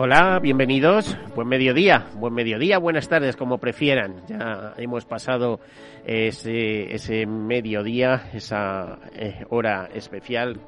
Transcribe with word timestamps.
Hola, 0.00 0.38
bienvenidos. 0.40 1.18
Buen 1.34 1.48
mediodía, 1.48 2.06
buen 2.14 2.32
mediodía, 2.32 2.78
buenas 2.78 3.08
tardes, 3.08 3.34
como 3.34 3.58
prefieran. 3.58 4.24
Ya 4.28 4.72
hemos 4.76 5.04
pasado 5.04 5.58
ese, 6.06 6.94
ese 6.94 7.26
mediodía, 7.26 8.30
esa 8.32 9.00
eh, 9.16 9.44
hora 9.48 9.88
especial 9.92 10.60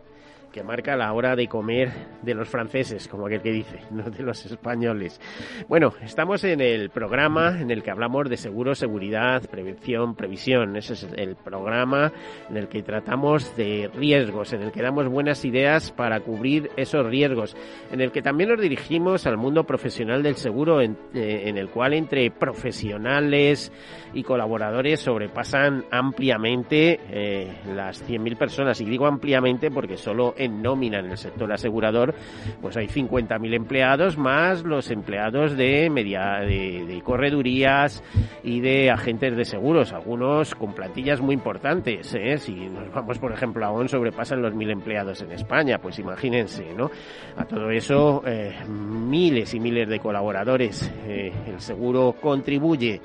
que 0.51 0.63
marca 0.63 0.97
la 0.97 1.13
hora 1.13 1.37
de 1.37 1.47
comer 1.47 1.91
de 2.23 2.35
los 2.35 2.49
franceses, 2.49 3.09
como 3.09 3.27
aquel 3.27 3.43
que 3.43 3.53
dice, 3.53 3.81
no 3.91 4.11
de 4.11 4.23
los 4.23 4.45
españoles. 4.47 5.21
Bueno, 5.69 5.93
estamos 6.03 6.45
en 6.45 6.61
el 6.61 6.91
programa 6.91 7.61
en 7.61 7.71
el 7.71 7.83
que 7.83 7.91
hablamos 7.91 8.29
de 8.29 8.37
seguro, 8.37 8.75
seguridad, 8.75 9.43
prevención, 9.49 10.15
previsión. 10.15 10.77
Ese 10.77 10.95
es 10.95 11.09
el 11.17 11.37
programa 11.37 12.13
en 12.49 12.57
el 12.57 12.69
que 12.69 12.83
tratamos 12.83 13.57
de 13.57 13.91
riesgos, 13.95 14.53
en 14.53 14.63
el 14.63 14.73
que 14.73 14.83
damos 14.83 15.09
buenas 15.09 15.45
ideas 15.45 15.93
para 15.93 16.21
cubrir 16.21 16.71
esos 16.77 17.07
riesgos, 17.07 17.57
en 17.91 18.01
el 18.01 18.13
que 18.13 18.23
también 18.23 18.51
nos 18.51 18.61
dirigimos 18.61 19.27
al 19.27 19.37
mundo 19.37 19.65
profesional 19.65 20.23
del 20.23 20.37
seguro, 20.37 20.81
en, 20.81 20.97
eh, 21.15 21.53
el 21.55 21.69
cual 21.69 21.95
entre 21.95 22.31
profesionales 22.31 23.73
y 24.15 24.23
colaboradores 24.23 25.01
sobrepasan 25.01 25.85
ampliamente 25.91 27.01
eh, 27.11 27.53
las 27.75 28.09
100.000 28.09 28.37
personas. 28.37 28.81
Y 28.81 28.85
digo 28.85 29.07
ampliamente 29.07 29.71
porque 29.71 29.97
solo 29.97 30.35
en 30.41 30.63
nómina 30.63 30.99
en 30.99 31.11
el 31.11 31.17
sector 31.17 31.53
asegurador, 31.53 32.15
pues 32.61 32.77
hay 32.77 32.87
50.000 32.87 33.55
empleados 33.55 34.19
más 34.19 34.63
los 34.65 34.91
empleados 34.91 35.57
de 35.57 35.91
media 35.91 36.41
de, 36.41 37.01
corredurías 37.05 38.03
y 38.43 38.61
de 38.61 38.91
agentes 38.91 39.37
de 39.37 39.45
seguros, 39.45 39.93
algunos 39.93 40.55
con 40.55 40.75
plantillas 40.75 41.21
muy 41.21 41.35
importantes. 41.35 42.15
¿eh? 42.15 42.39
Si 42.39 42.55
nos 42.55 42.93
vamos, 42.93 43.19
por 43.19 43.33
ejemplo, 43.33 43.65
a 43.65 43.71
ON, 43.71 43.89
sobrepasan 43.89 44.43
los 44.43 44.55
mil 44.55 44.71
empleados 44.71 45.23
en 45.23 45.33
España, 45.33 45.79
pues 45.79 45.99
imagínense, 45.99 46.75
¿no? 46.77 46.91
A 47.37 47.45
todo 47.45 47.71
eso, 47.71 48.23
eh, 48.27 48.55
miles 48.69 49.55
y 49.55 49.61
miles 49.61 49.89
de 49.89 49.99
colaboradores. 49.99 50.91
Eh, 51.07 51.33
el 51.47 51.61
seguro 51.61 52.15
contribuye 52.21 53.01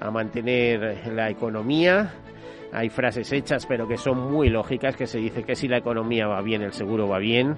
a 0.00 0.10
mantener 0.10 1.08
la 1.12 1.30
economía, 1.30 2.12
hay 2.72 2.88
frases 2.88 3.32
hechas 3.32 3.66
pero 3.66 3.86
que 3.88 3.96
son 3.96 4.30
muy 4.30 4.48
lógicas 4.48 4.96
que 4.96 5.06
se 5.06 5.18
dice 5.18 5.42
que 5.42 5.54
si 5.54 5.68
la 5.68 5.78
economía 5.78 6.26
va 6.26 6.42
bien 6.42 6.62
el 6.62 6.72
seguro 6.72 7.08
va 7.08 7.18
bien 7.18 7.56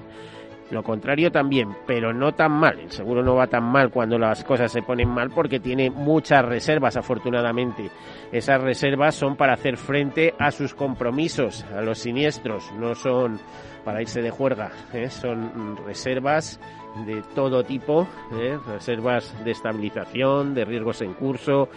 lo 0.70 0.84
contrario 0.84 1.32
también, 1.32 1.76
pero 1.86 2.12
no 2.12 2.32
tan 2.32 2.52
mal. 2.52 2.78
El 2.78 2.90
seguro 2.92 3.24
no 3.24 3.34
va 3.34 3.48
tan 3.48 3.64
mal 3.64 3.90
cuando 3.90 4.18
las 4.18 4.44
cosas 4.44 4.70
se 4.70 4.82
ponen 4.82 5.08
mal 5.08 5.30
porque 5.30 5.58
tiene 5.58 5.90
muchas 5.90 6.44
reservas, 6.44 6.96
afortunadamente. 6.96 7.90
Esas 8.30 8.60
reservas 8.60 9.16
son 9.16 9.36
para 9.36 9.54
hacer 9.54 9.76
frente 9.76 10.32
a 10.38 10.52
sus 10.52 10.74
compromisos, 10.74 11.64
a 11.76 11.82
los 11.82 11.98
siniestros, 11.98 12.70
no 12.78 12.94
son 12.94 13.40
para 13.84 14.00
irse 14.00 14.22
de 14.22 14.30
juerga, 14.30 14.70
¿eh? 14.92 15.08
son 15.08 15.76
reservas 15.84 16.60
de 17.06 17.22
todo 17.34 17.64
tipo, 17.64 18.06
¿eh? 18.34 18.58
reservas 18.68 19.34
de 19.44 19.50
estabilización, 19.50 20.54
de 20.54 20.64
riesgos 20.64 21.00
en 21.02 21.14
curso, 21.14 21.68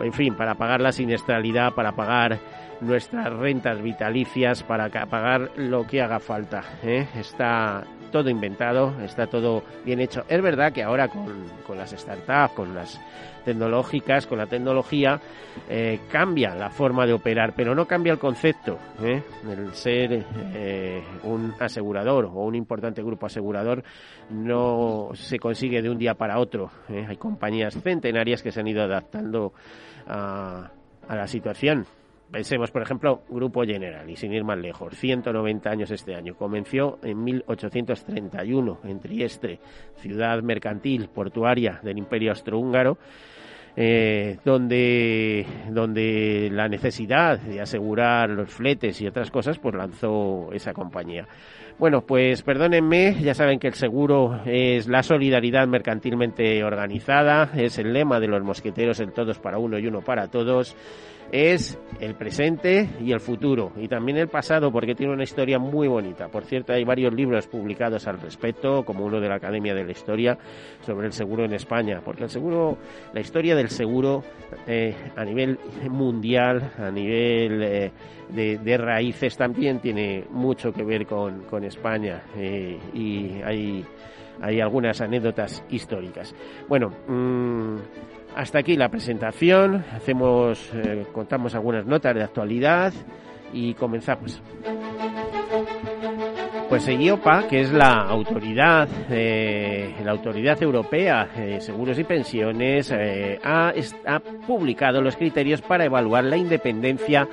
en 0.00 0.12
fin, 0.12 0.34
para 0.34 0.54
pagar 0.54 0.80
la 0.80 0.92
siniestralidad, 0.92 1.72
para 1.72 1.92
pagar 1.92 2.38
nuestras 2.80 3.32
rentas 3.32 3.82
vitalicias 3.82 4.62
para 4.62 4.88
pagar 4.88 5.50
lo 5.56 5.86
que 5.86 6.00
haga 6.00 6.20
falta. 6.20 6.62
¿eh? 6.82 7.06
Está 7.16 7.84
todo 8.10 8.30
inventado, 8.30 8.94
está 9.02 9.26
todo 9.26 9.62
bien 9.84 10.00
hecho. 10.00 10.24
Es 10.28 10.40
verdad 10.42 10.72
que 10.72 10.82
ahora 10.82 11.08
con, 11.08 11.76
las 11.76 11.90
startups, 11.90 12.54
con 12.54 12.74
las 12.74 13.00
tecnológicas, 13.44 14.26
con 14.26 14.38
la 14.38 14.46
tecnología, 14.46 15.20
eh, 15.68 16.00
cambia 16.10 16.54
la 16.54 16.70
forma 16.70 17.06
de 17.06 17.12
operar, 17.12 17.52
pero 17.54 17.74
no 17.74 17.86
cambia 17.86 18.12
el 18.12 18.18
concepto. 18.18 18.78
¿eh? 19.02 19.22
El 19.48 19.72
ser 19.74 20.24
eh, 20.54 21.02
un 21.24 21.54
asegurador 21.58 22.26
o 22.26 22.44
un 22.44 22.54
importante 22.54 23.02
grupo 23.02 23.26
asegurador 23.26 23.82
no 24.30 25.10
se 25.14 25.38
consigue 25.38 25.82
de 25.82 25.90
un 25.90 25.98
día 25.98 26.14
para 26.14 26.38
otro. 26.38 26.70
Hay 26.88 27.16
compañías 27.16 27.74
centenarias 27.82 28.42
que 28.42 28.50
se 28.50 28.60
han 28.60 28.68
ido 28.68 28.82
adaptando 28.82 29.52
a 30.06 30.70
la 31.06 31.26
situación 31.26 31.86
Pensemos, 32.30 32.70
por 32.70 32.82
ejemplo, 32.82 33.22
Grupo 33.30 33.62
General, 33.64 34.08
y 34.08 34.14
sin 34.14 34.34
ir 34.34 34.44
más 34.44 34.58
lejos, 34.58 34.94
190 34.94 35.70
años 35.70 35.90
este 35.90 36.14
año. 36.14 36.34
Comenzó 36.34 36.98
en 37.02 37.24
1831 37.24 38.80
en 38.84 39.00
Trieste, 39.00 39.60
ciudad 39.96 40.42
mercantil 40.42 41.08
portuaria 41.08 41.80
del 41.82 41.96
Imperio 41.96 42.32
Austrohúngaro, 42.32 42.98
eh, 43.76 44.36
donde, 44.44 45.46
donde 45.70 46.50
la 46.52 46.68
necesidad 46.68 47.38
de 47.38 47.62
asegurar 47.62 48.28
los 48.28 48.50
fletes 48.50 49.00
y 49.00 49.06
otras 49.06 49.30
cosas, 49.30 49.58
pues 49.58 49.74
lanzó 49.74 50.50
esa 50.52 50.74
compañía. 50.74 51.26
Bueno, 51.78 52.02
pues 52.02 52.42
perdónenme, 52.42 53.14
ya 53.22 53.34
saben 53.34 53.60
que 53.60 53.68
el 53.68 53.74
seguro 53.74 54.40
es 54.44 54.88
la 54.88 55.02
solidaridad 55.02 55.66
mercantilmente 55.68 56.64
organizada, 56.64 57.52
es 57.54 57.78
el 57.78 57.92
lema 57.92 58.18
de 58.18 58.26
los 58.26 58.42
mosqueteros, 58.42 58.98
el 58.98 59.12
todos 59.12 59.38
para 59.38 59.58
uno 59.58 59.78
y 59.78 59.86
uno 59.86 60.02
para 60.02 60.26
todos 60.26 60.76
es 61.32 61.78
el 62.00 62.14
presente 62.14 62.88
y 63.00 63.12
el 63.12 63.20
futuro 63.20 63.72
y 63.76 63.88
también 63.88 64.18
el 64.18 64.28
pasado 64.28 64.70
porque 64.70 64.94
tiene 64.94 65.12
una 65.12 65.24
historia 65.24 65.58
muy 65.58 65.88
bonita. 65.88 66.28
Por 66.28 66.44
cierto, 66.44 66.72
hay 66.72 66.84
varios 66.84 67.12
libros 67.12 67.46
publicados 67.46 68.06
al 68.06 68.20
respecto, 68.20 68.84
como 68.84 69.04
uno 69.04 69.20
de 69.20 69.28
la 69.28 69.36
Academia 69.36 69.74
de 69.74 69.84
la 69.84 69.92
Historia 69.92 70.38
sobre 70.80 71.06
el 71.06 71.12
seguro 71.12 71.44
en 71.44 71.54
España, 71.54 72.00
porque 72.04 72.24
el 72.24 72.30
seguro, 72.30 72.78
la 73.12 73.20
historia 73.20 73.56
del 73.56 73.68
seguro 73.68 74.22
eh, 74.66 74.94
a 75.16 75.24
nivel 75.24 75.58
mundial, 75.90 76.72
a 76.78 76.90
nivel 76.90 77.62
eh, 77.62 77.92
de, 78.30 78.78
raíces 78.78 79.36
también 79.36 79.80
tiene 79.80 80.24
mucho 80.30 80.72
que 80.72 80.84
ver 80.84 81.06
con, 81.06 81.64
España 81.64 82.22
eh, 82.36 82.78
y 82.94 83.42
hay, 83.42 83.84
hay 84.40 84.60
algunas 84.60 85.00
anécdotas 85.00 85.64
históricas. 85.70 86.34
Bueno, 86.68 86.92
mm, 87.08 87.76
hasta 88.38 88.60
aquí 88.60 88.76
la 88.76 88.88
presentación, 88.88 89.84
hacemos, 89.92 90.70
eh, 90.72 91.06
contamos 91.12 91.56
algunas 91.56 91.84
notas 91.84 92.14
de 92.14 92.22
actualidad 92.22 92.92
y 93.52 93.74
comenzamos. 93.74 94.40
Pues 96.68 96.86
EIOPA, 96.86 97.48
que 97.48 97.62
es 97.62 97.72
la 97.72 97.94
autoridad, 98.02 98.88
eh, 99.10 99.92
la 100.04 100.12
autoridad 100.12 100.62
europea 100.62 101.28
de 101.34 101.60
seguros 101.60 101.98
y 101.98 102.04
pensiones, 102.04 102.92
eh, 102.92 103.40
ha, 103.42 103.72
ha 104.06 104.20
publicado 104.20 105.02
los 105.02 105.16
criterios 105.16 105.60
para 105.60 105.86
evaluar 105.86 106.22
la 106.22 106.36
independencia 106.36 107.26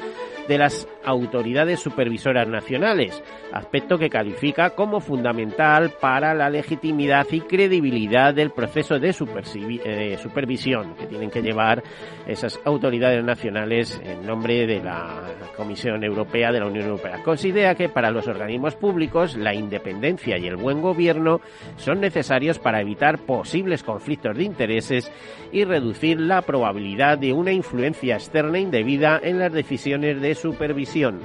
de 0.47 0.57
las 0.57 0.87
autoridades 1.03 1.79
supervisoras 1.79 2.47
nacionales, 2.47 3.21
aspecto 3.51 3.97
que 3.97 4.09
califica 4.09 4.71
como 4.71 4.99
fundamental 4.99 5.91
para 5.99 6.33
la 6.33 6.49
legitimidad 6.49 7.27
y 7.31 7.41
credibilidad 7.41 8.33
del 8.33 8.51
proceso 8.51 8.99
de 8.99 9.09
eh, 9.09 10.17
supervisión 10.21 10.95
que 10.95 11.07
tienen 11.07 11.29
que 11.29 11.41
llevar 11.41 11.83
esas 12.27 12.59
autoridades 12.65 13.23
nacionales 13.23 13.99
en 14.03 14.25
nombre 14.25 14.65
de 14.67 14.83
la 14.83 15.21
Comisión 15.55 16.03
Europea 16.03 16.51
de 16.51 16.59
la 16.59 16.67
Unión 16.67 16.85
Europea. 16.85 17.23
Considera 17.23 17.75
que 17.75 17.89
para 17.89 18.11
los 18.11 18.27
organismos 18.27 18.75
públicos 18.75 19.35
la 19.37 19.53
independencia 19.53 20.37
y 20.37 20.47
el 20.47 20.57
buen 20.57 20.81
gobierno 20.81 21.41
son 21.77 22.01
necesarios 22.01 22.59
para 22.59 22.81
evitar 22.81 23.19
posibles 23.19 23.83
conflictos 23.83 24.35
de 24.37 24.43
intereses 24.43 25.11
y 25.51 25.63
reducir 25.63 26.19
la 26.19 26.41
probabilidad 26.41 27.17
de 27.17 27.33
una 27.33 27.51
influencia 27.51 28.15
externa 28.15 28.59
indebida 28.59 29.19
en 29.23 29.39
las 29.39 29.53
decisiones 29.53 30.21
de 30.21 30.34
supervisión. 30.35 31.19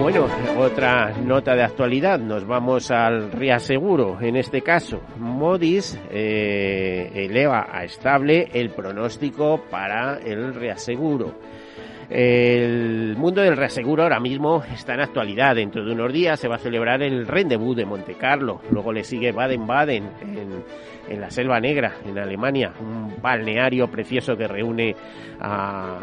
Bueno, 0.00 0.26
otra 0.56 1.12
nota 1.22 1.54
de 1.54 1.62
actualidad, 1.62 2.18
nos 2.18 2.46
vamos 2.46 2.90
al 2.90 3.30
reaseguro. 3.30 4.18
En 4.20 4.36
este 4.36 4.62
caso, 4.62 5.02
Modis 5.18 6.00
eh, 6.10 7.10
eleva 7.14 7.68
a 7.70 7.84
estable 7.84 8.48
el 8.54 8.70
pronóstico 8.70 9.60
para 9.70 10.18
el 10.18 10.54
reaseguro. 10.54 11.34
El 12.08 13.14
mundo 13.18 13.40
del 13.40 13.56
reaseguro 13.56 14.02
ahora 14.02 14.18
mismo 14.18 14.64
está 14.72 14.94
en 14.94 15.00
actualidad. 15.00 15.54
Dentro 15.54 15.84
de 15.84 15.92
unos 15.92 16.12
días 16.12 16.40
se 16.40 16.48
va 16.48 16.56
a 16.56 16.58
celebrar 16.58 17.02
el 17.02 17.24
Rendezvous 17.28 17.76
de 17.76 17.84
Monte 17.84 18.14
Carlo. 18.14 18.62
Luego 18.70 18.92
le 18.92 19.04
sigue 19.04 19.30
Baden-Baden 19.30 20.10
en 20.22 20.64
en 21.10 21.20
la 21.20 21.30
Selva 21.30 21.60
Negra, 21.60 21.96
en 22.06 22.16
Alemania, 22.18 22.72
un 22.80 23.20
balneario 23.20 23.90
precioso 23.90 24.36
que 24.36 24.46
reúne 24.46 24.94
a, 25.40 25.98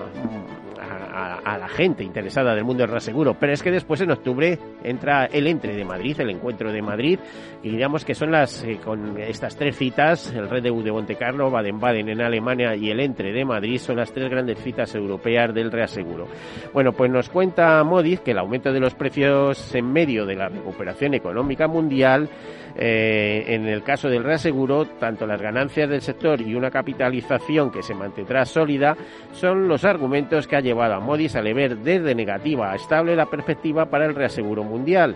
a, 0.80 1.58
la 1.58 1.68
gente 1.68 2.04
interesada 2.04 2.54
del 2.56 2.64
mundo 2.64 2.84
del 2.84 2.92
reaseguro. 2.92 3.36
Pero 3.40 3.54
es 3.54 3.64
que 3.64 3.72
después 3.72 4.02
en 4.02 4.12
octubre 4.12 4.58
entra 4.84 5.26
el 5.26 5.48
Entre 5.48 5.76
de 5.76 5.86
Madrid, 5.86 6.20
el 6.20 6.30
encuentro 6.30 6.72
de 6.72 6.82
Madrid, 6.82 7.20
y 7.64 7.70
digamos 7.70 8.06
que 8.06 8.14
son 8.14 8.32
las, 8.32 8.64
eh, 8.64 8.80
con 8.84 9.18
estas 9.20 9.56
tres 9.56 9.78
citas, 9.78 10.34
el 10.34 10.50
Red 10.50 10.64
de 10.64 10.92
Monte 10.92 11.16
Carlo, 11.16 11.50
Baden-Baden 11.50 12.10
en 12.10 12.22
Alemania 12.22 12.76
y 12.76 12.90
el 12.90 13.00
Entre 13.00 13.32
de 13.32 13.46
Madrid, 13.46 13.80
son 13.80 13.98
las 13.98 14.12
tres 14.12 14.30
grandes 14.30 14.60
citas 14.60 14.94
europeas 14.96 15.54
del 15.54 15.72
reaseguro. 15.72 16.28
Bueno, 16.74 16.94
pues 16.94 17.12
nos 17.12 17.30
cuenta 17.30 17.84
Modis 17.84 18.22
que 18.22 18.32
el 18.32 18.40
aumento 18.40 18.72
de 18.72 18.80
los 18.80 18.94
precios 18.94 19.74
en 19.76 19.92
medio 19.92 20.26
de 20.26 20.36
la 20.36 20.50
recuperación 20.50 21.14
económica 21.14 21.68
mundial 21.68 22.30
eh, 22.80 23.44
en 23.48 23.68
el 23.68 23.82
caso 23.82 24.08
del 24.08 24.24
reaseguro, 24.24 24.86
tanto 24.86 25.26
las 25.26 25.42
ganancias 25.42 25.90
del 25.90 26.02
sector 26.02 26.40
y 26.42 26.54
una 26.54 26.70
capitalización 26.70 27.72
que 27.72 27.82
se 27.82 27.96
mantendrá 27.96 28.46
sólida 28.46 28.96
son 29.32 29.68
los 29.68 29.84
argumentos 29.84 30.48
que 30.48 30.56
ha 30.56 30.62
llevado 30.68 30.94
a 30.94 31.00
Modis 31.00 31.36
a 31.36 31.42
ver 31.42 31.78
desde 31.78 32.14
negativa 32.14 32.72
a 32.72 32.76
estable 32.76 33.16
la 33.16 33.26
perspectiva 33.26 33.86
para 33.86 34.06
el 34.06 34.16
reaseguro 34.16 34.64
mundial. 34.64 35.16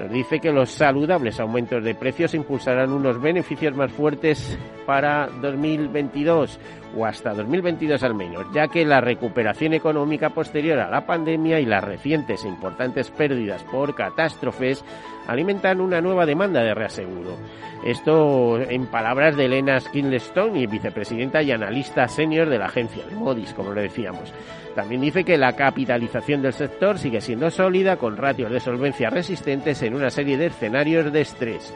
Nos 0.00 0.10
dice 0.10 0.40
que 0.40 0.50
los 0.50 0.70
saludables 0.70 1.38
aumentos 1.40 1.84
de 1.84 1.94
precios 1.94 2.32
impulsarán 2.32 2.90
unos 2.90 3.20
beneficios 3.20 3.76
más 3.76 3.92
fuertes 3.92 4.58
para 4.86 5.28
2022 5.42 6.58
o 6.96 7.04
hasta 7.04 7.34
2022 7.34 8.02
al 8.02 8.14
menos, 8.14 8.46
ya 8.54 8.68
que 8.68 8.86
la 8.86 9.02
recuperación 9.02 9.74
económica 9.74 10.30
posterior 10.30 10.78
a 10.78 10.88
la 10.88 11.04
pandemia 11.04 11.60
y 11.60 11.66
las 11.66 11.84
recientes 11.84 12.44
e 12.44 12.48
importantes 12.48 13.10
pérdidas 13.10 13.62
por 13.64 13.94
catástrofes 13.94 14.82
alimentan 15.28 15.82
una 15.82 16.00
nueva 16.00 16.24
demanda 16.24 16.62
de 16.62 16.74
reaseguro. 16.74 17.36
Esto 17.84 18.58
en 18.60 18.86
palabras 18.86 19.36
de 19.36 19.44
Elena 19.44 19.78
Skinlestone, 19.80 20.66
vicepresidenta 20.66 21.42
y 21.42 21.52
analista 21.52 22.08
senior 22.08 22.48
de 22.48 22.58
la 22.58 22.66
agencia 22.66 23.06
de 23.06 23.14
Modis, 23.14 23.52
como 23.54 23.72
le 23.72 23.82
decíamos. 23.82 24.32
También 24.74 25.00
dice 25.00 25.24
que 25.24 25.38
la 25.38 25.54
capitalización 25.54 26.42
del 26.42 26.52
sector 26.52 26.98
sigue 26.98 27.20
siendo 27.20 27.50
sólida 27.50 27.96
con 27.96 28.16
ratios 28.16 28.50
de 28.50 28.60
solvencia 28.60 29.10
resistentes 29.10 29.82
en 29.82 29.89
una 29.94 30.10
serie 30.10 30.36
de 30.36 30.46
escenarios 30.46 31.12
de 31.12 31.20
estrés. 31.20 31.72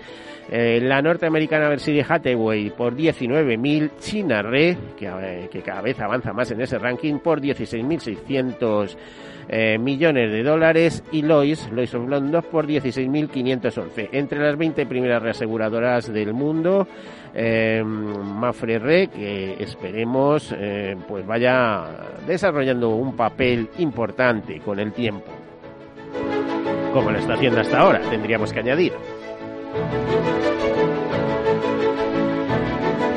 eh, 0.49 0.79
la 0.81 1.01
norteamericana 1.01 1.67
Versity 1.69 2.01
Hathaway 2.07 2.69
por 2.71 2.95
19.000, 2.95 3.91
China 3.99 4.41
Re, 4.41 4.77
que, 4.97 5.07
eh, 5.07 5.49
que 5.51 5.60
cada 5.61 5.81
vez 5.81 5.99
avanza 5.99 6.33
más 6.33 6.51
en 6.51 6.61
ese 6.61 6.77
ranking, 6.77 7.19
por 7.19 7.41
16.600 7.41 8.95
eh, 9.49 9.77
millones 9.77 10.31
de 10.31 10.43
dólares 10.43 11.03
y 11.11 11.23
Lois, 11.23 11.69
Lois 11.71 11.93
of 11.93 12.07
London 12.07 12.43
por 12.49 12.67
16.511. 12.67 14.09
Entre 14.13 14.39
las 14.39 14.57
20 14.57 14.85
primeras 14.85 15.21
reaseguradoras 15.21 16.11
del 16.11 16.33
mundo, 16.33 16.87
eh, 17.33 17.83
Mafre 17.83 18.79
Re, 18.79 19.07
que 19.07 19.61
esperemos 19.61 20.53
eh, 20.57 20.95
pues 21.07 21.25
vaya 21.25 21.85
desarrollando 22.25 22.89
un 22.89 23.15
papel 23.15 23.69
importante 23.79 24.59
con 24.59 24.79
el 24.79 24.93
tiempo. 24.93 25.31
Como 26.93 27.11
lo 27.11 27.17
está 27.17 27.33
haciendo 27.33 27.61
hasta 27.61 27.79
ahora, 27.79 28.01
tendríamos 28.09 28.51
que 28.53 28.59
añadir. 28.59 28.93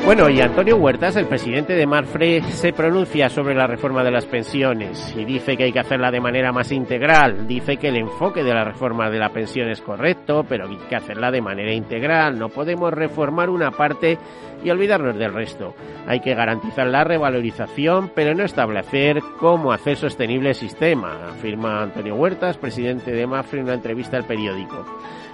Bueno, 0.05 0.29
y 0.29 0.39
Antonio 0.39 0.77
Huertas, 0.77 1.15
el 1.15 1.25
presidente 1.25 1.73
de 1.73 1.87
Marfre, 1.87 2.43
se 2.43 2.73
pronuncia 2.73 3.27
sobre 3.27 3.55
la 3.55 3.65
reforma 3.65 4.03
de 4.03 4.11
las 4.11 4.27
pensiones 4.27 5.11
y 5.17 5.25
dice 5.25 5.57
que 5.57 5.63
hay 5.63 5.71
que 5.71 5.79
hacerla 5.79 6.11
de 6.11 6.21
manera 6.21 6.51
más 6.51 6.71
integral. 6.71 7.47
Dice 7.47 7.77
que 7.77 7.87
el 7.87 7.95
enfoque 7.95 8.43
de 8.43 8.53
la 8.53 8.63
reforma 8.63 9.09
de 9.09 9.17
la 9.17 9.29
pensión 9.29 9.67
es 9.67 9.81
correcto, 9.81 10.45
pero 10.47 10.67
hay 10.67 10.77
que 10.87 10.95
hacerla 10.95 11.31
de 11.31 11.41
manera 11.41 11.73
integral. 11.73 12.37
No 12.37 12.49
podemos 12.49 12.93
reformar 12.93 13.49
una 13.49 13.71
parte 13.71 14.19
y 14.63 14.69
olvidarnos 14.69 15.17
del 15.17 15.33
resto. 15.33 15.73
Hay 16.05 16.19
que 16.19 16.35
garantizar 16.35 16.85
la 16.85 17.03
revalorización, 17.03 18.11
pero 18.13 18.35
no 18.35 18.43
establecer 18.43 19.23
cómo 19.39 19.71
hacer 19.71 19.97
sostenible 19.97 20.49
el 20.49 20.55
sistema, 20.55 21.29
afirma 21.29 21.81
Antonio 21.81 22.13
Huertas, 22.13 22.57
presidente 22.57 23.11
de 23.11 23.25
Mafre, 23.25 23.59
en 23.59 23.65
una 23.65 23.73
entrevista 23.73 24.17
al 24.17 24.25
periódico. 24.25 24.85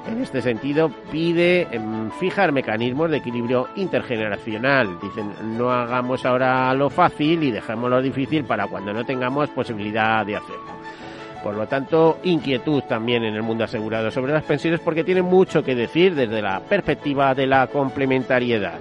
En 0.08 0.22
este 0.22 0.42
sentido, 0.42 0.90
pide 1.12 1.68
em, 1.72 2.10
fijar 2.12 2.52
mecanismos 2.52 3.12
de 3.12 3.18
equilibrio 3.18 3.68
intergeneracional. 3.76 5.00
Dicen, 5.00 5.32
no 5.58 5.72
hagamos 5.72 6.26
ahora 6.26 6.74
lo 6.74 6.90
fácil 6.90 7.44
y 7.44 7.52
dejemos 7.52 7.90
lo 7.90 8.02
difícil 8.02 8.44
para 8.44 8.68
cuando 8.68 8.94
no 8.94 9.06
tengamos 9.06 9.50
posibilidad 9.50 10.26
de 10.26 10.38
hacerlo. 10.38 10.82
Por 11.44 11.56
lo 11.56 11.68
tanto, 11.68 12.20
inquietud 12.24 12.84
también 12.84 13.24
en 13.24 13.36
el 13.36 13.42
mundo 13.42 13.64
asegurado 13.64 14.12
sobre 14.12 14.34
las 14.34 14.44
pensiones 14.44 14.80
porque 14.80 15.04
tiene 15.04 15.22
mucho 15.22 15.64
que 15.64 15.76
decir 15.76 16.14
desde 16.14 16.42
la 16.42 16.60
perspectiva 16.60 17.34
de 17.34 17.48
la 17.48 17.68
complementariedad. 17.68 18.80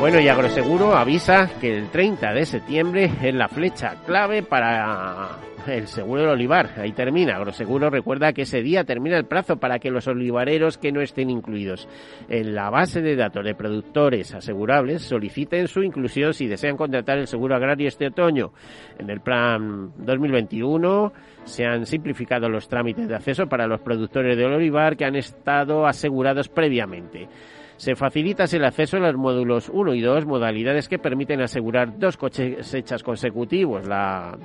Bueno, 0.00 0.20
y 0.20 0.28
Agroseguro 0.28 0.94
avisa 0.94 1.48
que 1.60 1.78
el 1.78 1.88
30 1.88 2.34
de 2.34 2.44
septiembre 2.44 3.10
es 3.22 3.34
la 3.34 3.48
flecha 3.48 3.94
clave 4.04 4.42
para 4.42 5.30
el 5.66 5.86
seguro 5.86 6.22
del 6.22 6.30
olivar. 6.30 6.70
Ahí 6.78 6.92
termina. 6.92 7.36
Agroseguro 7.36 7.90
recuerda 7.90 8.32
que 8.32 8.42
ese 8.42 8.62
día 8.62 8.84
termina 8.84 9.16
el 9.16 9.26
plazo 9.26 9.56
para 9.56 9.78
que 9.78 9.90
los 9.90 10.06
olivareros 10.06 10.78
que 10.78 10.92
no 10.92 11.00
estén 11.00 11.30
incluidos 11.30 11.88
en 12.28 12.54
la 12.54 12.70
base 12.70 13.02
de 13.02 13.16
datos 13.16 13.44
de 13.44 13.54
productores 13.54 14.34
asegurables 14.34 15.02
soliciten 15.02 15.68
su 15.68 15.82
inclusión 15.82 16.34
si 16.34 16.46
desean 16.46 16.76
contratar 16.76 17.18
el 17.18 17.26
seguro 17.26 17.54
agrario 17.54 17.88
este 17.88 18.08
otoño. 18.08 18.52
En 18.98 19.10
el 19.10 19.20
plan 19.20 19.92
2021 19.98 21.12
se 21.44 21.66
han 21.66 21.86
simplificado 21.86 22.48
los 22.48 22.68
trámites 22.68 23.08
de 23.08 23.14
acceso 23.14 23.46
para 23.46 23.66
los 23.66 23.80
productores 23.80 24.36
de 24.36 24.44
olivar 24.44 24.96
que 24.96 25.04
han 25.04 25.16
estado 25.16 25.86
asegurados 25.86 26.48
previamente. 26.48 27.28
Se 27.76 27.96
facilita 27.96 28.44
el 28.44 28.64
acceso 28.64 28.96
a 28.96 29.00
los 29.00 29.16
módulos 29.16 29.68
1 29.68 29.94
y 29.94 30.00
2, 30.00 30.26
modalidades 30.26 30.88
que 30.88 30.98
permiten 30.98 31.40
asegurar 31.40 31.98
dos 31.98 32.16
cosechas 32.16 33.02
consecutivos, 33.02 33.86
la, 33.86 34.38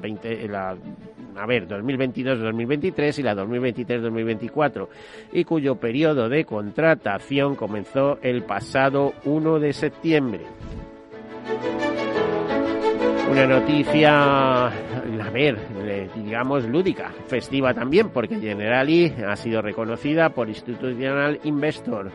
20, 0.00 0.48
la 0.48 0.76
a 1.36 1.46
ver, 1.46 1.68
2022-2023 1.68 3.18
y 3.18 3.22
la 3.22 3.34
2023-2024, 3.34 4.88
y 5.32 5.44
cuyo 5.44 5.76
periodo 5.76 6.28
de 6.28 6.44
contratación 6.44 7.54
comenzó 7.54 8.18
el 8.22 8.42
pasado 8.42 9.12
1 9.24 9.58
de 9.60 9.72
septiembre. 9.72 10.40
Una 13.30 13.46
noticia, 13.46 14.66
a 14.66 15.30
ver, 15.32 15.56
digamos 16.08 16.64
lúdica, 16.64 17.12
festiva 17.26 17.74
también, 17.74 18.10
porque 18.10 18.38
Generali 18.38 19.12
ha 19.26 19.36
sido 19.36 19.62
reconocida 19.62 20.30
por 20.30 20.48
Institutional 20.48 21.40
Investor 21.44 22.10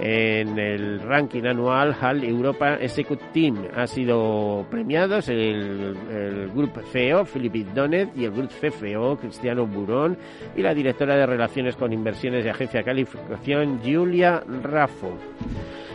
en 0.00 0.58
el 0.58 1.00
ranking 1.00 1.44
anual 1.44 1.94
HAL 2.00 2.24
Europa 2.24 2.74
Executive 2.74 3.30
Team. 3.32 3.68
Ha 3.76 3.86
sido 3.86 4.66
premiados 4.70 5.28
el, 5.28 5.96
el 6.10 6.50
CEO, 6.90 7.24
Philippe 7.24 7.64
Donet, 7.74 8.10
y 8.16 8.24
el 8.24 8.32
Grupo 8.32 8.50
CFO, 8.60 9.16
Cristiano 9.16 9.66
Burón, 9.66 10.16
y 10.56 10.62
la 10.62 10.74
directora 10.74 11.16
de 11.16 11.26
Relaciones 11.26 11.76
con 11.76 11.92
Inversiones 11.92 12.44
de 12.44 12.50
Agencia 12.50 12.80
de 12.80 12.84
Calificación, 12.84 13.80
Julia 13.84 14.42
Raffo. 14.62 15.16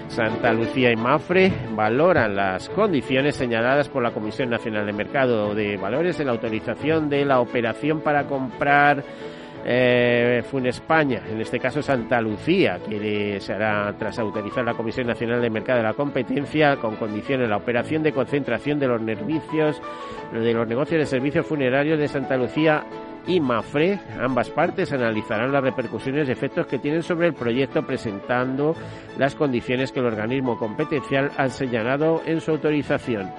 Santa 0.09 0.51
Lucía 0.53 0.91
y 0.91 0.95
Mafre 0.95 1.51
valoran 1.75 2.35
las 2.35 2.67
condiciones 2.69 3.35
señaladas 3.35 3.87
por 3.89 4.03
la 4.03 4.11
Comisión 4.11 4.49
Nacional 4.49 4.85
de 4.85 4.93
Mercado 4.93 5.53
de 5.53 5.77
Valores 5.77 6.19
en 6.19 6.25
la 6.25 6.33
autorización 6.33 7.09
de 7.09 7.25
la 7.25 7.39
operación 7.39 8.01
para 8.01 8.25
comprar 8.25 9.03
eh, 9.65 10.41
España, 10.65 11.21
en 11.29 11.39
este 11.41 11.59
caso 11.59 11.81
Santa 11.81 12.21
Lucía, 12.21 12.79
que 12.89 13.39
se 13.39 13.53
hará 13.53 13.93
tras 13.97 14.17
autorizar 14.19 14.65
la 14.65 14.73
Comisión 14.73 15.07
Nacional 15.07 15.41
de 15.41 15.49
Mercado 15.49 15.77
de 15.77 15.83
la 15.83 15.93
Competencia 15.93 16.75
con 16.77 16.95
condiciones 16.95 17.47
la 17.47 17.57
operación 17.57 18.03
de 18.03 18.11
concentración 18.11 18.79
de 18.79 18.87
los 18.87 19.05
de 19.05 20.53
los 20.53 20.67
negocios 20.67 20.99
de 20.99 21.05
servicios 21.05 21.45
funerarios 21.45 21.99
de 21.99 22.07
Santa 22.07 22.35
Lucía 22.35 22.83
y 23.29 23.39
Mafre. 23.39 23.99
Ambas 24.19 24.49
partes 24.49 24.91
analizarán 24.91 25.51
las 25.51 25.63
repercusiones 25.63 26.27
y 26.27 26.31
efectos 26.31 26.65
que 26.65 26.79
tienen 26.79 27.03
sobre 27.03 27.27
el 27.27 27.33
proyecto 27.33 27.85
presentando 27.85 28.75
las 29.17 29.35
condiciones 29.35 29.91
que 29.91 29.99
el 29.99 30.07
organismo 30.07 30.57
competencial 30.57 31.31
ha 31.37 31.47
señalado 31.49 32.23
en 32.25 32.41
su 32.41 32.51
autorización. 32.51 33.31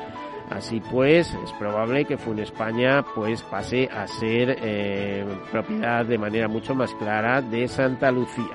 Así 0.49 0.81
pues, 0.81 1.37
es 1.45 1.53
probable 1.59 2.05
que 2.05 2.17
FUN 2.17 2.39
España 2.39 3.05
pues 3.15 3.43
pase 3.43 3.89
a 3.93 4.07
ser 4.07 4.57
eh, 4.63 5.25
propiedad 5.51 6.05
de 6.05 6.19
manera 6.19 6.49
mucho 6.49 6.75
más 6.75 6.95
clara 6.95 7.43
de 7.43 7.69
Santa 7.69 8.11
Lucía. 8.11 8.55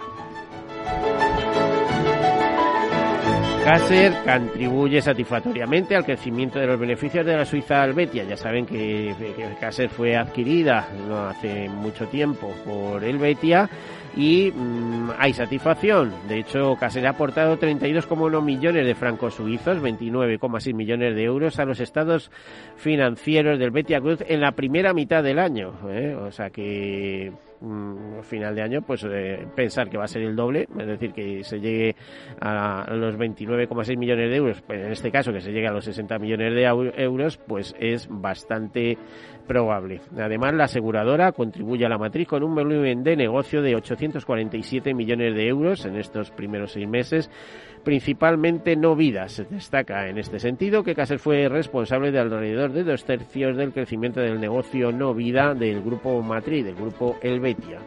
Caser 3.66 4.14
contribuye 4.24 5.02
satisfactoriamente 5.02 5.96
al 5.96 6.06
crecimiento 6.06 6.60
de 6.60 6.68
los 6.68 6.80
beneficios 6.80 7.26
de 7.26 7.36
la 7.36 7.46
Suiza 7.46 7.82
Albetia. 7.82 8.24
Ya 8.24 8.38
saben 8.38 8.64
que, 8.68 9.16
que 9.36 9.90
fue 9.90 10.16
adquirida 10.16 10.88
hace 11.30 11.68
mucho 11.70 12.08
tiempo 12.08 12.54
por 12.64 13.04
Helvetia 13.04 13.68
y 14.16 14.52
mm, 14.52 15.14
hay 15.18 15.34
satisfacción. 15.34 16.14
De 16.28 16.42
hecho, 16.42 16.76
Caser 16.80 17.08
ha 17.08 17.12
aportado 17.12 17.58
32,1 17.58 18.40
millones 18.44 18.86
de 18.86 18.94
francos 18.94 19.34
suizos, 19.34 19.80
29,6 19.80 20.76
millones 20.76 21.16
de 21.16 21.24
euros 21.24 21.58
a 21.58 21.66
los 21.66 21.80
estados 21.80 22.30
financieros 22.78 23.58
del 23.58 23.72
Betia 23.72 24.00
Cruz 24.00 24.20
en 24.28 24.42
la 24.42 24.52
primera 24.52 24.94
mitad 24.94 25.24
del 25.24 25.40
año. 25.40 25.74
¿eh? 25.90 26.16
O 26.16 26.32
sea 26.32 26.52
que 26.52 27.34
Mm, 27.62 28.22
final 28.22 28.54
de 28.54 28.62
año, 28.62 28.82
pues 28.82 29.06
eh, 29.10 29.48
pensar 29.56 29.90
que 29.90 29.98
va 29.98 30.04
a 30.04 30.08
ser 30.08 30.24
el 30.24 30.36
doble, 30.36 30.68
es 30.78 30.88
decir, 30.88 31.14
que 31.14 31.44
se 31.44 31.60
llegue 31.60 31.96
a, 32.42 32.86
los 32.94 33.16
29,6 33.18 33.98
millones 33.98 34.30
de 34.30 34.36
euros, 34.36 34.62
pues 34.62 34.82
en 34.82 34.92
este 34.92 35.12
caso 35.12 35.32
que 35.32 35.40
se 35.40 35.52
llegue 35.52 35.68
a 35.68 35.72
los 35.72 35.86
60 35.86 36.20
millones 36.20 36.54
de 36.54 36.64
euros, 37.02 37.38
pues 37.38 37.74
es 37.80 38.08
bastante 38.10 38.98
probable. 39.48 40.02
Además, 40.18 40.54
la 40.54 40.66
aseguradora 40.66 41.32
contribuye 41.32 41.86
a 41.86 41.90
la 41.90 41.98
matriz 41.98 42.28
con 42.28 42.44
un 42.44 42.56
volumen 42.56 43.04
de 43.04 43.16
negocio 43.16 43.62
de 43.62 43.76
847 43.76 44.94
millones 44.94 45.36
de 45.36 45.48
euros 45.48 45.86
en 45.86 45.96
estos 45.96 46.32
primeros 46.32 46.74
seis 46.74 46.88
meses, 46.88 47.30
principalmente 47.86 48.76
no 48.76 48.98
vidas. 48.98 49.32
Se 49.32 49.46
destaca 49.46 50.10
en 50.10 50.18
este 50.18 50.40
sentido 50.40 50.84
que 50.84 50.96
Caser 50.96 51.20
fue 51.20 51.48
responsable 51.48 52.12
de 52.12 52.20
alrededor 52.20 52.74
de 52.74 52.84
dos 52.84 53.06
tercios 53.06 53.56
del 53.56 53.72
crecimiento 53.72 54.20
del 54.20 54.42
negocio 54.42 54.92
no 54.92 55.14
vida 55.14 55.54
del 55.54 55.82
grupo 55.82 56.22
matriz, 56.22 56.66
del 56.66 56.76
grupo 56.76 57.18
Helvetia. 57.22 57.80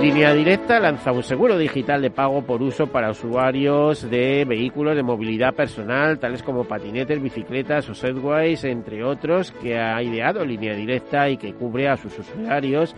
Línea 0.00 0.34
Directa 0.34 0.78
lanza 0.78 1.10
un 1.10 1.22
seguro 1.22 1.56
digital 1.56 2.02
de 2.02 2.10
pago 2.10 2.42
por 2.42 2.62
uso 2.62 2.86
para 2.86 3.10
usuarios 3.10 4.08
de 4.08 4.44
vehículos 4.44 4.94
de 4.94 5.02
movilidad 5.02 5.54
personal, 5.54 6.18
tales 6.18 6.42
como 6.42 6.64
patinetes, 6.64 7.20
bicicletas 7.20 7.88
o 7.88 7.94
segways, 7.94 8.62
entre 8.64 9.02
otros, 9.02 9.52
que 9.52 9.78
ha 9.78 10.00
ideado 10.02 10.44
Línea 10.44 10.74
Directa 10.74 11.30
y 11.30 11.38
que 11.38 11.54
cubre 11.54 11.88
a 11.88 11.96
sus 11.96 12.18
usuarios 12.18 12.94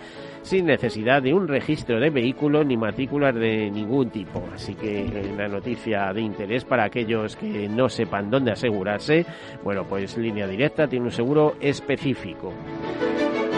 sin 0.48 0.64
necesidad 0.64 1.20
de 1.22 1.34
un 1.34 1.46
registro 1.46 2.00
de 2.00 2.08
vehículos 2.08 2.64
ni 2.64 2.78
matrículas 2.78 3.34
de 3.34 3.70
ningún 3.70 4.08
tipo. 4.08 4.42
Así 4.54 4.74
que 4.74 5.06
una 5.34 5.46
noticia 5.46 6.10
de 6.14 6.22
interés 6.22 6.64
para 6.64 6.84
aquellos 6.84 7.36
que 7.36 7.68
no 7.68 7.90
sepan 7.90 8.30
dónde 8.30 8.52
asegurarse, 8.52 9.26
bueno, 9.62 9.84
pues 9.84 10.16
Línea 10.16 10.46
Directa 10.46 10.88
tiene 10.88 11.04
un 11.04 11.12
seguro 11.12 11.56
específico 11.60 12.54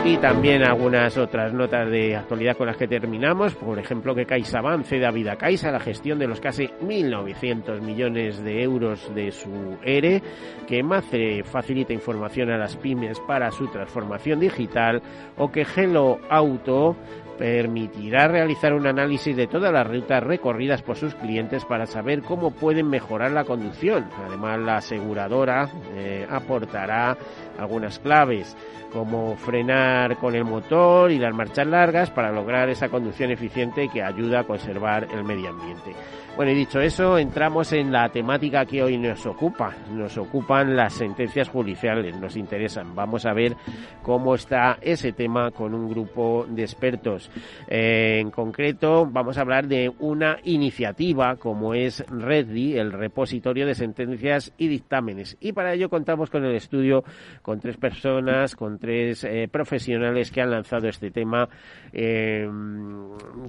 y 0.04 0.16
también 0.16 0.62
algunas 0.62 1.18
otras 1.18 1.52
notas 1.52 1.90
de 1.90 2.16
actualidad 2.16 2.56
con 2.56 2.66
las 2.66 2.76
que 2.76 2.88
terminamos, 2.88 3.54
por 3.54 3.78
ejemplo 3.78 4.14
que 4.14 4.24
CaixaBank 4.24 4.84
cede 4.84 5.06
a 5.06 5.10
Vida 5.10 5.36
Caixa 5.36 5.70
la 5.70 5.80
gestión 5.80 6.18
de 6.18 6.26
los 6.26 6.40
casi 6.40 6.68
1.900 6.82 7.80
millones 7.80 8.42
de 8.42 8.62
euros 8.62 9.14
de 9.14 9.30
su 9.30 9.76
ERE, 9.82 10.22
que 10.66 10.82
MACE 10.82 11.42
facilita 11.44 11.92
información 11.92 12.50
a 12.50 12.56
las 12.56 12.76
pymes 12.76 13.20
para 13.20 13.50
su 13.50 13.68
transformación 13.68 14.40
digital 14.40 15.02
o 15.36 15.52
que 15.52 15.66
Hello 15.76 16.18
Auto 16.30 16.96
permitirá 17.40 18.28
realizar 18.28 18.74
un 18.74 18.86
análisis 18.86 19.34
de 19.34 19.46
todas 19.46 19.72
las 19.72 19.86
rutas 19.86 20.22
recorridas 20.22 20.82
por 20.82 20.98
sus 20.98 21.14
clientes 21.14 21.64
para 21.64 21.86
saber 21.86 22.20
cómo 22.20 22.50
pueden 22.50 22.90
mejorar 22.90 23.30
la 23.30 23.44
conducción. 23.44 24.10
Además, 24.26 24.58
la 24.58 24.76
aseguradora 24.76 25.70
eh, 25.94 26.26
aportará 26.28 27.16
algunas 27.58 27.98
claves 27.98 28.54
como 28.92 29.36
frenar 29.36 30.18
con 30.18 30.34
el 30.34 30.44
motor 30.44 31.10
y 31.10 31.18
las 31.18 31.32
marchas 31.32 31.66
largas 31.66 32.10
para 32.10 32.30
lograr 32.30 32.68
esa 32.68 32.90
conducción 32.90 33.30
eficiente 33.30 33.88
que 33.88 34.02
ayuda 34.02 34.40
a 34.40 34.44
conservar 34.44 35.08
el 35.10 35.24
medio 35.24 35.48
ambiente. 35.48 35.94
Bueno, 36.40 36.52
y 36.52 36.54
dicho 36.54 36.80
eso, 36.80 37.18
entramos 37.18 37.70
en 37.74 37.92
la 37.92 38.08
temática 38.08 38.64
que 38.64 38.82
hoy 38.82 38.96
nos 38.96 39.26
ocupa. 39.26 39.76
Nos 39.92 40.16
ocupan 40.16 40.74
las 40.74 40.94
sentencias 40.94 41.50
judiciales, 41.50 42.18
nos 42.18 42.34
interesan. 42.34 42.94
Vamos 42.94 43.26
a 43.26 43.34
ver 43.34 43.56
cómo 44.02 44.34
está 44.34 44.78
ese 44.80 45.12
tema 45.12 45.50
con 45.50 45.74
un 45.74 45.90
grupo 45.90 46.46
de 46.48 46.62
expertos. 46.62 47.30
Eh, 47.68 48.20
en 48.20 48.30
concreto, 48.30 49.04
vamos 49.04 49.36
a 49.36 49.42
hablar 49.42 49.68
de 49.68 49.92
una 49.98 50.38
iniciativa 50.44 51.36
como 51.36 51.74
es 51.74 52.02
REDDI, 52.08 52.78
el 52.78 52.92
repositorio 52.92 53.66
de 53.66 53.74
sentencias 53.74 54.54
y 54.56 54.68
dictámenes. 54.68 55.36
Y 55.40 55.52
para 55.52 55.74
ello 55.74 55.90
contamos 55.90 56.30
con 56.30 56.46
el 56.46 56.54
estudio 56.54 57.04
con 57.42 57.60
tres 57.60 57.76
personas, 57.76 58.56
con 58.56 58.78
tres 58.78 59.24
eh, 59.24 59.46
profesionales 59.52 60.30
que 60.30 60.40
han 60.40 60.52
lanzado 60.52 60.88
este 60.88 61.10
tema 61.10 61.50
eh, 61.92 62.48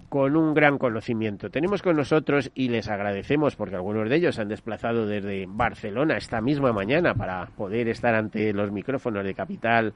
con 0.10 0.36
un 0.36 0.54
gran 0.54 0.78
conocimiento. 0.78 1.50
Tenemos 1.50 1.82
con 1.82 1.96
nosotros 1.96 2.52
y 2.54 2.68
les 2.68 2.81
agradecemos 2.88 3.56
porque 3.56 3.76
algunos 3.76 4.10
de 4.10 4.16
ellos 4.16 4.36
se 4.36 4.42
han 4.42 4.48
desplazado 4.48 5.06
desde 5.06 5.46
Barcelona 5.48 6.18
esta 6.18 6.42
misma 6.42 6.74
mañana 6.74 7.14
para 7.14 7.46
poder 7.46 7.88
estar 7.90 8.16
ante 8.16 8.54
los 8.54 8.72
micrófonos 8.72 9.24
de 9.24 9.34
Capital 9.34 9.94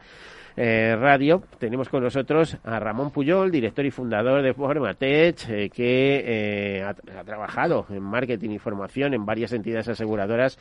eh, 0.57 0.95
Radio. 0.97 1.43
Tenemos 1.59 1.89
con 1.89 2.03
nosotros 2.03 2.57
a 2.63 2.79
Ramón 2.79 3.11
Puyol, 3.11 3.51
director 3.51 3.85
y 3.85 3.91
fundador 3.91 4.41
de 4.41 4.53
Formatech, 4.53 5.49
eh, 5.49 5.69
que 5.69 6.83
ha, 6.85 6.89
ha, 6.89 7.23
trabajado 7.23 7.85
en 7.89 8.01
marketing 8.03 8.51
y 8.51 8.59
formación 8.59 9.13
en 9.13 9.25
varias 9.25 9.51
entidades 9.51 9.89
aseguradoras 9.89 10.57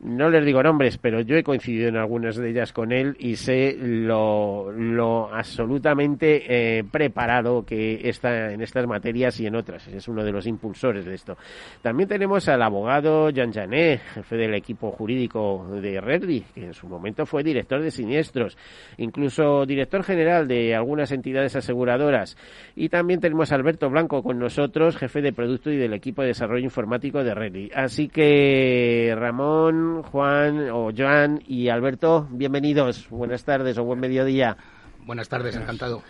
no 0.00 0.30
les 0.30 0.44
digo 0.44 0.62
nombres, 0.62 0.96
pero 0.96 1.20
yo 1.22 1.36
he 1.36 1.42
coincidido 1.42 1.88
en 1.88 1.96
algunas 1.96 2.36
de 2.36 2.50
ellas 2.50 2.72
con 2.72 2.92
él 2.92 3.16
y 3.18 3.34
sé 3.34 3.76
lo, 3.80 4.70
lo 4.70 5.34
absolutamente 5.34 6.78
eh, 6.78 6.84
preparado 6.84 7.64
que 7.64 8.08
está 8.08 8.52
en 8.52 8.62
estas 8.62 8.86
materias 8.86 9.40
y 9.40 9.46
en 9.46 9.56
otras. 9.56 9.88
Es 9.88 10.06
uno 10.06 10.22
de 10.22 10.30
los 10.30 10.46
impulsores 10.46 11.04
de 11.04 11.14
esto. 11.14 11.36
También 11.82 12.08
tenemos 12.08 12.48
al 12.48 12.62
abogado 12.62 13.30
Jean 13.30 13.52
Janet, 13.52 14.00
jefe 14.14 14.36
del 14.36 14.54
equipo 14.54 14.92
jurídico 14.92 15.66
de 15.82 16.00
Reddy, 16.00 16.44
que 16.54 16.66
en 16.66 16.74
su 16.74 16.86
momento 16.86 17.26
fue 17.26 17.42
director 17.42 17.82
de 17.82 17.90
siniestros, 17.90 18.56
incluso 18.98 19.66
director 19.66 20.04
general 20.04 20.46
de 20.46 20.76
algunas 20.76 21.10
entidades 21.10 21.56
aseguradoras. 21.56 22.36
Y 22.76 22.88
también 22.88 23.18
tenemos 23.18 23.50
a 23.50 23.56
Alberto 23.56 23.90
Blanco 23.90 24.22
con 24.22 24.38
nosotros, 24.38 24.96
jefe 24.96 25.22
de 25.22 25.32
producto 25.32 25.72
y 25.72 25.76
del 25.76 25.92
equipo 25.92 26.22
de 26.22 26.28
desarrollo 26.28 26.64
informático 26.64 27.24
de 27.24 27.34
Reddy. 27.34 27.70
Así 27.74 28.08
que, 28.08 29.12
Ramón, 29.18 29.87
Juan 29.96 30.70
o 30.70 30.90
Joan 30.96 31.42
y 31.46 31.68
Alberto, 31.68 32.28
bienvenidos. 32.30 33.08
Buenas 33.10 33.44
tardes 33.44 33.78
o 33.78 33.84
buen 33.84 34.00
mediodía. 34.00 34.56
Buenas 35.04 35.28
tardes, 35.28 35.56
encantado. 35.56 36.02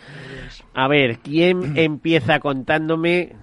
A 0.74 0.88
ver, 0.88 1.18
¿quién 1.18 1.76
empieza 1.76 2.40
contándome 2.40 3.36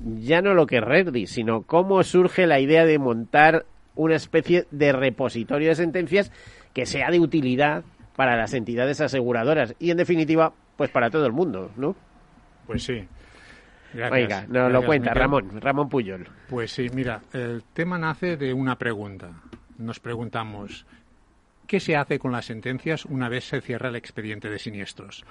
ya 0.00 0.40
no 0.40 0.54
lo 0.54 0.66
que 0.66 0.78
es 0.78 0.84
Reddy, 0.84 1.26
sino 1.26 1.62
cómo 1.62 2.02
surge 2.02 2.46
la 2.46 2.60
idea 2.60 2.84
de 2.84 2.98
montar 2.98 3.66
una 3.94 4.14
especie 4.14 4.66
de 4.70 4.92
repositorio 4.92 5.68
de 5.68 5.74
sentencias 5.74 6.32
que 6.72 6.86
sea 6.86 7.10
de 7.10 7.20
utilidad 7.20 7.84
para 8.16 8.36
las 8.36 8.54
entidades 8.54 9.00
aseguradoras 9.00 9.74
y, 9.78 9.90
en 9.90 9.96
definitiva, 9.98 10.52
pues 10.76 10.90
para 10.90 11.10
todo 11.10 11.26
el 11.26 11.32
mundo, 11.32 11.70
¿no? 11.76 11.94
Pues 12.66 12.84
sí. 12.84 13.06
Oiga, 14.10 14.46
nos 14.48 14.70
lo 14.70 14.84
cuenta 14.84 15.12
Ramón, 15.12 15.60
Ramón 15.60 15.88
Puyol. 15.88 16.28
Pues 16.48 16.70
sí, 16.70 16.86
mira, 16.94 17.22
el 17.32 17.64
tema 17.72 17.98
nace 17.98 18.36
de 18.36 18.54
una 18.54 18.76
pregunta 18.76 19.32
nos 19.80 20.00
preguntamos, 20.00 20.86
¿qué 21.66 21.80
se 21.80 21.96
hace 21.96 22.18
con 22.18 22.32
las 22.32 22.46
sentencias 22.46 23.04
una 23.04 23.28
vez 23.28 23.44
se 23.44 23.60
cierra 23.60 23.88
el 23.88 23.96
expediente 23.96 24.50
de 24.50 24.58
siniestros? 24.58 25.24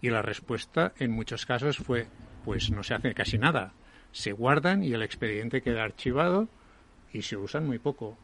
Y 0.00 0.10
la 0.10 0.22
respuesta 0.22 0.92
en 0.98 1.10
muchos 1.10 1.44
casos 1.44 1.78
fue, 1.78 2.06
pues 2.44 2.70
no 2.70 2.82
se 2.82 2.94
hace 2.94 3.14
casi 3.14 3.38
nada. 3.38 3.72
Se 4.12 4.32
guardan 4.32 4.82
y 4.82 4.92
el 4.92 5.02
expediente 5.02 5.60
queda 5.60 5.84
archivado 5.84 6.48
y 7.12 7.22
se 7.22 7.36
usan 7.36 7.66
muy 7.66 7.78
poco. 7.78 8.16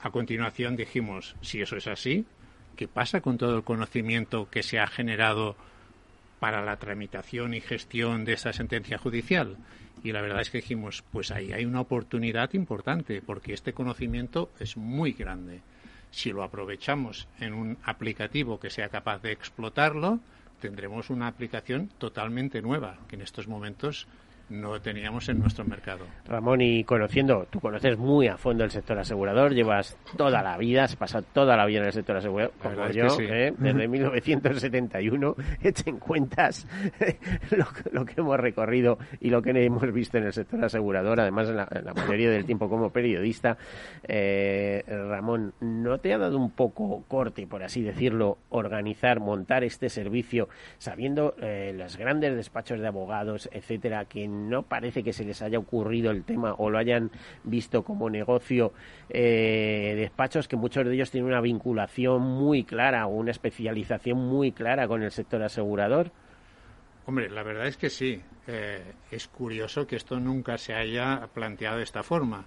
A 0.00 0.10
continuación 0.10 0.76
dijimos, 0.76 1.36
si 1.40 1.62
eso 1.62 1.76
es 1.76 1.86
así, 1.86 2.26
¿qué 2.76 2.88
pasa 2.88 3.20
con 3.20 3.38
todo 3.38 3.56
el 3.56 3.64
conocimiento 3.64 4.50
que 4.50 4.62
se 4.62 4.78
ha 4.78 4.86
generado 4.86 5.56
para 6.42 6.64
la 6.64 6.76
tramitación 6.76 7.54
y 7.54 7.60
gestión 7.60 8.24
de 8.24 8.32
esa 8.32 8.52
sentencia 8.52 8.98
judicial? 8.98 9.58
Y 10.02 10.10
la 10.10 10.22
verdad 10.22 10.40
es 10.40 10.50
que 10.50 10.58
dijimos, 10.58 11.04
pues 11.12 11.30
ahí 11.30 11.52
hay 11.52 11.64
una 11.64 11.80
oportunidad 11.80 12.52
importante, 12.54 13.22
porque 13.22 13.52
este 13.52 13.72
conocimiento 13.72 14.50
es 14.58 14.76
muy 14.76 15.12
grande. 15.12 15.60
Si 16.10 16.32
lo 16.32 16.42
aprovechamos 16.42 17.28
en 17.38 17.54
un 17.54 17.78
aplicativo 17.84 18.58
que 18.58 18.70
sea 18.70 18.88
capaz 18.88 19.22
de 19.22 19.30
explotarlo, 19.30 20.18
tendremos 20.60 21.10
una 21.10 21.28
aplicación 21.28 21.92
totalmente 21.98 22.60
nueva, 22.60 22.98
que 23.06 23.14
en 23.14 23.22
estos 23.22 23.46
momentos 23.46 24.08
no 24.52 24.80
teníamos 24.80 25.28
en 25.28 25.40
nuestro 25.40 25.64
mercado. 25.64 26.04
Ramón, 26.26 26.60
y 26.60 26.84
conociendo, 26.84 27.46
tú 27.50 27.58
conoces 27.58 27.96
muy 27.96 28.28
a 28.28 28.36
fondo 28.36 28.64
el 28.64 28.70
sector 28.70 28.98
asegurador, 28.98 29.54
llevas 29.54 29.96
toda 30.16 30.42
la 30.42 30.56
vida, 30.58 30.84
has 30.84 30.94
pasado 30.94 31.24
toda 31.32 31.56
la 31.56 31.64
vida 31.64 31.80
en 31.80 31.86
el 31.86 31.92
sector 31.92 32.16
asegurador, 32.16 32.52
como 32.62 32.88
yo, 32.90 33.06
¿eh? 33.20 33.54
desde 33.58 33.88
1971, 33.88 35.36
echen 35.62 35.98
cuentas 35.98 36.66
lo, 37.92 38.04
que 38.04 38.20
hemos 38.20 38.38
recorrido 38.38 38.98
y 39.20 39.30
lo 39.30 39.40
que 39.42 39.50
hemos 39.50 39.90
visto 39.92 40.18
en 40.18 40.24
el 40.24 40.32
sector 40.32 40.62
asegurador, 40.64 41.20
además 41.20 41.48
en 41.48 41.56
la, 41.56 41.94
mayoría 41.94 42.30
del 42.30 42.44
tiempo 42.44 42.68
como 42.68 42.90
periodista. 42.90 43.56
Eh, 44.06 44.84
Ramón, 44.86 45.54
¿no 45.60 45.98
te 45.98 46.12
ha 46.12 46.18
dado 46.18 46.36
un 46.38 46.50
poco 46.50 47.04
corte, 47.08 47.46
por 47.46 47.62
así 47.62 47.82
decirlo, 47.82 48.38
organizar, 48.50 49.20
montar 49.20 49.64
este 49.64 49.88
servicio, 49.88 50.48
sabiendo 50.78 51.34
eh, 51.40 51.72
los 51.74 51.96
grandes 51.96 52.36
despachos 52.36 52.80
de 52.80 52.86
abogados, 52.86 53.48
etcétera, 53.52 54.04
que 54.04 54.28
no 54.48 54.62
parece 54.62 55.02
que 55.02 55.12
se 55.12 55.24
les 55.24 55.42
haya 55.42 55.58
ocurrido 55.58 56.10
el 56.10 56.24
tema 56.24 56.54
o 56.58 56.70
lo 56.70 56.78
hayan 56.78 57.10
visto 57.44 57.82
como 57.82 58.10
negocio 58.10 58.72
eh, 59.08 59.94
despachos 59.96 60.48
que 60.48 60.56
muchos 60.56 60.84
de 60.86 60.94
ellos 60.94 61.10
tienen 61.10 61.28
una 61.28 61.40
vinculación 61.40 62.22
muy 62.22 62.64
clara 62.64 63.06
o 63.06 63.10
una 63.10 63.30
especialización 63.30 64.18
muy 64.18 64.52
clara 64.52 64.88
con 64.88 65.02
el 65.02 65.10
sector 65.10 65.42
asegurador? 65.42 66.10
Hombre, 67.06 67.28
la 67.28 67.42
verdad 67.42 67.66
es 67.66 67.76
que 67.76 67.90
sí. 67.90 68.20
Eh, 68.46 68.82
es 69.10 69.28
curioso 69.28 69.86
que 69.86 69.96
esto 69.96 70.18
nunca 70.18 70.58
se 70.58 70.74
haya 70.74 71.28
planteado 71.32 71.78
de 71.78 71.84
esta 71.84 72.02
forma 72.02 72.44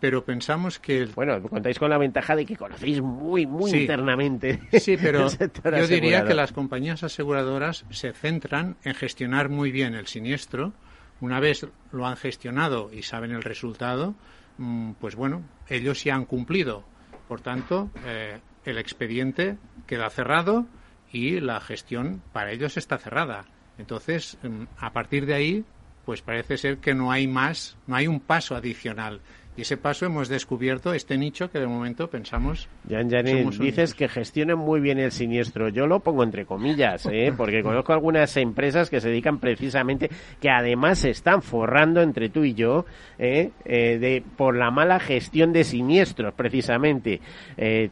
pero 0.00 0.24
pensamos 0.24 0.78
que... 0.78 1.06
Bueno, 1.06 1.40
contáis 1.42 1.78
con 1.78 1.90
la 1.90 1.98
ventaja 1.98 2.36
de 2.36 2.44
que 2.44 2.56
conocéis 2.56 3.00
muy, 3.00 3.46
muy 3.46 3.70
internamente. 3.70 4.60
Sí, 4.78 4.96
pero 4.96 5.28
yo 5.64 5.86
diría 5.86 6.24
que 6.24 6.34
las 6.34 6.52
compañías 6.52 7.02
aseguradoras 7.02 7.84
se 7.90 8.12
centran 8.12 8.76
en 8.84 8.94
gestionar 8.94 9.48
muy 9.48 9.70
bien 9.70 9.94
el 9.94 10.06
siniestro 10.06 10.72
una 11.20 11.40
vez 11.40 11.66
lo 11.92 12.06
han 12.06 12.16
gestionado 12.16 12.90
y 12.92 13.02
saben 13.02 13.32
el 13.32 13.42
resultado, 13.42 14.14
mm, 14.58 14.92
pues 15.00 15.14
bueno, 15.16 15.42
ellos 15.68 16.04
ya 16.04 16.14
han 16.14 16.24
cumplido. 16.24 16.84
Por 17.28 17.40
tanto, 17.40 17.90
eh, 18.04 18.38
el 18.64 18.78
expediente 18.78 19.56
queda 19.86 20.10
cerrado 20.10 20.66
y 21.10 21.40
la 21.40 21.60
gestión 21.60 22.22
para 22.32 22.52
ellos 22.52 22.76
está 22.76 22.98
cerrada. 22.98 23.46
Entonces, 23.78 24.38
mm, 24.42 24.64
a 24.78 24.92
partir 24.92 25.26
de 25.26 25.34
ahí, 25.34 25.64
pues 26.04 26.22
parece 26.22 26.56
ser 26.56 26.78
que 26.78 26.94
no 26.94 27.10
hay 27.10 27.26
más, 27.26 27.76
no 27.86 27.96
hay 27.96 28.06
un 28.06 28.20
paso 28.20 28.54
adicional. 28.54 29.20
Y 29.56 29.62
ese 29.62 29.78
paso 29.78 30.04
hemos 30.04 30.28
descubierto 30.28 30.92
este 30.92 31.16
nicho 31.16 31.50
que 31.50 31.58
de 31.58 31.66
momento 31.66 32.10
pensamos. 32.10 32.68
Jan 32.90 33.08
Janet, 33.08 33.48
dices 33.58 33.94
que 33.94 34.06
gestionan 34.06 34.58
muy 34.58 34.80
bien 34.80 34.98
el 34.98 35.12
siniestro. 35.12 35.70
Yo 35.70 35.86
lo 35.86 36.00
pongo 36.00 36.22
entre 36.24 36.44
comillas, 36.44 37.06
¿eh? 37.06 37.32
porque 37.36 37.62
conozco 37.62 37.94
algunas 37.94 38.36
empresas 38.36 38.90
que 38.90 39.00
se 39.00 39.08
dedican 39.08 39.38
precisamente, 39.38 40.10
que 40.40 40.50
además 40.50 40.98
se 40.98 41.10
están 41.10 41.40
forrando 41.40 42.02
entre 42.02 42.28
tú 42.28 42.44
y 42.44 42.52
yo, 42.52 42.84
¿eh? 43.18 43.52
Eh, 43.64 43.98
de, 43.98 44.22
por 44.36 44.54
la 44.56 44.70
mala 44.70 45.00
gestión 45.00 45.54
de 45.54 45.64
siniestros, 45.64 46.34
precisamente. 46.34 47.20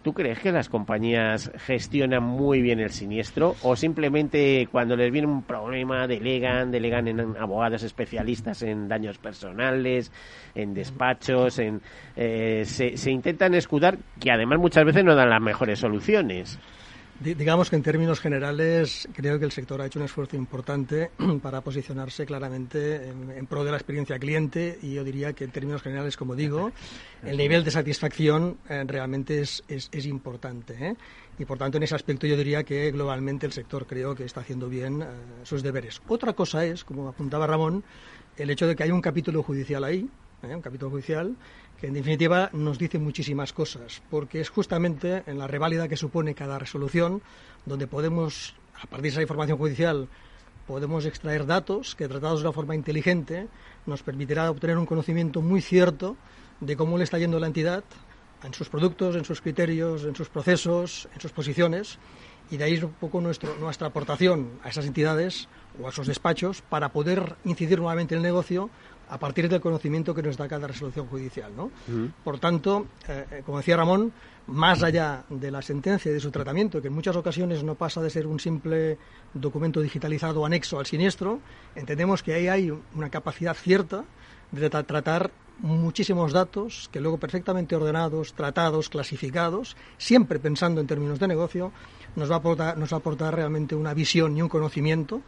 ¿Tú 0.03 0.13
crees 0.13 0.41
que 0.41 0.53
las 0.53 0.69
compañías 0.69 1.51
gestionan 1.57 2.23
muy 2.23 2.61
bien 2.61 2.81
el 2.81 2.91
siniestro 2.91 3.57
o 3.63 3.77
simplemente 3.77 4.69
cuando 4.71 4.97
les 4.97 5.11
viene 5.11 5.27
un 5.27 5.43
problema 5.43 6.07
delegan, 6.07 6.71
delegan 6.71 7.09
en 7.09 7.21
abogados 7.39 7.83
especialistas 7.83 8.63
en 8.63 8.89
daños 8.89 9.17
personales, 9.19 10.13
en 10.55 10.75
despachos? 10.75 11.54
Eh, 11.59 12.65
se, 12.67 13.11
intentan 13.11 13.55
escudar, 13.55 13.99
que 14.21 14.31
además 14.31 14.59
muchas 14.59 14.85
veces 14.85 15.05
no 15.05 15.15
dan 15.15 15.31
las 15.31 15.41
mejores 15.41 15.79
soluciones. 15.79 16.59
Digamos 17.21 17.71
que 17.71 17.77
en 17.77 17.83
términos 17.83 18.19
generales 18.19 19.09
creo 19.15 19.39
que 19.39 19.45
el 19.45 19.53
sector 19.53 19.81
ha 19.81 19.87
hecho 19.87 20.01
un 20.01 20.05
esfuerzo 20.05 20.37
importante 20.37 21.13
para 21.43 21.61
posicionarse 21.61 22.27
claramente 22.27 23.09
en, 23.09 23.47
pro 23.47 23.65
de 23.65 23.71
la 23.71 23.77
experiencia 23.77 24.19
cliente 24.19 24.79
y 24.83 24.95
yo 24.95 25.05
diría 25.05 25.33
que 25.33 25.45
en 25.45 25.53
términos 25.53 25.81
generales, 25.81 26.17
como 26.17 26.35
digo, 26.35 26.73
el 27.23 27.37
nivel 27.37 27.63
de 27.63 27.71
satisfacción 27.71 28.59
eh, 28.69 28.83
realmente 28.85 29.41
es, 29.41 29.63
es, 29.69 30.07
importante. 30.07 30.75
¿eh? 30.81 30.97
Y 31.39 31.45
por 31.45 31.57
tanto, 31.57 31.77
en 31.77 31.85
ese 31.85 31.95
aspecto 31.95 32.27
yo 32.27 32.37
diría 32.37 32.65
que 32.65 32.91
globalmente 32.91 33.47
el 33.47 33.53
sector 33.53 33.87
creo 33.87 34.17
que 34.17 34.25
está 34.25 34.41
haciendo 34.41 34.69
bien 34.69 35.05
sus 35.45 35.63
deberes. 35.63 36.03
Otra 36.09 36.33
cosa 36.33 36.65
es, 36.65 36.83
como 36.83 37.09
apuntaba 37.09 37.47
Ramón, 37.47 37.85
el 38.37 38.51
hecho 38.51 38.67
de 38.67 38.75
que 38.75 38.83
hay 38.83 38.91
un 38.91 39.01
capítulo 39.01 39.43
judicial 39.43 39.85
ahí, 39.85 40.09
¿eh? 40.51 40.55
un 40.55 40.63
capítulo 40.63 40.91
judicial, 40.91 41.37
que 41.81 41.87
en 41.87 41.95
definitiva 41.95 42.51
nos 42.53 42.79
dice 42.79 42.99
muchísimas 42.99 43.53
cosas, 43.53 44.03
porque 44.11 44.41
es 44.41 44.49
justamente 44.49 45.23
en 45.27 45.39
la 45.39 45.47
reválida 45.47 45.89
que 45.89 45.97
supone 45.97 46.35
cada 46.35 46.59
resolución 46.59 47.23
donde 47.67 47.87
podemos, 47.87 48.55
a 48.75 48.87
partir 48.87 49.03
de 49.03 49.09
esa 49.09 49.23
información 49.23 49.59
judicial, 49.59 50.09
podemos 50.67 51.05
extraer 51.05 51.47
datos 51.47 51.95
que 51.95 52.09
tratados 52.09 52.41
de 52.41 52.47
una 52.47 52.55
forma 52.55 52.75
inteligente 52.75 53.49
nos 53.87 54.03
permitirá 54.03 54.51
obtener 54.51 54.79
un 54.79 54.87
conocimiento 54.87 55.43
muy 55.43 55.61
cierto 55.61 56.17
de 56.61 56.77
cómo 56.77 56.97
le 56.97 57.05
está 57.05 57.19
yendo 57.19 57.39
la 57.39 57.47
entidad 57.47 57.85
en 58.43 58.55
sus 58.55 58.69
productos, 58.69 59.17
en 59.17 59.25
sus 59.25 59.41
criterios, 59.41 60.05
en 60.05 60.15
sus 60.15 60.29
procesos, 60.29 61.09
en 61.15 61.21
sus 61.21 61.33
posiciones, 61.33 61.99
y 62.51 62.57
de 62.57 62.65
ahí 62.65 62.79
un 62.83 62.93
poco 62.93 63.21
nuestro, 63.21 63.57
nuestra 63.57 63.89
aportación 63.89 64.61
a 64.63 64.69
esas 64.69 64.87
entidades 64.87 65.49
o 65.81 65.87
a 65.87 65.91
esos 65.91 66.07
despachos 66.07 66.63
para 66.63 66.91
poder 66.91 67.37
incidir 67.45 67.79
nuevamente 67.79 68.15
en 68.15 68.19
el 68.19 68.23
negocio 68.25 68.71
a 69.09 69.19
partir 69.19 69.49
del 69.49 69.61
conocimiento 69.61 70.15
que 70.15 70.23
nos 70.23 70.37
da 70.37 70.49
cada 70.49 70.67
resolución 70.67 71.07
judicial. 71.07 71.53
¿no? 71.57 71.71
Por 72.23 72.39
tanto, 72.39 72.87
eh, 73.09 73.25
eh, 73.31 73.43
como 73.45 73.59
decía 73.59 73.77
Ramón, 73.77 74.13
más 74.47 74.83
allá 74.83 75.25
de 75.29 75.51
la 75.51 75.63
sentencia 75.63 76.11
y 76.11 76.15
de 76.15 76.21
su 76.21 76.31
tratamiento, 76.31 76.81
que 76.81 76.89
en 76.89 76.95
muchas 76.95 77.17
ocasiones 77.17 77.63
no 77.65 77.75
pasa 77.75 78.01
de 78.01 78.11
ser 78.11 78.27
un 78.27 78.41
simple 78.41 78.99
documento 79.33 79.81
digitalizado 79.81 80.45
anexo 80.45 80.79
al 80.79 80.87
siniestro, 80.87 81.41
entendemos 81.75 82.23
que 82.23 82.35
ahí 82.35 82.49
hay 82.49 82.73
una 82.95 83.11
capacidad 83.11 83.55
cierta 83.55 84.05
de 84.53 84.71
tratar 84.71 85.31
muchísimos 85.59 86.33
datos 86.33 86.89
que 86.93 87.01
luego 87.01 87.19
perfectamente 87.19 87.77
ordenados, 87.77 88.35
tratados, 88.35 88.89
clasificados, 88.89 89.77
siempre 89.99 90.39
pensando 90.39 90.81
en 90.81 90.87
términos 90.87 91.19
de 91.19 91.29
negocio, 91.29 91.73
nos 92.17 92.31
va 92.31 92.37
a 92.37 92.39
aportar, 92.39 92.79
nos 92.79 92.93
va 92.93 92.97
a 92.97 93.01
aportar 93.01 93.35
realmente 93.35 93.75
una 93.75 93.95
visión 93.95 94.37
y 94.37 94.43
un 94.43 94.49
conocimiento 94.49 95.23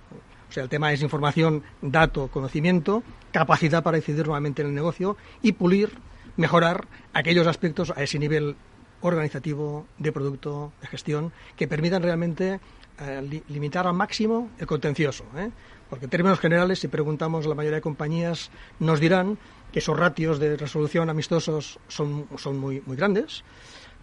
o 0.49 0.53
sea, 0.53 0.63
el 0.63 0.69
tema 0.69 0.93
es 0.93 1.03
información, 1.03 1.63
dato, 1.83 2.29
conocimiento, 2.29 3.03
capacidad 3.33 3.83
para 3.83 3.97
decidir 3.97 4.27
nuevamente 4.27 4.63
en 4.63 4.69
el 4.69 4.75
negocio 4.75 5.17
y 5.43 5.53
pulir, 5.53 5.91
mejorar 6.37 6.87
aquellos 7.13 7.47
aspectos 7.47 7.93
a 7.97 8.03
ese 8.03 8.19
nivel 8.19 8.57
organizativo, 9.01 9.87
de 9.99 10.13
producto, 10.13 10.73
de 10.81 10.87
gestión, 10.89 11.33
que 11.57 11.69
permitan 11.69 12.03
realmente 12.03 12.61
eh, 13.01 13.43
limitar 13.49 13.87
al 13.87 13.95
máximo 13.95 14.51
el 14.59 14.67
contencioso. 14.67 15.25
¿eh? 15.37 15.51
Porque 15.91 16.07
en 16.07 16.11
términos 16.11 16.41
generales, 16.41 16.81
si 16.81 16.89
preguntamos 16.89 17.47
a 17.47 17.49
la 17.49 17.55
mayoría 17.55 17.77
de 17.77 17.83
compañías, 17.83 18.51
nos 18.79 19.01
dirán 19.01 19.39
que 19.73 19.81
esos 19.81 19.99
ratios 19.99 20.39
de 20.39 20.57
resolución 20.57 21.11
amistosos 21.11 21.79
son, 21.89 22.27
son 22.37 22.59
muy, 22.59 22.83
muy 22.87 22.97
grandes 22.97 23.45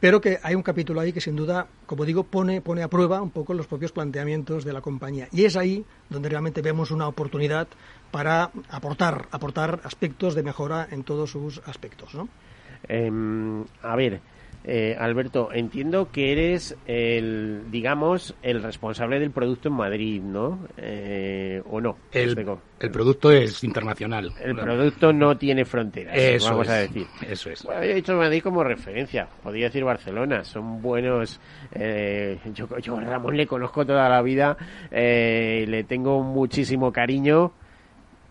pero 0.03 0.19
que 0.19 0.37
hay 0.43 0.53
un 0.53 0.63
capítulo 0.63 0.99
ahí 0.99 1.13
que 1.13 1.21
sin 1.21 1.37
duda, 1.37 1.65
como 1.85 2.03
digo, 2.03 2.25
pone, 2.25 2.59
pone 2.59 2.83
a 2.83 2.89
prueba 2.89 3.21
un 3.21 3.29
poco 3.29 3.53
los 3.53 3.67
propios 3.67 3.93
planteamientos 3.93 4.65
de 4.65 4.73
la 4.73 4.81
compañía. 4.81 5.29
Y 5.31 5.45
es 5.45 5.55
ahí 5.55 5.85
donde 6.09 6.27
realmente 6.27 6.61
vemos 6.61 6.91
una 6.91 7.07
oportunidad 7.07 7.69
para 8.11 8.51
aportar, 8.69 9.29
aportar 9.31 9.79
aspectos 9.85 10.35
de 10.35 10.43
mejora 10.43 10.89
en 10.91 11.03
todos 11.03 11.31
sus 11.31 11.61
aspectos. 11.65 12.15
¿no? 12.15 12.27
Em, 12.85 13.63
a 13.81 13.95
ver, 13.95 14.19
eh, 14.65 14.95
Alberto, 14.97 15.49
entiendo 15.52 16.10
que 16.12 16.32
eres 16.32 16.78
el, 16.88 17.63
digamos, 17.69 18.34
el 18.41 18.63
responsable 18.63 19.19
del 19.19 19.32
producto 19.32 19.67
en 19.67 19.76
Madrid, 19.76 20.21
¿no? 20.21 20.67
Eh, 20.78 21.62
¿O 21.69 21.82
no? 21.82 21.97
El, 22.13 22.38
el, 22.80 22.91
producto 22.91 23.30
es 23.32 23.63
internacional. 23.63 24.32
El 24.41 24.56
producto 24.56 25.12
no 25.12 25.38
tiene 25.38 25.65
fronteras, 25.65 26.17
eso 26.17 26.52
vamos 26.52 26.69
a 26.69 26.76
decir. 26.76 27.06
Eso 27.30 27.49
es. 27.49 27.63
Bueno, 27.63 27.84
yo 27.84 27.91
he 27.91 27.95
dicho 27.95 28.15
Madrid 28.15 28.41
como 28.41 28.63
referencia, 28.63 29.28
podría 29.43 29.65
decir 29.65 29.84
Barcelona, 29.84 30.45
son 30.45 30.82
buenos. 30.82 31.41
Eh, 31.73 32.39
yo, 32.54 32.67
yo 32.80 32.97
a 32.97 33.02
Ramón 33.02 33.36
le 33.36 33.45
conozco 33.45 33.86
toda 33.86 34.08
la 34.08 34.21
vida, 34.21 34.58
le 34.91 35.84
tengo 35.84 36.23
muchísimo 36.23 36.91
cariño 36.93 37.52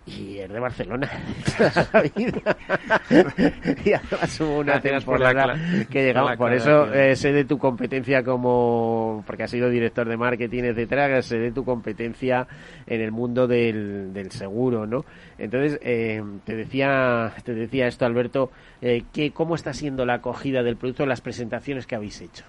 y 0.04 0.38
es 0.38 0.50
de 0.50 0.58
Barcelona 0.58 1.08
y 3.84 3.92
además 3.92 4.40
hubo 4.40 4.58
una 4.58 4.80
temporada 4.80 5.54
que 5.88 6.04
llegamos 6.04 6.36
por 6.36 6.52
eso 6.52 6.92
eh, 6.92 7.14
sé 7.14 7.32
de 7.32 7.44
tu 7.44 7.58
competencia 7.58 8.24
como 8.24 9.22
porque 9.26 9.44
has 9.44 9.50
sido 9.50 9.70
director 9.70 10.08
de 10.08 10.16
marketing 10.16 10.64
etcétera 10.64 11.22
sé 11.22 11.38
de 11.38 11.52
tu 11.52 11.64
competencia 11.64 12.48
en 12.86 13.00
el 13.00 13.12
mundo 13.12 13.46
del, 13.46 14.12
del 14.12 14.32
seguro 14.32 14.86
no 14.86 15.04
entonces 15.38 15.78
eh, 15.82 16.22
te 16.44 16.56
decía 16.56 17.32
te 17.44 17.54
decía 17.54 17.86
esto 17.86 18.04
Alberto 18.04 18.50
eh, 18.80 19.04
que 19.12 19.30
cómo 19.30 19.54
está 19.54 19.72
siendo 19.72 20.04
la 20.04 20.14
acogida 20.14 20.64
del 20.64 20.76
producto 20.76 21.04
en 21.04 21.10
las 21.10 21.20
presentaciones 21.20 21.86
que 21.86 21.94
habéis 21.94 22.20
hecho 22.20 22.44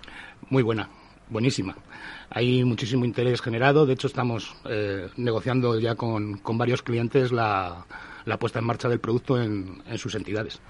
muy 0.49 0.63
buena 0.63 0.89
buenísima. 1.29 1.75
Hay 2.29 2.63
muchísimo 2.63 3.05
interés 3.05 3.41
generado. 3.41 3.85
De 3.85 3.93
hecho, 3.93 4.07
estamos 4.07 4.55
eh, 4.69 5.07
negociando 5.17 5.79
ya 5.79 5.95
con, 5.95 6.41
varios 6.43 6.81
clientes 6.81 7.31
la, 7.31 7.85
puesta 8.39 8.59
en 8.59 8.65
marcha 8.65 8.89
del 8.89 8.99
producto 8.99 9.41
en, 9.41 9.81
sus 9.97 10.15
entidades. 10.15 10.61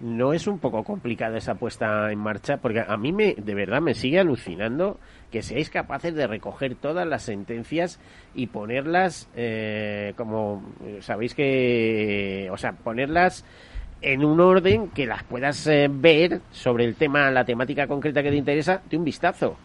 ¿No 0.00 0.32
es 0.32 0.48
un 0.48 0.58
poco 0.58 0.82
complicada 0.82 1.38
esa 1.38 1.54
puesta 1.54 2.10
en 2.10 2.18
marcha? 2.18 2.56
Porque 2.56 2.80
a 2.86 2.96
mí 2.96 3.12
me, 3.12 3.34
de 3.34 3.54
verdad 3.54 3.80
me 3.80 3.94
sigue 3.94 4.18
alucinando 4.18 4.98
que 5.30 5.42
seáis 5.42 5.70
capaces 5.70 6.14
de 6.14 6.26
recoger 6.26 6.74
todas 6.74 7.06
las 7.06 7.22
sentencias 7.22 8.00
y 8.34 8.48
ponerlas 8.48 9.28
eh, 9.36 10.12
como, 10.16 10.64
sabéis 11.00 11.34
que, 11.34 12.48
o 12.50 12.56
sea, 12.56 12.72
ponerlas 12.72 13.44
en 14.02 14.24
un 14.24 14.40
orden 14.40 14.88
que 14.88 15.06
las 15.06 15.22
puedas 15.22 15.66
eh, 15.68 15.88
ver 15.90 16.40
sobre 16.50 16.84
el 16.84 16.96
tema, 16.96 17.30
la 17.30 17.44
temática 17.44 17.86
concreta 17.86 18.22
que 18.22 18.30
te 18.30 18.36
interesa, 18.36 18.82
de 18.90 18.98
un 18.98 19.04
vistazo. 19.04 19.56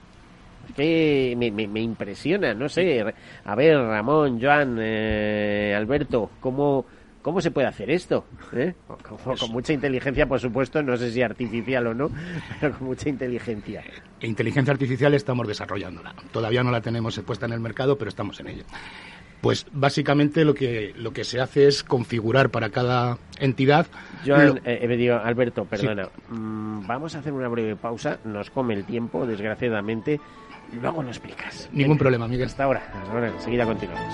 Que 0.76 1.36
me, 1.38 1.52
me, 1.52 1.82
impresiona, 1.82 2.54
no 2.54 2.70
sé. 2.70 3.04
A 3.46 3.56
ver, 3.56 3.78
Ramón, 3.78 4.40
Joan, 4.42 4.78
eh, 4.80 5.74
Alberto, 5.76 6.30
¿cómo, 6.40 6.86
¿Cómo 7.28 7.42
se 7.42 7.52
puede 7.52 7.68
hacer 7.68 7.92
esto? 7.92 8.24
¿Eh? 8.54 8.74
Con, 8.88 9.52
mucha 9.52 9.74
inteligencia, 9.74 10.28
por 10.28 10.40
supuesto, 10.40 10.82
no 10.82 10.96
sé 10.96 11.12
si 11.12 11.22
artificial 11.22 11.88
o 11.88 11.94
no, 11.94 12.10
pero 12.62 12.78
con 12.78 12.88
mucha 12.88 13.10
inteligencia. 13.10 13.84
Inteligencia 14.22 14.72
artificial 14.72 15.14
estamos 15.14 15.46
desarrollándola. 15.46 16.16
Todavía 16.32 16.64
no 16.64 16.72
la 16.72 16.80
tenemos 16.80 17.20
puesta 17.20 17.46
en 17.46 17.52
el 17.52 17.60
mercado, 17.60 17.98
pero 17.98 18.08
estamos 18.08 18.40
en 18.40 18.48
ello. 18.48 18.64
Pues 19.42 19.66
básicamente 19.74 20.46
lo 20.46 20.54
que, 20.54 20.94
lo 20.96 21.12
que 21.12 21.26
se 21.26 21.42
hace 21.42 21.68
es 21.68 21.84
configurar 21.84 22.50
para 22.50 22.70
cada 22.70 23.18
entidad. 23.40 23.88
Yo, 24.24 24.38
eh, 24.64 25.12
Alberto, 25.12 25.66
perdona. 25.66 26.08
Mm, 26.30 26.88
vamos 26.88 27.14
a 27.16 27.20
hacer 27.20 27.34
una 27.34 27.50
breve 27.50 27.76
pausa. 27.76 28.20
Nos 28.24 28.50
come 28.50 28.74
el 28.74 28.86
tiempo, 28.86 29.28
desgraciadamente. 29.28 30.22
Luego 30.74 31.04
lo 31.04 31.10
explicas. 31.10 31.70
Ningún 31.72 31.98
problema, 31.98 32.28
Miguel. 32.28 32.48
Hasta 32.48 32.64
ahora. 32.64 32.92
Ahora 33.12 33.30
enseguida 33.30 33.66
continuamos. 33.66 34.14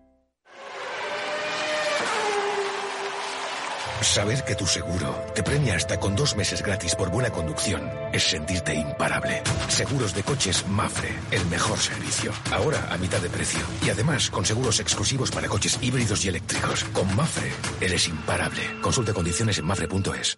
Saber 4.01 4.43
que 4.43 4.55
tu 4.55 4.65
seguro 4.65 5.15
te 5.35 5.43
premia 5.43 5.75
hasta 5.75 5.99
con 5.99 6.15
dos 6.15 6.35
meses 6.35 6.61
gratis 6.61 6.95
por 6.95 7.11
buena 7.11 7.29
conducción 7.29 7.89
es 8.11 8.23
sentirte 8.23 8.73
imparable. 8.73 9.43
Seguros 9.67 10.13
de 10.13 10.23
coches 10.23 10.67
Mafre, 10.67 11.13
el 11.29 11.45
mejor 11.45 11.77
servicio. 11.77 12.31
Ahora 12.51 12.87
a 12.91 12.97
mitad 12.97 13.21
de 13.21 13.29
precio. 13.29 13.61
Y 13.85 13.89
además 13.89 14.29
con 14.29 14.45
seguros 14.45 14.79
exclusivos 14.79 15.31
para 15.31 15.47
coches 15.47 15.77
híbridos 15.81 16.25
y 16.25 16.29
eléctricos. 16.29 16.83
Con 16.85 17.15
Mafre, 17.15 17.51
eres 17.79 18.07
imparable. 18.07 18.61
Consulta 18.81 19.13
condiciones 19.13 19.59
en 19.59 19.65
mafre.es 19.65 20.37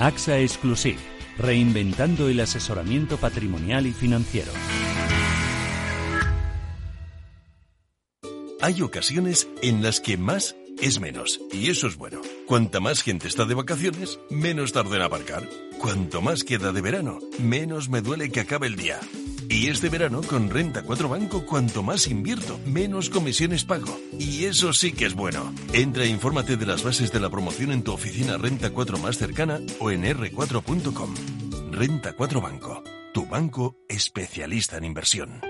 AXA 0.00 0.40
Exclusive, 0.40 0.98
reinventando 1.36 2.28
el 2.30 2.40
asesoramiento 2.40 3.18
patrimonial 3.18 3.86
y 3.86 3.92
financiero. 3.92 4.50
Hay 8.62 8.80
ocasiones 8.80 9.46
en 9.60 9.82
las 9.82 10.00
que 10.00 10.16
más 10.16 10.56
es 10.80 11.00
menos, 11.00 11.38
y 11.52 11.68
eso 11.68 11.86
es 11.86 11.96
bueno. 11.96 12.22
Cuanta 12.46 12.80
más 12.80 13.02
gente 13.02 13.28
está 13.28 13.44
de 13.44 13.54
vacaciones, 13.54 14.18
menos 14.30 14.72
tarda 14.72 14.96
en 14.96 15.02
aparcar. 15.02 15.46
Cuanto 15.78 16.22
más 16.22 16.44
queda 16.44 16.72
de 16.72 16.80
verano, 16.80 17.18
menos 17.38 17.90
me 17.90 18.00
duele 18.00 18.30
que 18.30 18.40
acabe 18.40 18.68
el 18.68 18.76
día. 18.76 19.00
Y 19.50 19.66
este 19.66 19.88
verano 19.88 20.20
con 20.22 20.48
Renta 20.48 20.84
4 20.84 21.08
Banco, 21.08 21.44
cuanto 21.44 21.82
más 21.82 22.06
invierto, 22.06 22.60
menos 22.66 23.10
comisiones 23.10 23.64
pago. 23.64 23.98
Y 24.16 24.44
eso 24.44 24.72
sí 24.72 24.92
que 24.92 25.06
es 25.06 25.14
bueno. 25.14 25.52
Entra 25.72 26.04
e 26.04 26.08
infórmate 26.08 26.56
de 26.56 26.66
las 26.66 26.84
bases 26.84 27.10
de 27.10 27.18
la 27.18 27.30
promoción 27.30 27.72
en 27.72 27.82
tu 27.82 27.92
oficina 27.92 28.38
Renta 28.38 28.70
4 28.70 28.98
más 28.98 29.18
cercana 29.18 29.58
o 29.80 29.90
en 29.90 30.04
r4.com. 30.04 31.14
Renta 31.72 32.12
4 32.12 32.40
Banco, 32.40 32.84
tu 33.12 33.26
banco 33.26 33.76
especialista 33.88 34.76
en 34.76 34.84
inversión. 34.84 35.49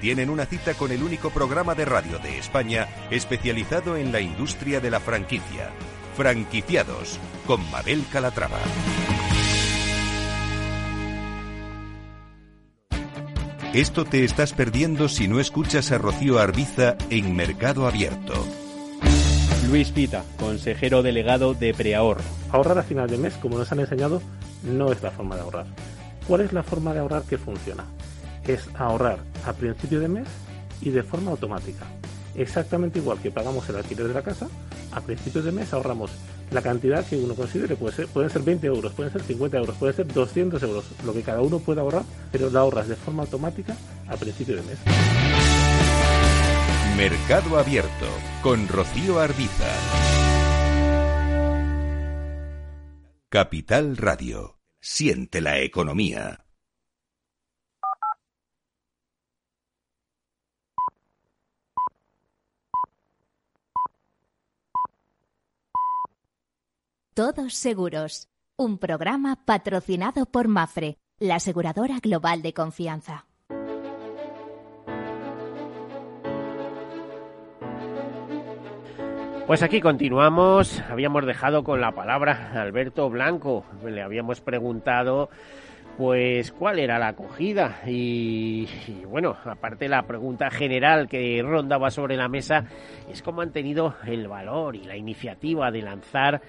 tienen 0.00 0.30
una 0.30 0.46
cita 0.46 0.74
con 0.74 0.92
el 0.92 1.02
único 1.02 1.30
programa 1.30 1.74
de 1.74 1.84
radio 1.84 2.18
de 2.18 2.38
España 2.38 2.88
especializado 3.10 3.96
en 3.96 4.12
la 4.12 4.20
industria 4.20 4.80
de 4.80 4.90
la 4.90 5.00
franquicia. 5.00 5.70
Franquiciados, 6.16 7.18
con 7.46 7.70
Mabel 7.70 8.04
Calatrava. 8.10 8.58
Esto 13.72 14.06
te 14.06 14.24
estás 14.24 14.54
perdiendo 14.54 15.06
si 15.06 15.28
no 15.28 15.38
escuchas 15.38 15.92
a 15.92 15.98
Rocío 15.98 16.38
Arbiza 16.38 16.96
en 17.10 17.36
Mercado 17.36 17.86
Abierto. 17.86 18.32
Luis 19.68 19.90
Pita, 19.90 20.24
consejero 20.38 21.02
delegado 21.02 21.52
de 21.52 21.74
Preahorro. 21.74 22.22
Ahorrar 22.50 22.78
a 22.78 22.82
final 22.82 23.10
de 23.10 23.18
mes, 23.18 23.34
como 23.34 23.58
nos 23.58 23.70
han 23.72 23.80
enseñado, 23.80 24.22
no 24.62 24.92
es 24.92 25.02
la 25.02 25.10
forma 25.10 25.34
de 25.34 25.42
ahorrar. 25.42 25.66
¿Cuál 26.26 26.40
es 26.40 26.52
la 26.52 26.62
forma 26.62 26.94
de 26.94 27.00
ahorrar 27.00 27.24
que 27.24 27.36
funciona? 27.36 27.84
Es 28.46 28.68
ahorrar 28.74 29.18
a 29.44 29.52
principio 29.52 30.00
de 30.00 30.08
mes 30.08 30.28
y 30.80 30.90
de 30.90 31.02
forma 31.02 31.30
automática. 31.30 31.86
Exactamente 32.34 32.98
igual 32.98 33.18
que 33.18 33.30
pagamos 33.30 33.68
el 33.68 33.76
alquiler 33.76 34.08
de 34.08 34.14
la 34.14 34.22
casa, 34.22 34.48
a 34.92 35.00
principios 35.00 35.44
de 35.44 35.52
mes 35.52 35.72
ahorramos 35.72 36.10
la 36.50 36.62
cantidad 36.62 37.04
que 37.04 37.16
uno 37.16 37.34
considere. 37.34 37.76
Puede 37.76 37.96
ser, 37.96 38.06
pueden 38.08 38.30
ser 38.30 38.42
20 38.42 38.66
euros, 38.66 38.92
pueden 38.92 39.12
ser 39.12 39.22
50 39.22 39.56
euros, 39.56 39.76
pueden 39.76 39.96
ser 39.96 40.06
200 40.06 40.62
euros, 40.62 40.84
lo 41.04 41.12
que 41.12 41.22
cada 41.22 41.40
uno 41.40 41.58
pueda 41.58 41.80
ahorrar, 41.80 42.04
pero 42.30 42.50
la 42.50 42.60
ahorras 42.60 42.88
de 42.88 42.96
forma 42.96 43.22
automática 43.22 43.76
a 44.08 44.16
principio 44.16 44.56
de 44.56 44.62
mes. 44.62 44.78
Mercado 46.96 47.58
Abierto 47.58 48.06
con 48.42 48.68
Rocío 48.68 49.18
Arbiza. 49.18 49.70
Capital 53.28 53.96
Radio. 53.96 54.60
Siente 54.80 55.40
la 55.40 55.58
economía. 55.58 56.45
Todos 67.16 67.54
Seguros, 67.54 68.28
un 68.58 68.76
programa 68.76 69.38
patrocinado 69.46 70.26
por 70.26 70.48
Mafre, 70.48 70.98
la 71.18 71.36
aseguradora 71.36 71.98
global 71.98 72.42
de 72.42 72.52
confianza. 72.52 73.24
Pues 79.46 79.62
aquí 79.62 79.80
continuamos. 79.80 80.78
Habíamos 80.90 81.24
dejado 81.24 81.64
con 81.64 81.80
la 81.80 81.92
palabra 81.92 82.50
a 82.52 82.60
Alberto 82.60 83.08
Blanco. 83.08 83.64
Le 83.82 84.02
habíamos 84.02 84.42
preguntado 84.42 85.30
pues 85.96 86.52
cuál 86.52 86.78
era 86.78 86.98
la 86.98 87.08
acogida 87.08 87.80
y, 87.86 88.68
y, 88.88 89.06
bueno, 89.06 89.38
aparte 89.46 89.88
la 89.88 90.02
pregunta 90.02 90.50
general 90.50 91.08
que 91.08 91.42
rondaba 91.42 91.90
sobre 91.90 92.18
la 92.18 92.28
mesa 92.28 92.66
es 93.08 93.22
cómo 93.22 93.40
han 93.40 93.52
tenido 93.52 93.94
el 94.06 94.28
valor 94.28 94.76
y 94.76 94.84
la 94.84 94.98
iniciativa 94.98 95.70
de 95.70 95.80
lanzar 95.80 96.42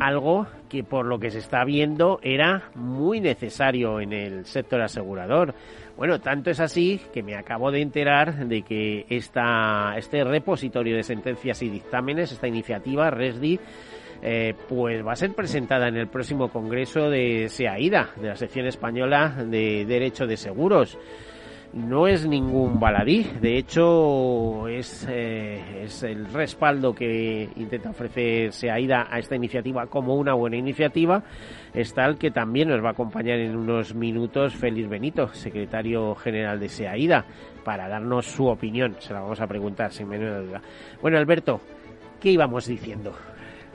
algo 0.00 0.46
que 0.68 0.84
por 0.84 1.06
lo 1.06 1.18
que 1.18 1.30
se 1.30 1.38
está 1.38 1.64
viendo 1.64 2.20
era 2.22 2.70
muy 2.74 3.20
necesario 3.20 4.00
en 4.00 4.12
el 4.12 4.44
sector 4.44 4.80
asegurador. 4.80 5.54
Bueno, 5.96 6.20
tanto 6.20 6.50
es 6.50 6.60
así 6.60 7.00
que 7.12 7.22
me 7.22 7.34
acabo 7.34 7.70
de 7.70 7.82
enterar 7.82 8.46
de 8.46 8.62
que 8.62 9.06
esta, 9.08 9.94
este 9.96 10.22
repositorio 10.24 10.96
de 10.96 11.02
sentencias 11.02 11.62
y 11.62 11.68
dictámenes, 11.68 12.32
esta 12.32 12.46
iniciativa, 12.46 13.10
RESDI, 13.10 13.58
eh, 14.22 14.54
pues 14.68 15.04
va 15.06 15.12
a 15.12 15.16
ser 15.16 15.32
presentada 15.32 15.88
en 15.88 15.96
el 15.96 16.08
próximo 16.08 16.48
congreso 16.48 17.08
de 17.08 17.48
SEAIDA, 17.48 18.10
de 18.16 18.28
la 18.28 18.36
sección 18.36 18.66
española 18.66 19.44
de 19.46 19.84
Derecho 19.86 20.26
de 20.26 20.36
Seguros 20.36 20.98
no 21.72 22.06
es 22.06 22.26
ningún 22.26 22.80
baladí, 22.80 23.24
de 23.40 23.58
hecho 23.58 24.68
es, 24.68 25.06
eh, 25.08 25.84
es 25.84 26.02
el 26.02 26.26
respaldo 26.32 26.94
que 26.94 27.48
intenta 27.56 27.90
ofrecer 27.90 28.52
SEAIDA 28.52 29.06
a 29.10 29.18
esta 29.18 29.36
iniciativa 29.36 29.86
como 29.86 30.14
una 30.14 30.34
buena 30.34 30.56
iniciativa, 30.56 31.22
es 31.74 31.92
tal 31.92 32.16
que 32.18 32.30
también 32.30 32.68
nos 32.68 32.82
va 32.82 32.88
a 32.88 32.92
acompañar 32.92 33.38
en 33.38 33.56
unos 33.56 33.94
minutos 33.94 34.54
Félix 34.54 34.88
Benito, 34.88 35.28
secretario 35.28 36.14
general 36.14 36.58
de 36.58 36.68
SEAIDA, 36.68 37.24
para 37.64 37.88
darnos 37.88 38.26
su 38.26 38.46
opinión, 38.46 38.96
se 38.98 39.12
la 39.12 39.20
vamos 39.20 39.40
a 39.40 39.46
preguntar 39.46 39.92
sin 39.92 40.08
menor 40.08 40.46
duda. 40.46 40.62
Bueno, 41.02 41.18
Alberto, 41.18 41.60
¿qué 42.20 42.30
íbamos 42.30 42.66
diciendo? 42.66 43.12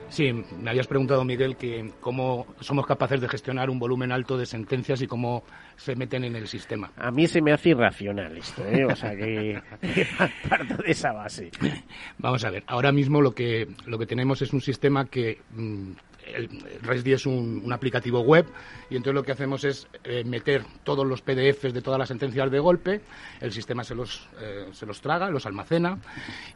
Sí, 0.08 0.32
me 0.32 0.70
habías 0.70 0.86
preguntado, 0.86 1.24
Miguel, 1.24 1.56
que 1.56 1.90
cómo 2.00 2.46
somos 2.60 2.86
capaces 2.86 3.20
de 3.20 3.28
gestionar 3.28 3.70
un 3.70 3.78
volumen 3.78 4.12
alto 4.12 4.38
de 4.38 4.46
sentencias 4.46 5.02
y 5.02 5.06
cómo 5.06 5.44
se 5.76 5.96
meten 5.96 6.24
en 6.24 6.36
el 6.36 6.46
sistema. 6.46 6.92
A 6.96 7.10
mí 7.10 7.26
se 7.26 7.42
me 7.42 7.52
hace 7.52 7.70
irracional 7.70 8.36
esto, 8.36 8.64
¿eh? 8.66 8.84
o 8.84 8.94
sea 8.94 9.16
que, 9.16 9.60
parto 10.48 10.76
de 10.82 10.90
esa 10.90 11.12
base. 11.12 11.50
Vamos 12.18 12.44
a 12.44 12.50
ver, 12.50 12.62
ahora 12.66 12.92
mismo 12.92 13.20
lo 13.20 13.32
que, 13.32 13.68
lo 13.86 13.98
que 13.98 14.06
tenemos 14.06 14.40
es 14.42 14.52
un 14.52 14.60
sistema 14.60 15.06
que 15.06 15.40
mm, 15.52 15.92
el 16.26 16.48
es 17.12 17.26
un, 17.26 17.62
un, 17.64 17.72
aplicativo 17.72 18.20
web 18.20 18.46
y 18.90 18.96
entonces 18.96 19.14
lo 19.14 19.22
que 19.22 19.32
hacemos 19.32 19.64
es 19.64 19.86
eh, 20.04 20.24
meter 20.24 20.64
todos 20.82 21.06
los 21.06 21.22
PDFs 21.22 21.72
de 21.72 21.82
todas 21.82 21.98
las 21.98 22.08
sentencias 22.08 22.50
de 22.50 22.58
golpe, 22.58 23.00
el 23.40 23.52
sistema 23.52 23.84
se 23.84 23.94
los, 23.94 24.28
eh, 24.40 24.68
se 24.72 24.86
los 24.86 25.00
traga, 25.00 25.28
los 25.30 25.46
almacena 25.46 25.98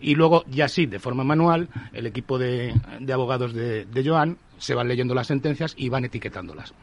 y 0.01 0.15
luego 0.15 0.45
ya 0.49 0.69
sí, 0.69 0.87
de 0.87 0.99
forma 0.99 1.25
manual, 1.25 1.69
el 1.93 2.07
equipo 2.07 2.39
de, 2.39 2.75
de 3.01 3.13
abogados 3.13 3.53
de, 3.53 3.85
de 3.85 4.09
Joan 4.09 4.39
se 4.59 4.75
van 4.75 4.89
leyendo 4.89 5.15
las 5.15 5.27
sentencias 5.27 5.75
y 5.77 5.89
van 5.89 6.05
etiquetándolas. 6.05 6.75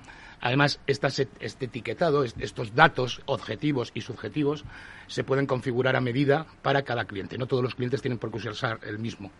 Además, 0.45 0.79
este 0.85 1.27
etiquetado, 1.65 2.23
estos 2.23 2.75
datos 2.75 3.19
objetivos 3.25 3.91
y 3.95 4.01
subjetivos, 4.01 4.63
se 5.07 5.23
pueden 5.23 5.47
configurar 5.47 5.95
a 5.95 6.01
medida 6.01 6.45
para 6.61 6.83
cada 6.83 7.05
cliente. 7.05 7.35
No 7.39 7.47
todos 7.47 7.63
los 7.63 7.73
clientes 7.73 8.03
tienen 8.03 8.19
por 8.19 8.29
qué 8.29 8.49
usar 8.49 8.79
el 8.83 8.99
mismo. 8.99 9.31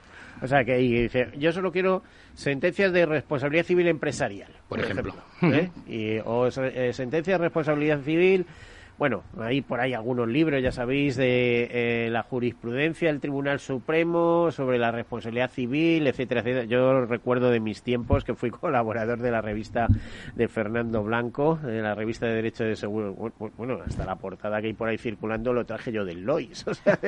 O 0.42 0.48
sea, 0.48 0.66
que 0.66 0.78
dice, 0.78 1.30
yo 1.38 1.52
solo 1.52 1.72
quiero 1.72 2.02
sentencias 2.34 2.92
de 2.92 3.06
responsabilidad 3.06 3.66
civil 3.66 3.88
empresarial. 3.88 4.52
Por, 4.68 4.80
por 4.80 4.80
ejemplo. 4.80 5.14
ejemplo 5.38 5.60
¿eh? 5.60 5.72
y, 5.86 6.18
o 6.26 6.48
eh, 6.48 6.92
sentencias 6.92 7.38
de 7.38 7.44
responsabilidad 7.44 8.02
civil 8.02 8.48
bueno, 8.98 9.24
hay 9.38 9.62
por 9.62 9.82
ahí 9.82 9.94
algunos 9.94 10.28
libros, 10.28 10.64
ya 10.64 10.72
sabéis, 10.72 11.18
de 11.18 11.68
eh, 12.06 12.10
la 12.10 12.24
jurisprudencia 12.24 13.10
del 13.10 13.20
Tribunal 13.20 13.60
Supremo 13.60 14.52
sobre 14.52 14.78
la 14.78 14.92
responsabilidad 14.92 15.52
civil, 15.52 16.08
etcétera, 16.08 16.42
etcétera. 16.42 16.66
Yo 16.66 17.06
recuerdo 17.06 17.50
de 17.50 17.60
mis 17.60 17.82
tiempos 17.82 18.24
que 18.24 18.36
fui 18.36 18.50
colaborador 18.52 19.20
de 19.20 19.32
la 19.32 19.42
revista 19.42 19.88
de 20.34 20.48
Fernando 20.48 21.04
Blanco, 21.04 21.60
de 21.62 21.82
la 21.82 21.94
revista 21.94 22.26
de 22.26 22.36
Derecho 22.36 22.64
de 22.64 22.78
Seguro. 22.78 23.14
Bueno, 23.58 23.80
hasta 23.86 24.06
la 24.06 24.16
portada 24.16 24.62
que 24.62 24.68
hay 24.68 24.74
por 24.74 24.88
ahí 24.88 24.98
circulando 24.98 25.52
lo 25.52 25.66
traje 25.66 25.92
yo 25.92 26.06
del 26.06 26.22
Lois. 26.22 26.66
O 26.76 26.78
sea, 26.78 27.00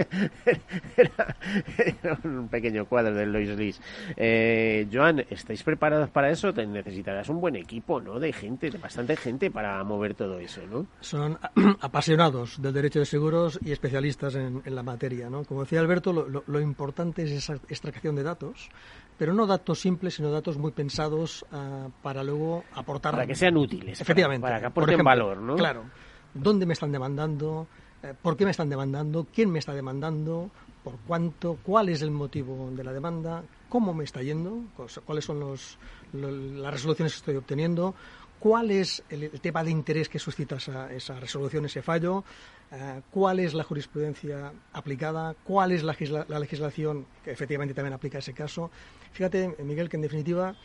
era, 0.95 2.17
un 2.23 2.47
pequeño 2.47 2.85
cuadro 2.85 3.13
del 3.13 3.33
Lois 3.33 3.49
Lis. 3.57 3.81
Eh, 4.15 4.87
Joan, 4.91 5.25
¿estáis 5.29 5.61
preparados 5.63 6.09
para 6.09 6.29
eso? 6.29 6.53
Te 6.53 6.65
necesitarás 6.65 7.27
un 7.29 7.41
buen 7.41 7.55
equipo, 7.55 7.99
¿no? 7.99 8.19
De 8.19 8.31
gente, 8.31 8.69
de 8.69 8.77
bastante 8.77 9.15
gente 9.17 9.51
para 9.51 9.83
mover 9.83 10.13
todo 10.13 10.39
eso, 10.39 10.61
¿no? 10.71 10.85
Son 11.01 11.37
apasionados 11.81 12.61
del 12.61 12.73
derecho 12.73 12.99
de 12.99 13.05
seguros 13.05 13.59
y 13.63 13.71
especialistas 13.71 14.35
en, 14.35 14.61
en 14.65 14.75
la 14.75 14.83
materia. 14.83 15.29
¿no? 15.29 15.43
Como 15.43 15.61
decía 15.61 15.79
Alberto, 15.79 16.13
lo, 16.13 16.27
lo, 16.27 16.43
lo, 16.47 16.59
importante 16.59 17.23
es 17.23 17.31
esa 17.31 17.55
extracción 17.69 18.15
de 18.15 18.23
datos, 18.23 18.69
pero 19.17 19.33
no 19.33 19.45
datos 19.45 19.79
simples, 19.79 20.15
sino 20.15 20.31
datos 20.31 20.57
muy 20.57 20.71
pensados 20.71 21.45
uh, 21.51 21.89
para 22.01 22.23
luego 22.23 22.63
aportar. 22.73 23.13
Para 23.13 23.27
que 23.27 23.35
sean 23.35 23.57
útiles. 23.57 23.99
Efectivamente. 23.99 24.41
Para, 24.41 24.55
para 24.55 24.61
que 24.61 24.67
aporten 24.67 24.93
ejemplo, 24.93 25.09
valor, 25.09 25.37
¿no? 25.37 25.55
Claro. 25.55 25.85
¿Dónde 26.33 26.65
me 26.65 26.73
están 26.73 26.91
demandando? 26.91 27.67
Eh, 28.03 28.13
¿Por 28.21 28.37
qué 28.37 28.45
me 28.45 28.51
están 28.51 28.69
demandando? 28.69 29.27
¿Quién 29.33 29.51
me 29.51 29.59
está 29.59 29.73
demandando? 29.73 30.51
¿Por 30.83 30.97
cuánto? 31.07 31.57
¿Cuál 31.63 31.89
es 31.89 32.01
el 32.01 32.11
motivo 32.11 32.69
de 32.71 32.83
la 32.83 32.93
demanda? 32.93 33.43
¿Cómo 33.69 33.93
me 33.93 34.03
está 34.03 34.21
yendo? 34.21 34.63
¿Cuáles 35.05 35.25
son 35.25 35.39
los, 35.39 35.77
lo, 36.13 36.31
las 36.31 36.71
resoluciones 36.71 37.13
que 37.13 37.17
estoy 37.17 37.35
obteniendo? 37.35 37.95
Cuál 38.39 38.71
es 38.71 39.03
el, 39.09 39.29
tema 39.41 39.63
de 39.63 39.71
interés 39.71 40.09
que 40.09 40.19
suscita 40.19 40.55
esa, 40.55 40.91
esa 40.93 41.19
resolución, 41.19 41.65
ese 41.65 41.81
fallo, 41.81 42.23
uh, 42.71 43.01
cuál 43.11 43.39
es 43.39 43.53
la 43.53 43.63
jurisprudencia 43.63 44.51
aplicada, 44.73 45.35
cuál 45.43 45.71
es 45.71 45.83
la, 45.83 45.95
legislación 46.39 47.05
que 47.23 47.31
efectivamente 47.31 47.73
también 47.73 47.93
aplica 47.93 48.19
ese 48.19 48.33
caso. 48.33 48.69
Fíjate, 49.11 49.55
Miguel, 49.63 49.89
que 49.89 49.97
en 49.97 50.03
definitiva, 50.03 50.55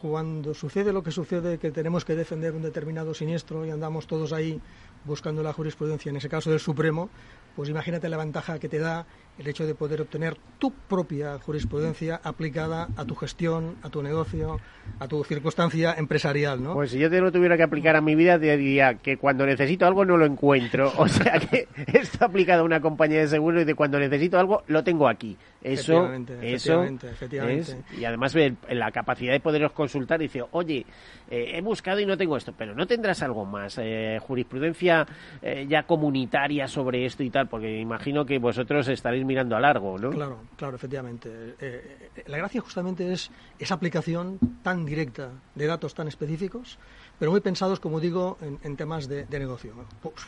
cuando 0.00 0.54
sucede 0.54 0.92
lo 0.92 1.02
que 1.02 1.12
sucede, 1.12 1.58
que 1.58 1.70
tenemos 1.70 2.04
que 2.04 2.14
defender 2.14 2.54
un 2.54 2.62
determinado 2.62 3.14
siniestro 3.14 3.64
y 3.64 3.70
andamos 3.70 4.06
todos 4.06 4.32
ahí 4.32 4.60
buscando 5.04 5.42
la 5.42 5.52
jurisprudencia, 5.52 6.10
en 6.10 6.16
ese 6.16 6.28
caso 6.28 6.50
del 6.50 6.60
Supremo, 6.60 7.08
pues 7.54 7.68
imagínate 7.68 8.08
la 8.08 8.16
ventaja 8.16 8.58
que 8.58 8.68
te 8.68 8.78
da 8.78 9.06
el 9.38 9.48
hecho 9.48 9.66
de 9.66 9.74
poder 9.74 10.00
obtener 10.00 10.36
tu 10.58 10.70
propia 10.70 11.38
jurisprudencia 11.38 12.20
aplicada 12.22 12.88
a 12.96 13.04
tu 13.04 13.14
gestión, 13.14 13.76
a 13.82 13.88
tu 13.88 14.02
negocio, 14.02 14.60
a 14.98 15.08
tu 15.08 15.24
circunstancia 15.24 15.94
empresarial, 15.96 16.62
¿no? 16.62 16.74
Pues 16.74 16.90
si 16.90 16.98
yo 16.98 17.10
te 17.10 17.20
lo 17.20 17.32
tuviera 17.32 17.56
que 17.56 17.62
aplicar 17.62 17.96
a 17.96 18.00
mi 18.00 18.14
vida, 18.14 18.38
te 18.38 18.56
diría 18.56 18.94
que 18.94 19.16
cuando 19.16 19.46
necesito 19.46 19.86
algo 19.86 20.04
no 20.04 20.16
lo 20.16 20.26
encuentro. 20.26 20.92
O 20.96 21.08
sea 21.08 21.38
que 21.38 21.68
esto 21.92 22.24
aplicado 22.24 22.62
a 22.62 22.64
una 22.64 22.80
compañía 22.80 23.20
de 23.20 23.28
seguros 23.28 23.62
y 23.62 23.64
de 23.64 23.74
cuando 23.74 23.98
necesito 23.98 24.38
algo 24.38 24.62
lo 24.66 24.84
tengo 24.84 25.08
aquí. 25.08 25.36
Eso, 25.62 25.92
efectivamente, 26.14 26.54
eso 26.54 26.82
efectivamente. 26.82 27.72
Es, 27.92 27.98
y 27.98 28.04
además 28.04 28.34
la 28.68 28.90
capacidad 28.90 29.32
de 29.32 29.40
poderos 29.40 29.72
consultar 29.72 30.20
y 30.20 30.24
dice, 30.24 30.42
oye, 30.50 30.84
eh, 31.30 31.52
he 31.54 31.60
buscado 31.60 32.00
y 32.00 32.06
no 32.06 32.16
tengo 32.16 32.36
esto, 32.36 32.52
pero 32.56 32.74
no 32.74 32.86
tendrás 32.86 33.22
algo 33.22 33.44
más, 33.44 33.78
eh, 33.78 34.18
jurisprudencia 34.20 35.06
eh, 35.40 35.66
ya 35.68 35.84
comunitaria 35.84 36.66
sobre 36.66 37.06
esto 37.06 37.22
y 37.22 37.30
tal, 37.30 37.48
porque 37.48 37.78
imagino 37.78 38.26
que 38.26 38.38
vosotros 38.38 38.88
estaréis 38.88 39.24
mirando 39.24 39.56
a 39.56 39.60
largo, 39.60 39.98
¿no? 39.98 40.10
Claro, 40.10 40.38
claro, 40.56 40.76
efectivamente. 40.76 41.54
Eh, 41.60 42.10
la 42.26 42.38
gracia 42.38 42.60
justamente 42.60 43.12
es 43.12 43.30
esa 43.58 43.74
aplicación 43.74 44.38
tan 44.62 44.84
directa 44.84 45.30
de 45.54 45.66
datos 45.66 45.94
tan 45.94 46.08
específicos, 46.08 46.78
pero 47.18 47.30
muy 47.30 47.40
pensados, 47.40 47.78
como 47.78 48.00
digo, 48.00 48.36
en, 48.40 48.58
en 48.62 48.76
temas 48.76 49.08
de, 49.08 49.26
de, 49.26 49.38
negocio. 49.38 49.74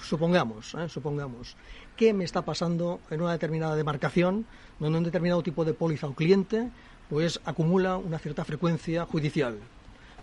Supongamos, 0.03 0.75
¿eh? 0.75 0.89
supongamos, 0.89 1.57
¿qué 1.97 2.13
me 2.13 2.25
está 2.25 2.43
pasando 2.43 3.01
en 3.11 3.21
una 3.21 3.33
determinada 3.33 3.75
demarcación, 3.75 4.47
donde 4.79 4.99
un 4.99 5.05
determinado 5.05 5.43
tipo 5.43 5.65
de 5.65 5.75
póliza 5.75 6.07
o 6.07 6.15
cliente 6.15 6.71
pues 7.09 7.41
acumula 7.45 7.97
una 7.97 8.19
cierta 8.19 8.45
frecuencia 8.45 9.05
judicial. 9.05 9.59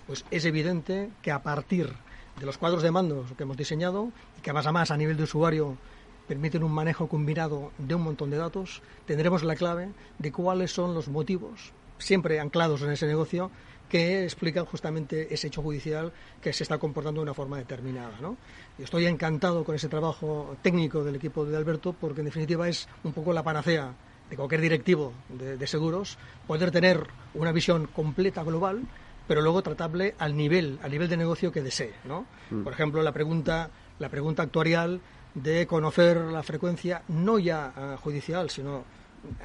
Pues 0.08 0.26
es 0.32 0.46
evidente 0.46 1.10
que 1.22 1.32
a 1.32 1.44
partir 1.44 1.94
de 2.40 2.46
los 2.46 2.58
cuadros 2.58 2.84
de 2.84 2.92
mando 2.92 3.26
que 3.38 3.44
hemos 3.44 3.58
diseñado 3.58 4.10
y 4.38 4.42
que 4.42 4.54
más 4.54 4.66
a 4.66 4.72
más 4.72 4.92
a 4.92 4.98
nivel 4.98 5.18
de 5.18 5.24
usuario 5.24 5.78
permiten 6.28 6.64
un 6.64 6.72
manejo 6.72 7.08
combinado 7.08 7.72
de 7.78 7.96
un 7.96 8.04
montón 8.04 8.30
de 8.30 8.38
datos, 8.38 8.82
tendremos 9.06 9.44
la 9.44 9.56
clave 9.56 9.90
de 10.18 10.32
cuáles 10.32 10.72
son 10.72 10.94
los 10.94 11.08
motivos, 11.08 11.74
siempre 11.98 12.40
anclados 12.40 12.82
en 12.82 12.92
ese 12.92 13.06
negocio, 13.06 13.52
que 13.90 14.24
explican 14.24 14.66
justamente 14.66 15.34
ese 15.34 15.48
hecho 15.48 15.62
judicial 15.62 16.14
que 16.42 16.54
se 16.54 16.64
está 16.64 16.78
comportando 16.78 17.20
de 17.20 17.24
una 17.24 17.34
forma 17.34 17.58
determinada. 17.58 18.14
¿no? 18.22 18.38
Y 18.80 18.84
estoy 18.84 19.06
encantado 19.06 19.66
con 19.66 19.76
ese 19.76 19.90
trabajo 19.90 20.56
técnico 20.62 21.04
del 21.04 21.18
equipo 21.18 21.44
de 21.44 21.58
Alberto 21.58 21.94
porque 21.94 22.22
en 22.22 22.26
definitiva 22.26 22.70
es 22.70 22.88
un 23.04 23.12
poco 23.12 23.34
la 23.34 23.44
panacea 23.44 23.94
de 24.32 24.38
cualquier 24.38 24.62
directivo 24.62 25.14
de, 25.30 25.68
seguros 25.68 26.18
poder 26.48 26.72
tener 26.72 27.06
una 27.36 27.52
visión 27.52 27.88
completa 27.88 28.42
global 28.44 28.82
pero 29.28 29.42
luego 29.42 29.62
tratable 29.62 30.16
al 30.18 30.36
nivel, 30.36 30.80
al 30.82 30.92
nivel 30.92 31.08
de 31.08 31.16
negocio 31.16 31.52
que 31.52 31.62
desee, 31.62 31.94
¿no? 32.06 32.26
Mm. 32.50 32.64
Por 32.64 32.74
ejemplo, 32.74 33.04
la 33.04 33.12
pregunta, 33.12 33.70
la 34.00 34.10
pregunta 34.10 34.44
actuarial 34.44 35.00
de 35.36 35.68
conocer 35.68 36.18
la 36.18 36.44
frecuencia 36.44 37.04
no 37.08 37.40
ya 37.40 37.72
ah, 37.76 37.98
judicial, 38.02 38.50
sino 38.50 38.84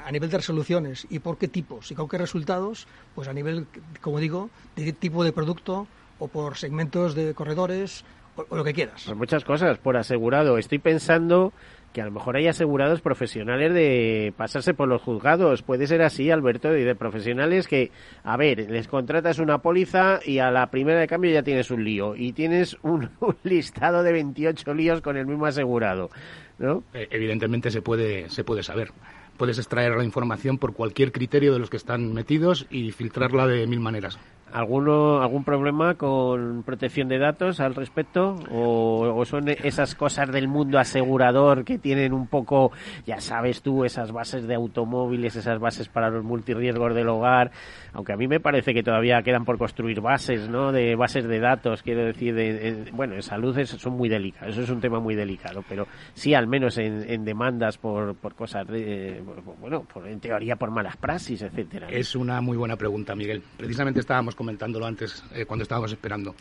a 0.04 0.10
nivel 0.10 0.30
de 0.30 0.38
resoluciones 0.38 1.06
y 1.10 1.18
por 1.18 1.36
qué 1.36 1.48
tipos 1.48 1.90
y 1.90 1.94
con 1.94 2.08
qué 2.08 2.18
resultados, 2.18 2.88
pues 3.14 3.28
a 3.28 3.32
nivel, 3.32 3.66
como 4.00 4.18
digo, 4.18 4.50
de 4.74 4.92
tipo 4.92 5.22
de 5.22 5.32
producto 5.32 5.86
o 6.18 6.28
por 6.28 6.56
segmentos 6.56 7.14
de 7.14 7.34
corredores 7.34 8.04
o, 8.36 8.56
lo 8.56 8.64
que 8.64 8.72
quieras. 8.72 9.02
Pues 9.04 9.16
muchas 9.16 9.44
cosas 9.44 9.78
por 9.78 9.96
asegurado. 9.96 10.58
Estoy 10.58 10.78
pensando 10.78 11.52
que 11.96 12.02
a 12.02 12.04
lo 12.04 12.10
mejor 12.10 12.36
hay 12.36 12.46
asegurados 12.46 13.00
profesionales 13.00 13.72
de 13.72 14.34
pasarse 14.36 14.74
por 14.74 14.86
los 14.86 15.00
juzgados. 15.00 15.62
Puede 15.62 15.86
ser 15.86 16.02
así, 16.02 16.30
Alberto, 16.30 16.76
y 16.76 16.84
de 16.84 16.94
profesionales 16.94 17.66
que, 17.66 17.90
a 18.22 18.36
ver, 18.36 18.70
les 18.70 18.86
contratas 18.86 19.38
una 19.38 19.62
póliza 19.62 20.20
y 20.22 20.38
a 20.40 20.50
la 20.50 20.70
primera 20.70 21.00
de 21.00 21.06
cambio 21.06 21.32
ya 21.32 21.42
tienes 21.42 21.70
un 21.70 21.84
lío 21.84 22.14
y 22.14 22.34
tienes 22.34 22.76
un, 22.82 23.08
listado 23.44 24.02
de 24.02 24.12
28 24.12 24.74
líos 24.74 25.00
con 25.00 25.16
el 25.16 25.26
mismo 25.26 25.46
asegurado, 25.46 26.10
¿no? 26.58 26.82
Eh, 26.92 27.08
evidentemente 27.10 27.70
se 27.70 27.80
puede, 27.80 28.28
se 28.28 28.44
puede 28.44 28.62
saber. 28.62 28.92
Puedes 29.38 29.56
extraer 29.56 29.96
la 29.96 30.04
información 30.04 30.58
por 30.58 30.74
cualquier 30.74 31.12
criterio 31.12 31.54
de 31.54 31.60
los 31.60 31.70
que 31.70 31.78
están 31.78 32.12
metidos 32.12 32.66
y 32.68 32.92
filtrarla 32.92 33.46
de 33.46 33.66
mil 33.66 33.80
maneras. 33.80 34.18
¿Alguno, 34.52 35.20
¿Algún 35.20 35.44
problema 35.44 35.94
con 35.94 36.62
protección 36.62 37.08
de 37.08 37.18
datos 37.18 37.60
al 37.60 37.74
respecto? 37.74 38.36
¿O, 38.50 39.24
son 39.24 39.48
esas 39.48 39.94
cosas 39.94 40.30
del 40.30 40.46
mundo 40.46 40.78
asegurador 40.78 41.64
que 41.64 41.78
tienen 41.78 42.12
un 42.12 42.28
poco, 42.28 42.70
ya 43.04 43.20
sabes 43.20 43.60
tú, 43.60 43.84
esas 43.84 44.12
bases 44.12 44.46
de 44.46 44.54
automóviles, 44.54 45.34
esas 45.34 45.58
bases 45.58 45.88
para 45.88 46.10
los 46.10 46.24
multirriesgos 46.24 46.94
del 46.94 47.08
hogar? 47.08 47.50
Aunque 47.92 48.12
a 48.12 48.16
mí 48.16 48.28
me 48.28 48.38
parece 48.38 48.72
que 48.72 48.82
todavía 48.82 49.20
quedan 49.22 49.44
por 49.44 49.58
construir 49.58 50.00
bases, 50.00 50.48
¿no? 50.48 50.70
De 50.70 50.94
bases 50.94 51.26
de 51.26 51.40
datos, 51.40 51.82
quiero 51.82 52.04
decir, 52.04 52.34
de, 52.34 52.90
bueno, 52.92 53.14
en 53.14 53.22
salud 53.22 53.56
son 53.64 53.94
muy 53.94 54.08
delicados, 54.08 54.54
eso 54.54 54.62
es 54.62 54.70
un 54.70 54.80
tema 54.80 55.00
muy 55.00 55.14
delicado, 55.14 55.64
pero 55.68 55.86
sí, 56.14 56.34
al 56.34 56.46
menos 56.46 56.78
en, 56.78 57.24
demandas 57.24 57.78
por, 57.78 58.14
por 58.14 58.34
cosas, 58.34 58.66
de, 58.68 59.22
bueno, 59.60 59.82
por, 59.82 60.06
en 60.06 60.20
teoría 60.20 60.56
por 60.56 60.70
malas 60.70 60.96
praxis, 60.96 61.42
etcétera. 61.42 61.88
Es 61.90 62.14
una 62.14 62.40
muy 62.40 62.56
buena 62.56 62.76
pregunta, 62.76 63.16
Miguel. 63.16 63.42
Precisamente 63.56 64.00
estábamos 64.00 64.35
comentándolo 64.36 64.86
antes 64.86 65.24
eh, 65.34 65.44
cuando 65.46 65.64
estábamos 65.64 65.90
esperando. 65.90 66.36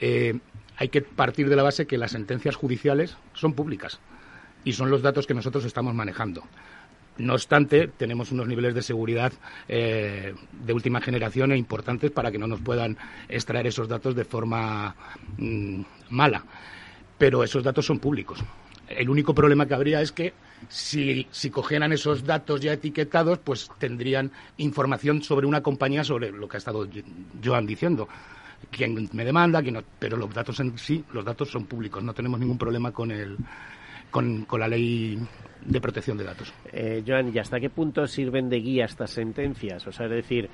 Eh, 0.00 0.38
hay 0.76 0.88
que 0.88 1.02
partir 1.02 1.48
de 1.48 1.56
la 1.56 1.62
base 1.62 1.86
que 1.86 1.98
las 1.98 2.12
sentencias 2.12 2.56
judiciales 2.56 3.16
son 3.34 3.54
públicas 3.54 4.00
y 4.64 4.72
son 4.72 4.90
los 4.90 5.02
datos 5.02 5.26
que 5.26 5.34
nosotros 5.34 5.64
estamos 5.64 5.94
manejando. 5.94 6.44
No 7.18 7.34
obstante, 7.34 7.88
tenemos 7.88 8.32
unos 8.32 8.48
niveles 8.48 8.74
de 8.74 8.82
seguridad 8.82 9.32
eh, 9.68 10.34
de 10.52 10.72
última 10.72 11.00
generación 11.00 11.52
e 11.52 11.58
importantes 11.58 12.10
para 12.10 12.32
que 12.32 12.38
no 12.38 12.46
nos 12.46 12.60
puedan 12.60 12.96
extraer 13.28 13.66
esos 13.66 13.86
datos 13.86 14.14
de 14.14 14.24
forma 14.24 14.96
mm, 15.36 15.82
mala. 16.08 16.44
Pero 17.18 17.44
esos 17.44 17.62
datos 17.62 17.84
son 17.84 17.98
públicos. 17.98 18.42
El 18.88 19.10
único 19.10 19.34
problema 19.34 19.66
que 19.66 19.74
habría 19.74 20.00
es 20.00 20.10
que 20.10 20.32
si, 20.68 21.26
si 21.30 21.50
cogieran 21.50 21.92
esos 21.92 22.24
datos 22.24 22.60
ya 22.60 22.72
etiquetados, 22.72 23.38
pues 23.38 23.70
tendrían 23.78 24.30
información 24.58 25.22
sobre 25.22 25.46
una 25.46 25.62
compañía, 25.62 26.04
sobre 26.04 26.30
lo 26.30 26.48
que 26.48 26.56
ha 26.56 26.58
estado 26.58 26.88
Joan 27.42 27.66
diciendo. 27.66 28.08
Quién 28.70 29.08
me 29.12 29.24
demanda, 29.24 29.60
quién 29.60 29.74
no, 29.74 29.82
pero 29.98 30.16
los 30.16 30.32
datos 30.32 30.60
en 30.60 30.78
sí, 30.78 31.04
los 31.12 31.24
datos 31.24 31.50
son 31.50 31.66
públicos, 31.66 32.02
no 32.02 32.14
tenemos 32.14 32.38
ningún 32.38 32.56
problema 32.56 32.92
con, 32.92 33.10
el, 33.10 33.36
con, 34.10 34.46
la 34.56 34.68
ley 34.68 35.18
de 35.64 35.80
protección 35.80 36.16
de 36.16 36.24
datos. 36.24 36.52
Eh, 36.72 37.02
Joan, 37.04 37.34
¿y 37.34 37.38
hasta 37.38 37.58
qué 37.58 37.70
punto 37.70 38.06
sirven 38.06 38.48
de 38.48 38.60
guía 38.60 38.84
estas 38.84 39.10
sentencias? 39.10 39.84
O 39.86 39.92
sea, 39.92 40.06
es 40.06 40.12
decir, 40.12 40.48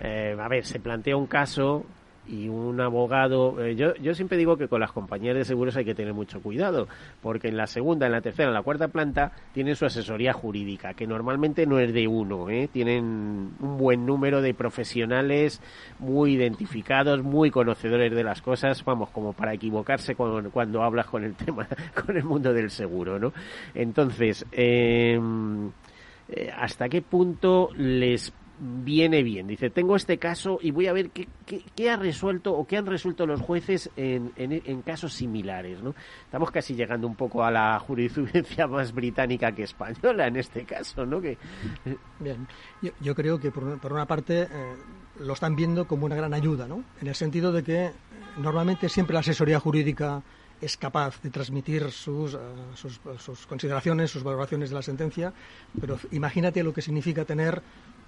eh, 0.00 0.36
a 0.38 0.48
ver, 0.48 0.64
se 0.64 0.80
plantea 0.80 1.16
un 1.16 1.26
caso 1.26 1.86
y 2.26 2.48
un 2.48 2.80
abogado. 2.80 3.62
Eh, 3.64 3.74
yo, 3.74 3.94
yo 3.96 4.14
siempre 4.14 4.38
digo 4.38 4.56
que 4.56 4.68
con 4.68 4.80
las 4.80 4.92
compañías 4.92 5.34
de 5.34 5.44
seguros 5.44 5.76
hay 5.76 5.84
que 5.84 5.94
tener 5.94 6.14
mucho 6.14 6.40
cuidado, 6.40 6.88
porque 7.20 7.48
en 7.48 7.56
la 7.56 7.66
segunda, 7.66 8.06
en 8.06 8.12
la 8.12 8.20
tercera, 8.20 8.48
en 8.48 8.54
la 8.54 8.62
cuarta 8.62 8.88
planta 8.88 9.32
tienen 9.52 9.76
su 9.76 9.84
asesoría 9.84 10.32
jurídica, 10.32 10.94
que 10.94 11.06
normalmente 11.06 11.66
no 11.66 11.78
es 11.78 11.92
de 11.92 12.06
uno, 12.06 12.48
¿eh? 12.50 12.68
tienen 12.72 13.52
un 13.60 13.78
buen 13.78 14.06
número 14.06 14.40
de 14.40 14.54
profesionales 14.54 15.60
muy 15.98 16.34
identificados, 16.34 17.22
muy 17.22 17.50
conocedores 17.50 18.12
de 18.14 18.24
las 18.24 18.40
cosas, 18.40 18.84
vamos, 18.84 19.10
como 19.10 19.32
para 19.32 19.54
equivocarse 19.54 20.14
cuando, 20.14 20.50
cuando 20.50 20.82
hablas 20.82 21.06
con 21.06 21.24
el 21.24 21.34
tema, 21.36 21.66
con 22.04 22.16
el 22.16 22.24
mundo 22.24 22.52
del 22.52 22.70
seguro, 22.70 23.18
¿no? 23.18 23.32
Entonces, 23.74 24.46
em, 24.52 25.70
eh, 26.28 26.50
¿hasta 26.56 26.88
qué 26.88 27.02
punto 27.02 27.70
les 27.76 28.32
viene 28.58 29.22
bien. 29.22 29.46
Dice, 29.46 29.70
tengo 29.70 29.96
este 29.96 30.18
caso 30.18 30.58
y 30.60 30.70
voy 30.70 30.86
a 30.86 30.92
ver 30.92 31.10
qué, 31.10 31.90
ha 31.90 31.96
resuelto 31.96 32.54
o 32.54 32.66
qué 32.66 32.76
han 32.76 32.86
resuelto 32.86 33.26
los 33.26 33.40
jueces 33.40 33.90
en, 33.96 34.32
en, 34.36 34.82
casos 34.82 35.14
similares. 35.14 35.82
¿no? 35.82 35.94
Estamos 36.24 36.50
casi 36.50 36.74
llegando 36.74 37.06
un 37.06 37.16
poco 37.16 37.44
a 37.44 37.50
la 37.50 37.78
jurisprudencia 37.78 38.66
más 38.68 38.92
británica 38.92 39.52
que 39.52 39.64
española 39.64 40.26
en 40.26 40.36
este 40.36 40.64
caso. 40.64 41.04
¿no? 41.04 41.20
Que... 41.20 41.38
Bien, 42.20 42.46
yo, 43.00 43.14
creo 43.14 43.38
que 43.40 43.50
por, 43.50 43.92
una 43.92 44.06
parte 44.06 44.42
eh, 44.42 44.48
lo 45.20 45.32
están 45.32 45.56
viendo 45.56 45.86
como 45.86 46.06
una 46.06 46.16
gran 46.16 46.34
ayuda, 46.34 46.66
¿no? 46.66 46.84
en 47.00 47.08
el 47.08 47.14
sentido 47.14 47.52
de 47.52 47.62
que 47.62 47.90
normalmente 48.38 48.88
siempre 48.88 49.14
la 49.14 49.20
asesoría 49.20 49.58
jurídica 49.60 50.22
es 50.60 50.76
capaz 50.76 51.20
de 51.22 51.30
transmitir 51.30 51.90
sus, 51.90 52.34
eh, 52.34 52.38
sus, 52.74 53.00
sus, 53.18 53.46
consideraciones, 53.46 54.10
sus 54.10 54.22
valoraciones 54.22 54.70
de 54.70 54.76
la 54.76 54.82
sentencia, 54.82 55.32
pero 55.80 55.98
imagínate 56.12 56.62
lo 56.62 56.72
que 56.72 56.80
significa 56.80 57.24
tener 57.24 57.60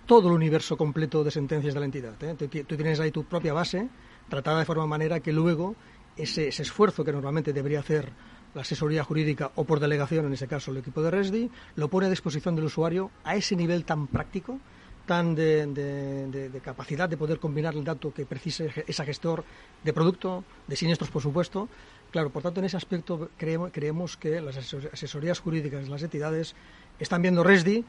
todo 0.07 0.29
el 0.29 0.35
universo 0.35 0.77
completo 0.77 1.25
de 1.25 1.31
sentencias 1.31 1.75
de 1.75 1.81
la 1.81 1.87
entidad. 1.87 2.23
¿eh? 2.23 2.35
Tú, 2.37 2.77
tienes 2.77 3.01
ahí 3.01 3.11
tu 3.11 3.25
propia 3.25 3.53
base, 3.53 3.89
tratada 4.29 4.61
de 4.61 4.65
forma 4.65 4.87
manera 4.87 5.21
que 5.21 5.33
luego 5.33 5.75
ese, 6.17 6.49
esfuerzo 6.49 7.05
que 7.05 7.13
normalmente 7.13 7.53
debería 7.53 7.81
hacer 7.81 8.11
la 8.55 8.63
asesoría 8.63 9.03
jurídica 9.03 9.51
o 9.57 9.65
por 9.65 9.81
delegación, 9.81 10.27
en 10.27 10.35
ese 10.35 10.47
caso 10.47 10.71
el 10.71 10.79
equipo 10.79 11.03
de 11.03 11.11
RESDI, 11.11 11.51
lo 11.77 11.89
pone 11.89 12.07
a 12.07 12.11
disposición 12.11 12.55
del 12.55 12.67
usuario 12.67 13.11
a 13.25 13.35
ese 13.35 13.57
nivel 13.57 13.85
tan 13.85 14.07
práctico, 14.07 14.61
tan 15.07 15.35
de, 15.35 16.61
capacidad 16.63 17.09
de 17.09 17.17
poder 17.17 17.39
combinar 17.39 17.75
el 17.75 17.85
dato 17.85 18.13
que 18.15 18.25
precise 18.25 18.85
ese 18.87 19.05
gestor 19.05 19.45
de 19.83 19.93
producto, 19.93 20.45
de 20.67 20.77
siniestros, 20.77 21.11
por 21.11 21.21
supuesto. 21.21 21.69
Claro, 22.11 22.31
por 22.31 22.43
tanto, 22.43 22.61
en 22.61 22.67
ese 22.67 22.77
aspecto 22.77 23.29
creemos, 23.37 23.71
creemos 23.73 24.17
que 24.17 24.41
las 24.41 24.57
asesorías 24.57 25.41
jurídicas 25.41 25.85
de 25.85 25.91
las 25.91 26.03
entidades 26.03 26.55
están 27.01 27.23
viendo 27.23 27.43
RESDI 27.43 27.85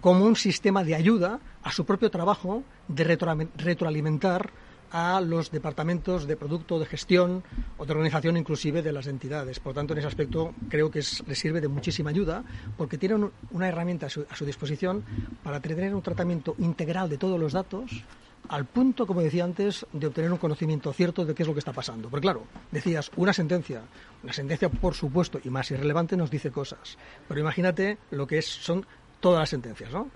como 0.00 0.24
un 0.24 0.36
sistema 0.36 0.84
de 0.84 0.94
ayuda 0.94 1.40
a 1.62 1.72
su 1.72 1.84
propio 1.84 2.10
trabajo 2.10 2.62
de 2.88 3.04
retroalimentar 3.04 4.50
a 4.90 5.20
los 5.20 5.50
departamentos 5.50 6.26
de 6.26 6.36
producto, 6.36 6.78
de 6.78 6.86
gestión 6.86 7.42
o 7.76 7.84
de 7.84 7.92
organización 7.92 8.36
inclusive 8.36 8.82
de 8.82 8.92
las 8.92 9.06
entidades. 9.06 9.60
Por 9.60 9.74
tanto, 9.74 9.92
en 9.92 9.98
ese 9.98 10.08
aspecto 10.08 10.54
creo 10.68 10.90
que 10.90 11.00
les 11.00 11.38
sirve 11.38 11.60
de 11.60 11.68
muchísima 11.68 12.10
ayuda 12.10 12.42
porque 12.76 12.98
tienen 12.98 13.30
una 13.50 13.68
herramienta 13.68 14.06
a 14.06 14.10
su, 14.10 14.44
disposición 14.44 15.04
para 15.42 15.60
tener 15.60 15.94
un 15.94 16.02
tratamiento 16.02 16.54
integral 16.58 17.08
de 17.08 17.18
todos 17.18 17.38
los 17.38 17.52
datos 17.52 18.04
al 18.48 18.64
punto, 18.64 19.06
como 19.06 19.20
decía 19.20 19.44
antes, 19.44 19.84
de 19.92 20.06
obtener 20.06 20.32
un 20.32 20.38
conocimiento 20.38 20.90
cierto 20.94 21.26
de 21.26 21.34
qué 21.34 21.42
es 21.42 21.46
lo 21.46 21.54
que 21.54 21.58
está 21.58 21.72
pasando. 21.72 22.08
Porque 22.08 22.22
claro, 22.22 22.44
decías, 22.70 23.10
una 23.16 23.34
sentencia, 23.34 23.82
una 24.22 24.32
sentencia 24.32 24.70
por 24.70 24.94
supuesto 24.94 25.38
y 25.44 25.50
más 25.50 25.70
irrelevante 25.70 26.16
nos 26.16 26.30
dice 26.30 26.50
cosas, 26.50 26.96
pero 27.26 27.40
imagínate 27.40 27.98
lo 28.10 28.26
que 28.26 28.38
es, 28.38 28.46
son 28.46 28.86
todas 29.20 29.40
las 29.40 29.48
sentencias, 29.50 29.92
¿no? 29.92 30.08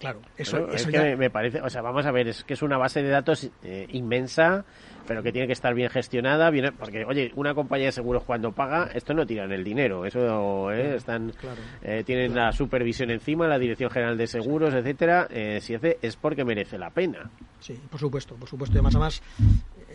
Claro, 0.00 0.22
eso, 0.38 0.66
es 0.70 0.86
que 0.86 1.14
me 1.14 1.28
parece, 1.28 1.60
o 1.60 1.68
sea, 1.68 1.82
vamos 1.82 2.06
a 2.06 2.10
ver, 2.10 2.26
es 2.26 2.42
que 2.42 2.54
es 2.54 2.62
una 2.62 2.78
base 2.78 3.02
de 3.02 3.10
datos 3.10 3.50
eh, 3.62 3.86
inmensa, 3.90 4.64
pero 5.06 5.22
que 5.22 5.30
tiene 5.30 5.46
que 5.46 5.52
estar 5.52 5.74
bien 5.74 5.90
gestionada, 5.90 6.48
bien, 6.48 6.72
porque, 6.78 7.04
oye, 7.04 7.30
una 7.36 7.54
compañía 7.54 7.86
de 7.86 7.92
seguros 7.92 8.22
cuando 8.24 8.50
paga, 8.50 8.88
esto 8.94 9.12
no 9.12 9.26
tiran 9.26 9.52
el 9.52 9.62
dinero, 9.62 10.06
eso, 10.06 10.72
eh, 10.72 10.96
están, 10.96 11.34
eh, 11.82 12.02
tienen 12.06 12.34
la 12.34 12.50
supervisión 12.50 13.10
encima, 13.10 13.46
la 13.46 13.58
Dirección 13.58 13.90
General 13.90 14.16
de 14.16 14.26
Seguros, 14.26 14.72
etcétera, 14.72 15.28
si 15.60 15.74
hace, 15.74 15.98
es 16.00 16.16
porque 16.16 16.46
merece 16.46 16.78
la 16.78 16.88
pena. 16.88 17.30
Sí, 17.58 17.78
por 17.90 18.00
supuesto, 18.00 18.36
por 18.36 18.48
supuesto, 18.48 18.76
y 18.76 18.78
además, 18.78 18.94
además 18.94 19.22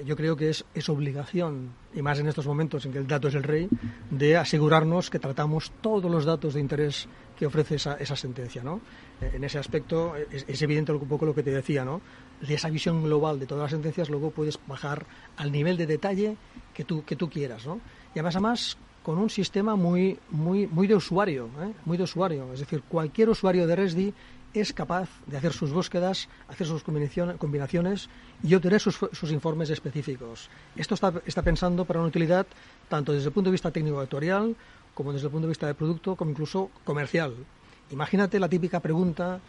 yo 0.05 0.15
creo 0.15 0.35
que 0.35 0.49
es, 0.51 0.65
es 0.75 0.87
obligación, 0.87 1.71
y 1.95 2.03
más 2.03 2.19
en 2.19 2.27
estos 2.27 2.45
momentos 2.45 2.85
en 2.85 2.91
que 2.91 2.99
el 2.99 3.07
dato 3.07 3.27
es 3.27 3.33
el 3.33 3.41
rey, 3.41 3.67
de 4.11 4.37
asegurarnos 4.37 5.09
que 5.09 5.17
tratamos 5.17 5.71
todos 5.81 6.11
los 6.11 6.25
datos 6.25 6.53
de 6.53 6.59
interés 6.59 7.07
que 7.37 7.45
ofrece 7.45 7.75
esa, 7.75 7.95
esa 7.95 8.15
sentencia. 8.15 8.63
¿no? 8.63 8.81
Eh, 9.21 9.31
en 9.35 9.43
ese 9.43 9.59
aspecto 9.59 10.15
es, 10.15 10.45
es, 10.47 10.61
evidente 10.61 10.91
un 10.91 11.07
poco 11.07 11.25
lo 11.25 11.35
que 11.35 11.43
te 11.43 11.51
decía, 11.51 11.85
¿no? 11.85 12.01
de 12.41 12.53
esa 12.53 12.69
visión 12.69 13.03
global 13.03 13.39
de 13.39 13.45
todas 13.45 13.63
las 13.63 13.71
sentencias, 13.71 14.09
luego 14.09 14.31
puedes 14.31 14.59
bajar 14.67 15.05
al 15.37 15.51
nivel 15.51 15.77
de 15.77 15.85
detalle 15.85 16.37
que 16.73 16.83
tú, 16.83 17.03
que 17.05 17.15
tú 17.15 17.29
quieras. 17.29 17.65
¿no? 17.65 17.79
Y 18.13 18.19
además, 18.19 18.35
además 18.35 18.77
con 19.03 19.19
un 19.19 19.29
sistema 19.29 19.75
muy, 19.75 20.17
muy, 20.31 20.65
muy 20.65 20.87
de 20.87 20.95
usuario, 20.95 21.49
¿eh? 21.61 21.71
muy 21.85 21.95
de 21.95 22.03
usuario. 22.03 22.51
Es 22.53 22.59
decir, 22.59 22.81
cualquier 22.89 23.29
usuario 23.29 23.67
de 23.67 23.75
Resdi 23.75 24.13
es 24.51 24.73
capaz 24.73 25.09
de 25.27 25.37
hacer 25.37 25.53
sus 25.53 25.71
búsquedas, 25.71 26.27
hacer 26.47 26.65
sus 26.65 26.83
combinaciones 26.83 28.09
y 28.41 28.55
obtener 28.55 28.79
sus, 28.79 29.31
informes 29.31 29.69
específicos. 29.69 30.49
Esto 30.75 30.95
está, 30.95 31.13
está, 31.25 31.43
pensando 31.43 31.85
para 31.85 31.99
una 31.99 32.07
utilidad 32.07 32.47
tanto 32.89 33.11
desde 33.11 33.27
el 33.27 33.33
punto 33.33 33.49
de 33.49 33.53
vista 33.53 33.69
técnico-actuarial 33.69 34.55
como 34.95 35.13
desde 35.13 35.27
el 35.27 35.31
punto 35.31 35.45
de 35.45 35.51
vista 35.51 35.67
de 35.67 35.75
producto, 35.75 36.15
como 36.15 36.31
incluso 36.31 36.71
comercial. 36.83 37.35
Imagínate 37.91 38.39
la 38.39 38.49
típica 38.49 38.79
pregunta 38.79 39.39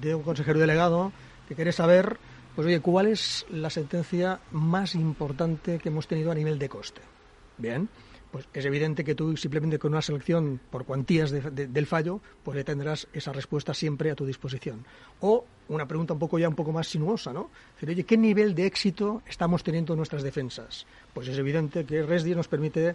de 0.00 0.14
un 0.14 0.22
consejero 0.22 0.60
delegado 0.60 1.10
que 1.48 1.56
quiere 1.56 1.72
saber, 1.72 2.18
pues 2.54 2.66
oye, 2.66 2.80
¿cuál 2.80 3.08
es 3.08 3.44
la 3.50 3.70
sentencia 3.70 4.38
más 4.52 4.94
importante 4.94 5.78
que 5.78 5.88
hemos 5.88 6.06
tenido 6.06 6.30
a 6.30 6.34
nivel 6.34 6.60
de 6.60 6.68
coste? 6.68 7.00
Bien, 7.58 7.88
pues 8.30 8.46
es 8.52 8.64
evidente 8.64 9.04
que 9.04 9.14
tú 9.14 9.36
simplemente 9.36 9.78
con 9.78 9.92
una 9.92 10.02
selección 10.02 10.60
por 10.70 10.84
cuantías 10.84 11.30
del 11.30 11.86
fallo, 11.86 12.20
pues 12.44 12.56
ya 12.56 12.64
tendrás 12.64 13.08
esa 13.12 13.32
respuesta 13.32 13.74
siempre 13.74 14.10
a 14.10 14.14
tu 14.14 14.24
disposición. 14.24 14.84
O 15.20 15.44
una 15.68 15.86
pregunta 15.86 16.14
un 16.14 16.18
poco 16.18 16.38
ya 16.38 16.48
un 16.48 16.54
poco 16.54 16.72
más 16.72 16.88
sinuosa, 16.88 17.32
¿no? 17.32 17.50
¿qué 17.80 18.16
nivel 18.16 18.54
de 18.54 18.66
éxito 18.66 19.22
estamos 19.26 19.62
teniendo 19.62 19.92
en 19.92 19.98
nuestras 19.98 20.22
defensas? 20.22 20.86
Pues 21.14 21.28
es 21.28 21.38
evidente 21.38 21.84
que 21.84 22.02
RESDI 22.02 22.34
nos 22.34 22.48
permite 22.48 22.88
eh, 22.88 22.94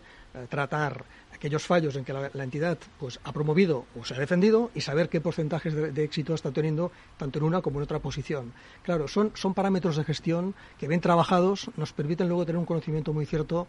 tratar 0.49 1.05
aquellos 1.33 1.65
fallos 1.65 1.95
en 1.95 2.05
que 2.05 2.13
la, 2.13 2.43
entidad 2.43 2.77
pues 2.99 3.19
ha 3.23 3.31
promovido 3.31 3.85
o 3.99 4.05
se 4.05 4.13
ha 4.13 4.19
defendido 4.19 4.71
y 4.73 4.81
saber 4.81 5.09
qué 5.09 5.21
porcentajes 5.21 5.73
de, 5.73 5.91
de, 5.91 6.03
éxito 6.03 6.33
está 6.33 6.51
teniendo 6.51 6.91
tanto 7.17 7.39
en 7.39 7.45
una 7.45 7.61
como 7.61 7.79
en 7.79 7.83
otra 7.83 7.99
posición. 7.99 8.53
Claro, 8.83 9.07
son, 9.07 9.31
son 9.35 9.53
parámetros 9.53 9.97
de 9.97 10.03
gestión 10.03 10.55
que 10.79 10.87
bien 10.87 11.01
trabajados 11.01 11.69
nos 11.77 11.93
permiten 11.93 12.27
luego 12.27 12.45
tener 12.45 12.59
un 12.59 12.65
conocimiento 12.65 13.13
muy 13.13 13.25
cierto 13.25 13.67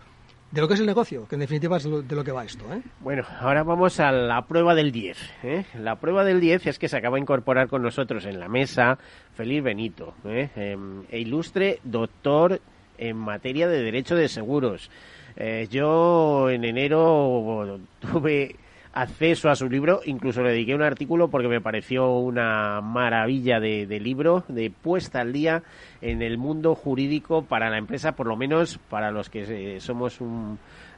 de 0.50 0.60
lo 0.60 0.68
que 0.68 0.74
es 0.74 0.80
el 0.80 0.86
negocio, 0.86 1.26
que 1.28 1.34
en 1.34 1.40
definitiva 1.40 1.76
es 1.76 1.84
de 1.84 2.16
lo 2.16 2.24
que 2.24 2.32
va 2.32 2.44
esto. 2.44 2.64
¿eh? 2.72 2.80
Bueno, 3.00 3.24
ahora 3.40 3.62
vamos 3.62 3.98
a 4.00 4.12
la 4.12 4.46
prueba 4.46 4.74
del 4.74 4.92
10. 4.92 5.18
¿eh? 5.42 5.64
La 5.78 5.96
prueba 5.96 6.24
del 6.24 6.40
10 6.40 6.66
es 6.66 6.78
que 6.78 6.88
se 6.88 6.96
acaba 6.96 7.16
de 7.16 7.22
incorporar 7.22 7.68
con 7.68 7.82
nosotros 7.82 8.24
en 8.26 8.38
la 8.38 8.48
mesa 8.48 8.98
Feliz 9.34 9.62
Benito, 9.62 10.14
¿eh? 10.24 10.48
Em, 10.56 11.04
e 11.10 11.18
ilustre 11.18 11.80
doctor 11.84 12.60
en 12.98 13.16
materia 13.16 13.68
de 13.68 13.82
derecho 13.82 14.14
de 14.14 14.28
seguros. 14.28 14.90
Eh, 15.36 15.68
yo 15.70 16.48
en 16.48 16.64
enero 16.64 17.78
tuve 18.00 18.56
acceso 18.96 19.50
a 19.50 19.56
su 19.56 19.68
libro, 19.68 20.00
incluso 20.06 20.42
le 20.42 20.52
dediqué 20.52 20.74
un 20.74 20.80
artículo 20.80 21.28
porque 21.28 21.48
me 21.48 21.60
pareció 21.60 22.16
una 22.16 22.80
maravilla 22.80 23.60
de, 23.60 24.00
libro, 24.00 24.44
de 24.48 24.70
puesta 24.70 25.20
al 25.20 25.34
día 25.34 25.62
en 26.00 26.22
el 26.22 26.38
mundo 26.38 26.74
jurídico 26.74 27.42
para 27.44 27.68
la 27.68 27.76
empresa, 27.76 28.12
por 28.12 28.26
lo 28.26 28.36
menos 28.36 28.78
para 28.88 29.10
los 29.10 29.28
que 29.28 29.74
eh, 29.76 29.80
somos 29.80 30.18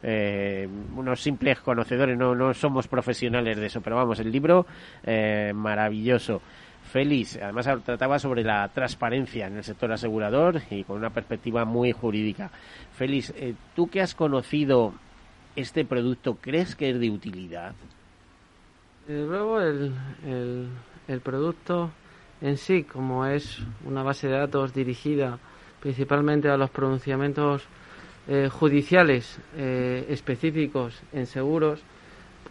eh, 0.04 0.68
unos 0.96 1.20
simples 1.20 1.58
conocedores, 1.58 2.16
no, 2.16 2.36
no 2.36 2.54
somos 2.54 2.86
profesionales 2.86 3.56
de 3.56 3.66
eso, 3.66 3.80
pero 3.80 3.96
vamos, 3.96 4.20
el 4.20 4.30
libro 4.30 4.64
eh, 5.04 5.50
maravilloso. 5.52 6.40
Félix, 6.84 7.36
además 7.42 7.68
trataba 7.84 8.20
sobre 8.20 8.44
la 8.44 8.68
transparencia 8.68 9.48
en 9.48 9.56
el 9.56 9.64
sector 9.64 9.90
asegurador 9.90 10.62
y 10.70 10.84
con 10.84 10.98
una 10.98 11.10
perspectiva 11.10 11.64
muy 11.64 11.90
jurídica. 11.90 12.48
Félix, 12.92 13.34
tú 13.74 13.88
que 13.88 14.00
has 14.00 14.14
conocido 14.14 14.94
este 15.60 15.84
producto 15.84 16.36
crees 16.40 16.76
que 16.76 16.90
es 16.90 17.00
de 17.00 17.10
utilidad? 17.10 17.74
Luego 19.08 19.60
el, 19.60 19.92
el, 21.08 21.20
producto 21.20 21.90
en 22.40 22.56
sí, 22.58 22.84
como 22.84 23.26
es 23.26 23.58
una 23.84 24.02
base 24.02 24.28
de 24.28 24.34
datos 24.34 24.72
dirigida 24.72 25.38
principalmente 25.80 26.48
a 26.48 26.56
los 26.56 26.70
pronunciamientos 26.70 27.64
eh, 28.28 28.48
judiciales 28.52 29.40
eh, 29.56 30.06
específicos 30.10 31.00
en 31.12 31.26
seguros, 31.26 31.80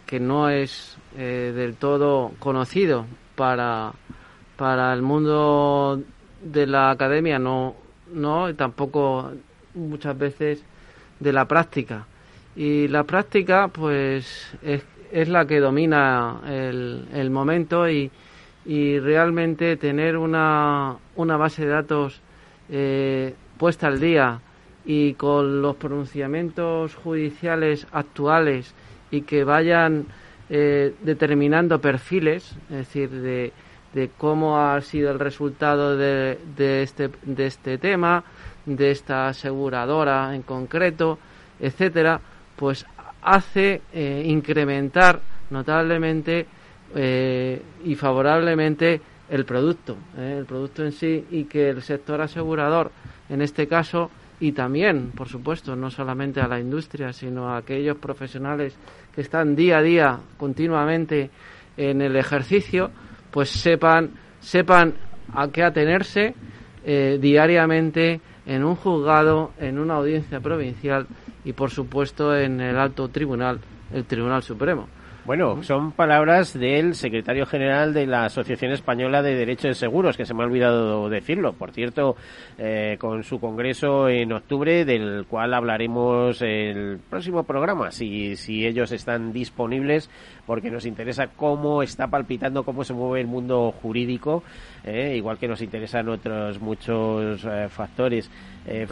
que 0.06 0.20
no 0.20 0.50
es 0.50 0.98
eh, 1.16 1.54
del 1.56 1.76
todo 1.76 2.34
conocido 2.40 3.06
para, 3.36 3.94
para 4.58 4.94
el 4.94 5.02
mundo 5.02 6.02
de 6.42 6.68
la 6.68 6.92
academia, 6.92 7.40
no, 7.40 7.76
no, 8.12 8.54
tampoco 8.56 9.32
muchas 9.76 10.18
veces 10.18 10.64
de 11.20 11.32
la 11.32 11.46
práctica 11.46 12.06
y 12.58 12.88
la 12.88 13.04
práctica 13.04 13.68
pues 13.68 14.52
es, 14.64 15.30
la 15.30 15.46
que 15.46 15.60
domina 15.60 16.42
el, 16.48 17.08
el 17.14 17.30
momento 17.30 17.88
y, 17.88 18.10
y, 18.66 19.00
realmente 19.00 19.78
tener 19.78 20.18
una, 20.18 20.98
una 21.16 21.38
base 21.38 21.66
de 21.66 21.72
datos 21.72 22.20
eh, 22.70 23.36
puesta 23.60 23.88
al 23.88 24.00
día 24.00 24.42
y 24.86 25.14
con 25.14 25.62
los 25.62 25.76
pronunciamientos 25.76 26.96
judiciales 26.96 27.86
actuales 27.92 28.74
y 29.12 29.22
que 29.22 29.44
vayan 29.44 30.08
eh, 30.50 30.96
determinando 31.02 31.80
perfiles, 31.80 32.56
es 32.72 32.78
decir, 32.78 33.10
de, 33.12 33.54
de, 33.94 34.10
cómo 34.18 34.58
ha 34.58 34.82
sido 34.82 35.12
el 35.12 35.20
resultado 35.20 35.96
de, 35.96 36.40
de, 36.58 36.82
este, 36.82 37.12
de 37.22 37.46
este 37.46 37.78
tema, 37.78 38.24
de 38.66 38.90
esta 38.90 39.28
aseguradora 39.28 40.34
en 40.34 40.42
concreto, 40.42 41.20
etcétera, 41.60 42.20
pues 42.58 42.86
hace 43.22 43.82
eh, 43.94 44.24
incrementar 44.26 45.22
notablemente 45.50 46.46
eh, 46.96 47.62
y 47.86 47.96
favorablemente 47.96 49.00
el 49.30 49.46
producto, 49.46 49.98
eh, 50.18 50.38
el 50.40 50.46
producto 50.46 50.84
en 50.84 50.92
sí 50.92 51.26
y 51.32 51.44
que 51.46 51.70
el 51.70 51.82
sector 51.82 52.22
asegurador, 52.22 52.92
en 53.30 53.42
este 53.42 53.68
caso, 53.68 54.10
y 54.40 54.52
también, 54.52 55.12
por 55.16 55.28
supuesto, 55.28 55.76
no 55.76 55.90
solamente 55.90 56.40
a 56.40 56.48
la 56.48 56.60
industria, 56.60 57.12
sino 57.12 57.50
a 57.50 57.58
aquellos 57.58 57.98
profesionales 57.98 58.76
que 59.14 59.22
están 59.22 59.56
día 59.56 59.80
a 59.80 59.82
día 59.82 60.20
continuamente 60.38 61.30
en 61.76 62.02
el 62.02 62.16
ejercicio, 62.16 62.92
pues 63.32 63.50
sepan, 63.50 64.12
sepan 64.40 64.94
a 65.34 65.48
qué 65.50 65.64
atenerse 65.64 66.36
diariamente 66.86 68.22
en 68.46 68.64
un 68.64 68.76
juzgado, 68.76 69.52
en 69.60 69.78
una 69.78 69.96
audiencia 69.96 70.40
provincial 70.40 71.06
y 71.48 71.54
por 71.54 71.72
supuesto 71.72 72.38
en 72.38 72.60
el 72.60 72.78
alto 72.78 73.08
tribunal, 73.08 73.62
el 73.94 74.04
Tribunal 74.04 74.44
Supremo. 74.44 74.90
Bueno, 75.28 75.62
son 75.62 75.92
palabras 75.92 76.58
del 76.58 76.96
secretario 76.96 77.46
general 77.46 77.94
de 77.94 78.08
la 78.08 78.24
Asociación 78.24 78.72
Española 78.72 79.22
de 79.22 79.36
Derecho 79.36 79.68
de 79.68 79.74
Seguros, 79.74 80.16
que 80.16 80.24
se 80.24 80.34
me 80.34 80.42
ha 80.42 80.46
olvidado 80.46 81.10
decirlo. 81.10 81.52
Por 81.52 81.74
cierto, 81.74 82.16
eh, 82.58 82.96
con 82.98 83.26
su 83.26 83.38
congreso 83.38 84.08
en 84.08 84.32
octubre, 84.32 84.86
del 84.86 85.26
cual 85.28 85.54
hablaremos 85.54 86.42
el 86.42 87.02
próximo 87.10 87.44
programa, 87.44 87.92
si, 87.92 88.38
si 88.38 88.66
ellos 88.66 88.94
están 88.94 89.34
disponibles, 89.34 90.10
porque 90.46 90.72
nos 90.72 90.86
interesa 90.86 91.28
cómo 91.36 91.84
está 91.84 92.08
palpitando, 92.08 92.64
cómo 92.64 92.86
se 92.86 92.94
mueve 92.94 93.20
el 93.20 93.28
mundo 93.28 93.74
jurídico, 93.82 94.44
eh, 94.86 95.16
igual 95.18 95.38
que 95.38 95.50
nos 95.50 95.62
interesan 95.62 96.08
otros 96.08 96.62
muchos 96.62 97.44
eh, 97.44 97.68
factores. 97.68 98.32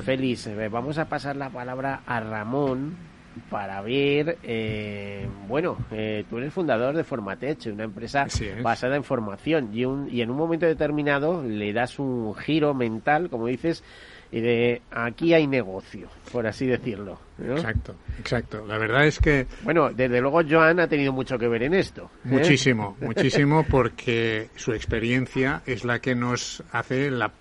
Félix, 0.03 0.49
vamos 0.69 0.97
a 0.97 1.05
pasar 1.05 1.37
la 1.37 1.49
palabra 1.49 2.01
a 2.05 2.19
Ramón 2.19 3.14
para 3.49 3.81
ver, 3.81 4.37
eh, 4.43 5.27
bueno, 5.47 5.77
eh, 5.91 6.25
tú 6.29 6.37
eres 6.37 6.53
fundador 6.53 6.95
de 6.95 7.03
Formatech, 7.03 7.67
una 7.67 7.83
empresa 7.83 8.27
basada 8.61 8.95
en 8.95 9.03
formación 9.03 9.69
y, 9.73 9.85
un, 9.85 10.09
y 10.11 10.21
en 10.21 10.29
un 10.29 10.37
momento 10.37 10.65
determinado 10.65 11.43
le 11.43 11.73
das 11.73 11.99
un 11.99 12.33
giro 12.35 12.73
mental, 12.73 13.29
como 13.29 13.47
dices, 13.47 13.83
y 14.31 14.41
de 14.41 14.81
aquí 14.91 15.33
hay 15.33 15.47
negocio, 15.47 16.07
por 16.31 16.47
así 16.47 16.65
decirlo. 16.65 17.19
Exacto, 17.39 17.95
exacto. 18.19 18.65
La 18.65 18.77
verdad 18.77 19.05
es 19.05 19.19
que... 19.19 19.47
Bueno, 19.63 19.91
desde 19.93 20.19
luego 20.21 20.41
Joan 20.49 20.79
ha 20.79 20.87
tenido 20.87 21.13
mucho 21.13 21.37
que 21.37 21.47
ver 21.47 21.63
en 21.63 21.73
esto. 21.73 22.09
¿eh? 22.25 22.29
Muchísimo, 22.29 22.97
muchísimo, 22.99 23.65
porque 23.69 24.49
su 24.55 24.73
experiencia 24.73 25.61
es 25.65 25.85
la 25.85 25.99
que 25.99 26.15
nos 26.15 26.63
hace 26.71 27.11
la 27.11 27.31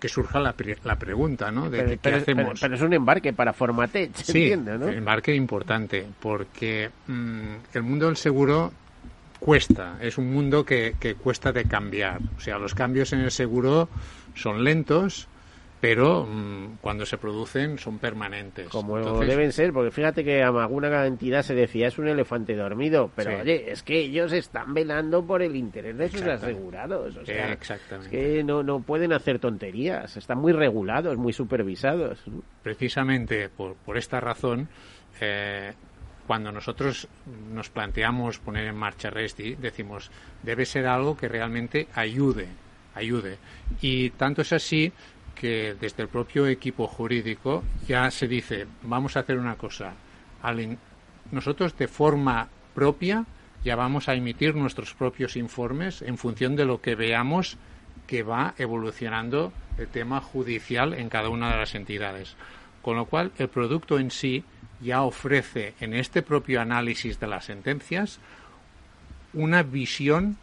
que 0.00 0.08
surja 0.08 0.40
la, 0.40 0.54
la 0.84 0.96
pregunta, 0.96 1.52
¿no? 1.52 1.70
De 1.70 1.82
pero, 1.82 2.00
qué 2.00 2.14
hacemos. 2.14 2.58
Pero, 2.60 2.74
es 2.74 2.80
un 2.80 2.92
embarque 2.92 3.32
para 3.32 3.52
Formatech, 3.52 4.14
sí, 4.16 4.44
entiende, 4.44 4.78
¿no? 4.78 4.88
embarque 4.88 5.34
importante, 5.34 6.06
porque 6.20 6.90
mm, 7.06 7.54
el 7.74 7.82
mundo 7.82 8.06
del 8.06 8.16
seguro 8.16 8.72
cuesta, 9.38 9.98
es 10.00 10.18
un 10.18 10.32
mundo 10.32 10.64
que, 10.64 10.96
que, 10.98 11.14
cuesta 11.14 11.52
de 11.52 11.64
cambiar. 11.64 12.20
O 12.36 12.40
sea, 12.40 12.58
los 12.58 12.74
cambios 12.74 13.12
en 13.12 13.20
el 13.20 13.30
seguro 13.30 13.88
son 14.34 14.64
lentos, 14.64 15.28
pero 15.80 16.26
mm, 16.26 16.76
cuando 16.80 17.06
se 17.06 17.16
producen 17.16 17.78
son 17.78 17.98
permanentes. 17.98 18.68
Como 18.68 18.98
deben 19.20 19.52
ser, 19.52 19.72
porque 19.72 19.90
fíjate 19.90 20.22
que 20.22 20.42
a 20.42 20.48
alguna 20.48 21.06
entidad 21.06 21.42
se 21.42 21.54
decía 21.54 21.88
es 21.88 21.98
un 21.98 22.08
elefante 22.08 22.54
dormido, 22.54 23.10
pero 23.16 23.40
oye, 23.40 23.70
es 23.70 23.82
que 23.82 24.00
ellos 24.00 24.32
están 24.32 24.74
velando 24.74 25.24
por 25.24 25.42
el 25.42 25.56
interés 25.56 25.96
de 25.96 26.08
sus 26.10 26.22
asegurados. 26.22 27.16
O 27.16 27.24
sea, 27.24 27.52
Exactamente. 27.52 28.06
Es 28.06 28.36
que 28.36 28.44
no, 28.44 28.62
no 28.62 28.80
pueden 28.80 29.12
hacer 29.12 29.38
tonterías, 29.38 30.16
están 30.16 30.38
muy 30.38 30.52
regulados, 30.52 31.16
muy 31.16 31.32
supervisados. 31.32 32.22
Precisamente 32.62 33.48
por, 33.48 33.74
por 33.74 33.96
esta 33.96 34.20
razón, 34.20 34.68
eh, 35.20 35.72
cuando 36.26 36.52
nosotros 36.52 37.08
nos 37.52 37.70
planteamos 37.70 38.38
poner 38.38 38.66
en 38.66 38.76
marcha 38.76 39.08
RESTI, 39.08 39.54
decimos, 39.54 40.10
debe 40.42 40.66
ser 40.66 40.86
algo 40.86 41.16
que 41.16 41.26
realmente 41.26 41.88
ayude, 41.94 42.48
ayude. 42.94 43.38
Y 43.80 44.10
tanto 44.10 44.42
es 44.42 44.52
así 44.52 44.92
que 45.40 45.74
desde 45.80 46.02
el 46.02 46.10
propio 46.10 46.46
equipo 46.46 46.86
jurídico 46.86 47.64
ya 47.88 48.10
se 48.10 48.28
dice, 48.28 48.66
vamos 48.82 49.16
a 49.16 49.20
hacer 49.20 49.38
una 49.38 49.56
cosa, 49.56 49.94
nosotros 51.30 51.78
de 51.78 51.88
forma 51.88 52.46
propia 52.74 53.24
ya 53.64 53.74
vamos 53.74 54.10
a 54.10 54.14
emitir 54.14 54.54
nuestros 54.54 54.92
propios 54.92 55.36
informes 55.36 56.02
en 56.02 56.18
función 56.18 56.56
de 56.56 56.66
lo 56.66 56.82
que 56.82 56.94
veamos 56.94 57.56
que 58.06 58.22
va 58.22 58.54
evolucionando 58.58 59.50
el 59.78 59.88
tema 59.88 60.20
judicial 60.20 60.92
en 60.92 61.08
cada 61.08 61.30
una 61.30 61.50
de 61.50 61.56
las 61.56 61.74
entidades. 61.74 62.36
Con 62.82 62.96
lo 62.96 63.06
cual, 63.06 63.32
el 63.38 63.48
producto 63.48 63.98
en 63.98 64.10
sí 64.10 64.44
ya 64.82 65.02
ofrece 65.02 65.72
en 65.80 65.94
este 65.94 66.20
propio 66.20 66.60
análisis 66.60 67.18
de 67.18 67.28
las 67.28 67.46
sentencias 67.46 68.18
una 69.32 69.62
visión 69.62 70.36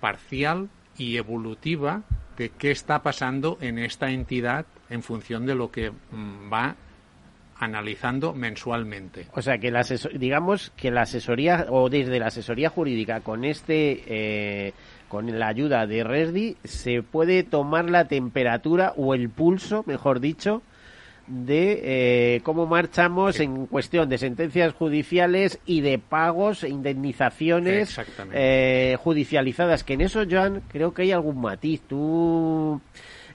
parcial 0.00 0.70
y 0.98 1.18
evolutiva 1.18 2.02
de 2.36 2.50
qué 2.50 2.70
está 2.70 3.02
pasando 3.02 3.58
en 3.60 3.78
esta 3.78 4.10
entidad 4.10 4.66
en 4.90 5.02
función 5.02 5.46
de 5.46 5.54
lo 5.54 5.70
que 5.70 5.90
mm, 5.90 6.52
va 6.52 6.76
analizando 7.58 8.32
mensualmente. 8.32 9.26
O 9.34 9.42
sea 9.42 9.58
que 9.58 9.70
la 9.70 9.84
digamos 10.14 10.72
que 10.76 10.90
la 10.90 11.02
asesoría 11.02 11.66
o 11.70 11.88
desde 11.88 12.18
la 12.18 12.26
asesoría 12.26 12.70
jurídica 12.70 13.20
con 13.20 13.44
este 13.44 14.02
eh, 14.06 14.72
con 15.08 15.38
la 15.38 15.48
ayuda 15.48 15.86
de 15.86 16.02
Resdi 16.02 16.56
se 16.64 17.02
puede 17.02 17.44
tomar 17.44 17.88
la 17.88 18.08
temperatura 18.08 18.94
o 18.96 19.14
el 19.14 19.28
pulso, 19.28 19.84
mejor 19.86 20.20
dicho, 20.20 20.62
de 21.32 21.80
eh, 22.36 22.40
cómo 22.42 22.66
marchamos 22.66 23.40
en 23.40 23.66
cuestión 23.66 24.08
de 24.10 24.18
sentencias 24.18 24.74
judiciales 24.74 25.58
y 25.64 25.80
de 25.80 25.98
pagos 25.98 26.62
e 26.62 26.68
indemnizaciones 26.68 27.98
eh, 28.34 28.98
judicializadas. 29.00 29.82
Que 29.82 29.94
en 29.94 30.02
eso, 30.02 30.24
Joan, 30.30 30.62
creo 30.68 30.92
que 30.92 31.02
hay 31.02 31.12
algún 31.12 31.40
matiz. 31.40 31.80
Tú 31.88 32.82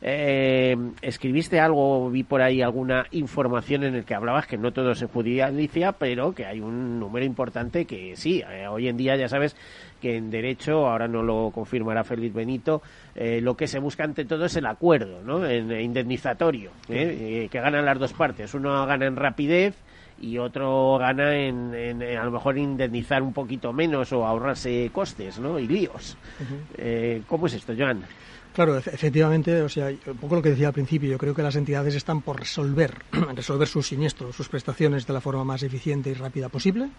eh, 0.01 0.75
escribiste 1.01 1.59
algo, 1.59 2.09
vi 2.09 2.23
por 2.23 2.41
ahí 2.41 2.61
alguna 2.61 3.05
información 3.11 3.83
en 3.83 3.95
el 3.95 4.05
que 4.05 4.15
hablabas 4.15 4.47
que 4.47 4.57
no 4.57 4.71
todo 4.71 4.95
se 4.95 5.07
judicializa, 5.07 5.93
pero 5.93 6.33
que 6.33 6.45
hay 6.45 6.59
un 6.59 6.99
número 6.99 7.25
importante 7.25 7.85
que 7.85 8.15
sí. 8.15 8.43
hoy 8.69 8.87
en 8.87 8.97
día 8.97 9.15
ya 9.15 9.27
sabes 9.27 9.55
que 10.01 10.17
en 10.17 10.29
derecho, 10.29 10.87
ahora 10.87 11.07
no 11.07 11.23
lo 11.23 11.51
confirmará 11.51 12.03
Félix 12.03 12.33
Benito, 12.33 12.81
eh, 13.15 13.41
lo 13.41 13.55
que 13.55 13.67
se 13.67 13.79
busca 13.79 14.03
ante 14.03 14.25
todo 14.25 14.45
es 14.45 14.55
el 14.55 14.65
acuerdo, 14.65 15.21
¿no? 15.23 15.45
En, 15.45 15.71
indemnizatorio, 15.71 16.71
¿eh? 16.89 17.43
Eh, 17.45 17.49
que 17.49 17.59
ganan 17.59 17.85
las 17.85 17.99
dos 17.99 18.13
partes. 18.13 18.53
Uno 18.53 18.85
gana 18.85 19.05
en 19.05 19.15
rapidez 19.15 19.75
y 20.19 20.37
otro 20.37 20.97
gana 20.97 21.35
en, 21.35 22.01
a 22.01 22.23
lo 22.23 22.31
mejor 22.31 22.57
indemnizar 22.57 23.21
un 23.21 23.33
poquito 23.33 23.73
menos 23.73 24.11
o 24.13 24.25
ahorrarse 24.25 24.89
costes, 24.93 25.39
¿no? 25.39 25.59
Y 25.59 25.67
líos. 25.67 26.17
¿Cómo 27.27 27.47
es 27.47 27.53
esto, 27.53 27.73
Joan? 27.77 28.03
Claro, 28.57 28.75
efectivamente, 28.75 29.61
o 29.61 29.69
sea, 29.69 29.89
un 30.07 30.17
poco 30.17 30.33
lo 30.33 30.41
que 30.41 30.49
decía 30.49 30.69
al 30.69 30.73
principio, 30.73 31.11
yo 31.11 31.19
creo 31.19 31.35
que 31.35 31.43
las 31.43 31.55
entidades 31.55 31.93
están 31.93 32.23
por 32.23 32.39
resolver, 32.39 32.91
resolver 33.35 33.67
sus 33.67 33.85
siniestros, 33.85 34.35
sus 34.35 34.49
prestaciones 34.49 35.05
de 35.05 35.13
la 35.13 35.21
forma 35.21 35.43
más 35.43 35.61
eficiente 35.61 36.09
y 36.09 36.15
rápida 36.15 36.49
posible, 36.49 36.89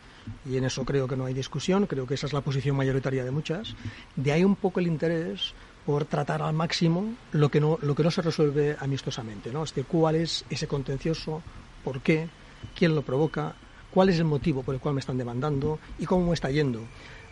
y 0.49 0.57
en 0.57 0.63
eso 0.63 0.85
creo 0.85 1.09
que 1.09 1.17
no 1.17 1.25
hay 1.25 1.35
discusión, 1.35 1.89
creo 1.89 2.07
que 2.07 2.15
esa 2.15 2.29
es 2.29 2.33
la 2.33 2.43
posición 2.43 2.77
mayoritaria 2.77 3.25
de 3.25 3.33
muchas. 3.33 3.75
De 4.15 4.31
ahí 4.31 4.45
un 4.45 4.55
poco 4.55 4.79
el 4.79 4.87
interés 4.87 5.53
por 5.85 6.05
tratar 6.05 6.43
al 6.43 6.55
máximo 6.55 7.15
lo 7.33 7.49
que 7.49 7.59
no, 7.59 7.77
lo 7.83 7.97
que 7.97 8.05
no 8.05 8.13
se 8.13 8.23
resuelve 8.23 8.77
amistosamente, 8.79 9.51
¿no? 9.53 9.65
Es 9.65 9.71
decir, 9.71 9.87
cuál 9.87 10.15
es 10.15 10.45
ese 10.51 10.69
contencioso, 10.69 11.43
por 11.83 11.99
qué, 12.03 12.29
quién 12.77 12.95
lo 12.95 13.03
provoca, 13.03 13.57
cuál 13.91 14.11
es 14.11 14.19
el 14.19 14.27
motivo 14.27 14.63
por 14.63 14.77
el 14.77 14.81
cual 14.81 14.95
me 14.95 15.01
están 15.01 15.19
demandando 15.19 15.81
y 15.99 16.07
cómo 16.07 16.29
me 16.29 16.35
está 16.35 16.53
yendo. 16.53 16.83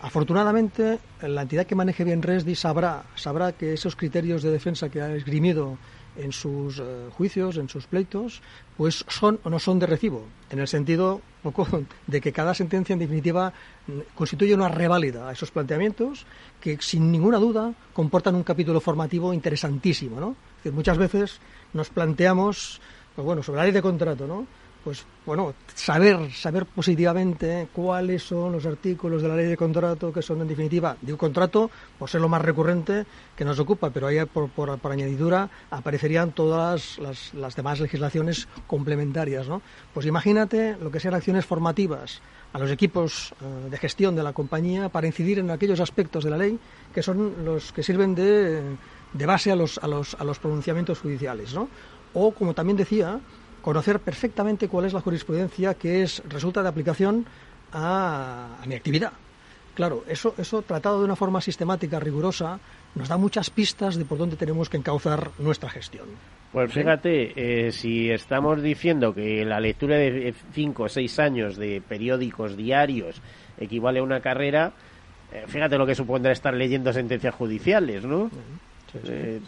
Afortunadamente, 0.07 1.01
la 1.21 1.43
entidad 1.43 1.67
que 1.67 1.75
maneje 1.75 2.05
bien 2.05 2.23
RESDI 2.23 2.55
sabrá, 2.55 3.07
sabrá 3.17 3.51
que 3.51 3.73
esos 3.73 3.97
criterios 3.97 4.41
de 4.45 4.53
defensa 4.53 4.89
que 4.89 5.03
ha 5.03 5.13
esgrimido 5.13 5.79
en 6.17 6.31
sus 6.31 6.79
eh, 6.79 7.09
juicios, 7.11 7.57
en 7.57 7.69
sus 7.69 7.89
pleitos, 7.89 8.41
pues 8.77 9.05
son 9.09 9.41
o 9.43 9.51
no 9.51 9.59
son 9.59 9.81
de 9.81 9.87
recibo, 9.87 10.25
en 10.49 10.61
el 10.61 10.69
sentido 10.69 11.21
poco 11.43 11.67
de 12.07 12.21
que 12.21 12.33
cada 12.33 12.55
sentencia 12.55 12.93
en 12.93 13.01
definitiva 13.01 13.53
constituye 14.15 14.55
una 14.55 14.69
reválida 14.69 15.29
a 15.29 15.33
esos 15.33 15.51
planteamientos 15.51 16.25
que 16.61 16.79
sin 16.81 17.11
ninguna 17.11 17.39
duda 17.39 17.75
comportan 17.93 18.37
un 18.37 18.45
capítulo 18.45 18.81
formativo 18.81 19.35
interesantísimo, 19.35 20.21
¿no? 20.21 20.37
muchas 20.71 20.99
veces 20.99 21.41
nos 21.73 21.91
planteamos, 21.91 22.81
pues 23.17 23.27
bueno, 23.27 23.43
sobre 23.43 23.59
la 23.59 23.65
ley 23.65 23.73
de 23.73 23.83
contrato, 23.83 24.29
¿no? 24.29 24.47
Pues 24.87 25.05
bueno, 25.27 25.53
saber, 25.75 26.33
saber 26.33 26.65
positivamente 26.65 27.67
cuáles 27.73 28.23
son 28.23 28.53
los 28.53 28.65
artículos 28.67 29.21
de 29.21 29.27
la 29.27 29.35
ley 29.35 29.47
de 29.47 29.57
contrato 29.57 30.13
que 30.13 30.23
son 30.23 30.43
en 30.43 30.47
definitiva 30.47 30.97
de 31.03 31.11
un 31.11 31.19
contrato, 31.19 31.73
por 31.99 32.09
ser 32.09 32.21
lo 32.21 32.29
más 32.29 32.41
recurrente 32.41 33.05
que 33.35 33.45
nos 33.45 33.59
ocupa, 33.59 33.91
pero 33.91 34.07
ahí 34.07 34.25
por, 34.27 34.49
por, 34.49 34.71
añadidura 34.93 35.51
aparecerían 35.73 36.31
todas 36.31 37.01
las, 37.01 37.35
las, 37.35 37.57
demás 37.57 37.81
legislaciones 37.81 38.47
complementarias, 38.69 39.49
¿no? 39.49 39.61
Pues 39.93 40.07
imagínate 40.07 40.77
lo 40.81 40.93
que 40.93 41.01
sean 41.01 41.15
acciones 41.15 41.45
formativas 41.45 42.21
a 42.53 42.61
los 42.61 42.71
equipos 42.71 43.35
eh, 43.41 43.71
de 43.71 43.79
gestión 43.79 44.15
de 44.15 44.23
la 44.23 44.33
compañía 44.33 44.89
para 44.89 45.09
incidir 45.09 45.41
en 45.41 45.51
aquellos 45.51 45.81
aspectos 45.81 46.23
de 46.23 46.31
la 46.31 46.37
ley 46.37 46.61
que 46.95 47.03
son 47.03 47.45
los 47.45 47.73
que 47.73 47.83
sirven 47.83 48.15
de, 48.15 48.63
de 49.13 49.27
base 49.27 49.51
a 49.51 49.57
los, 49.57 49.79
a, 49.79 49.89
los, 49.89 50.15
a 50.15 50.23
los 50.23 50.39
pronunciamientos 50.39 51.01
judiciales, 51.01 51.55
¿no? 51.55 51.69
O, 52.15 52.31
como 52.31 52.55
también 52.55 52.77
decía, 52.77 53.21
conocer 53.67 53.99
perfectamente 53.99 54.69
cuál 54.69 54.85
es 54.85 54.93
la 54.93 55.01
jurisprudencia 55.01 55.75
que 55.75 56.05
es 56.05 56.23
resulta 56.29 56.63
de 56.63 56.69
aplicación 56.69 57.27
a, 57.73 58.63
mi 58.65 58.77
actividad. 58.77 59.11
Claro, 59.75 60.05
eso, 60.07 60.37
eso 60.39 60.63
tratado 60.63 61.01
de 61.01 61.05
una 61.05 61.17
forma 61.17 61.41
sistemática, 61.41 61.99
rigurosa, 61.99 62.61
nos 62.95 63.09
da 63.09 63.17
muchas 63.17 63.51
pistas 63.51 63.97
de 63.97 64.05
por 64.05 64.19
dónde 64.19 64.37
tenemos 64.37 64.71
que 64.71 64.77
encauzar 64.77 65.33
nuestra 65.41 65.69
gestión. 65.69 66.07
Pues 66.53 66.73
fíjate, 66.73 67.67
eh, 67.67 67.73
si 67.73 68.09
estamos 68.09 68.63
diciendo 68.63 69.13
que 69.13 69.45
la 69.45 69.59
lectura 69.59 69.97
de 69.97 70.33
cinco 70.53 70.85
o 70.85 70.89
seis 70.89 71.19
años 71.19 71.57
de 71.57 71.83
periódicos 71.83 72.57
diarios 72.57 73.21
equivale 73.59 73.99
a 73.99 74.05
una 74.05 74.21
carrera, 74.21 74.75
eh, 75.33 75.43
fíjate 75.49 75.77
lo 75.77 75.87
que 75.87 75.97
supondrá 75.97 76.31
estar 76.31 76.55
leyendo 76.55 76.93
sentencias 76.93 77.35
judiciales, 77.35 78.05
¿no? 78.05 78.31
Eh, 79.05 79.41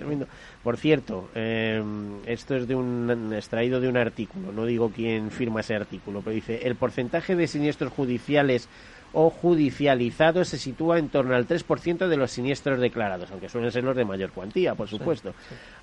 Por 0.69 0.77
cierto, 0.77 1.31
eh, 1.35 1.83
esto 2.27 2.55
es 2.55 2.69
de 2.69 2.75
un 2.75 3.33
extraído 3.33 3.81
de 3.81 3.89
un 3.89 3.97
artículo, 3.97 4.53
no 4.53 4.67
digo 4.67 4.93
quién 4.95 5.31
firma 5.31 5.61
ese 5.61 5.75
artículo, 5.75 6.21
pero 6.21 6.35
dice 6.35 6.61
el 6.65 6.77
porcentaje 6.77 7.35
de 7.37 7.47
siniestros 7.47 7.91
judiciales 7.91 8.69
o 9.15 9.31
judicializados 9.31 10.49
se 10.49 10.59
sitúa 10.59 10.99
en 10.99 11.09
torno 11.09 11.35
al 11.35 11.49
3% 11.49 12.07
de 12.07 12.17
los 12.19 12.33
siniestros 12.33 12.81
declarados, 12.81 13.31
aunque 13.31 13.49
suelen 13.49 13.73
ser 13.73 13.83
los 13.83 13.97
de 13.97 14.05
mayor 14.05 14.33
cuantía, 14.33 14.75
por 14.75 14.89
supuesto. 14.89 15.33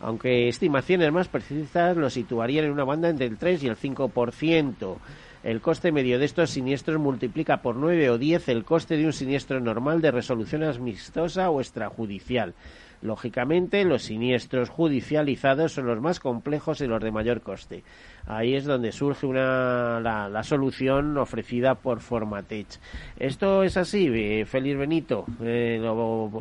Aunque 0.01 0.49
estimaciones 0.49 1.11
más 1.11 1.29
precisas 1.29 1.97
lo 1.97 2.11
situarían 2.11 2.65
en 2.65 2.71
una 2.71 2.83
banda 2.83 3.09
entre 3.09 3.25
el 3.25 3.37
3 3.37 3.63
y 3.63 3.67
el 3.67 3.77
5%. 3.77 4.97
El 5.41 5.61
coste 5.61 5.91
medio 5.91 6.19
de 6.19 6.25
estos 6.25 6.51
siniestros 6.51 6.99
multiplica 6.99 7.63
por 7.63 7.75
9 7.75 8.11
o 8.11 8.17
10 8.19 8.49
el 8.49 8.63
coste 8.63 8.97
de 8.97 9.05
un 9.05 9.13
siniestro 9.13 9.59
normal 9.59 10.01
de 10.01 10.11
resolución 10.11 10.63
amistosa 10.63 11.49
o 11.49 11.59
extrajudicial. 11.59 12.53
Lógicamente, 13.01 13.83
los 13.85 14.03
siniestros 14.03 14.69
judicializados 14.69 15.73
son 15.73 15.87
los 15.87 16.01
más 16.01 16.19
complejos 16.19 16.81
y 16.81 16.87
los 16.87 17.01
de 17.01 17.11
mayor 17.11 17.41
coste. 17.41 17.83
Ahí 18.27 18.55
es 18.55 18.65
donde 18.65 18.91
surge 18.91 19.25
una, 19.25 19.99
la, 19.99 20.43
solución 20.43 21.17
ofrecida 21.17 21.75
por 21.75 21.99
Formatech. 21.99 22.67
Esto 23.17 23.63
es 23.63 23.77
así, 23.77 24.07
eh, 24.13 24.45
Félix 24.45 24.77
Benito. 24.77 25.25
Eh, 25.41 25.81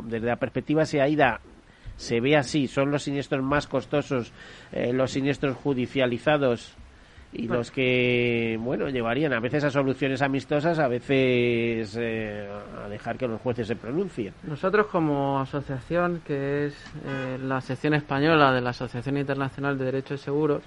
desde 0.05 0.27
la 0.27 0.37
perspectiva 0.37 0.85
se 0.85 1.01
AIDA 1.01 1.39
se 1.97 2.19
ve 2.19 2.35
así. 2.35 2.67
Son 2.67 2.91
los 2.91 3.03
siniestros 3.03 3.43
más 3.43 3.67
costosos, 3.67 4.31
eh, 4.71 4.91
los 4.93 5.11
siniestros 5.11 5.55
judicializados 5.57 6.75
y 7.37 7.47
los 7.47 7.71
que, 7.71 8.57
bueno, 8.61 8.89
llevarían 8.89 9.33
a 9.33 9.39
veces 9.39 9.63
a 9.63 9.69
soluciones 9.69 10.21
amistosas, 10.21 10.79
a 10.79 10.87
veces 10.87 11.95
eh, 11.99 12.47
a 12.83 12.87
dejar 12.87 13.17
que 13.17 13.27
los 13.27 13.41
jueces 13.41 13.67
se 13.67 13.75
pronuncien. 13.75 14.33
Nosotros 14.43 14.87
como 14.87 15.39
asociación, 15.39 16.21
que 16.25 16.67
es 16.67 16.73
eh, 17.05 17.37
la 17.41 17.61
sección 17.61 17.93
española 17.93 18.53
de 18.53 18.61
la 18.61 18.69
Asociación 18.69 19.17
Internacional 19.17 19.77
de 19.77 19.85
Derechos 19.85 20.21
Seguros, 20.21 20.63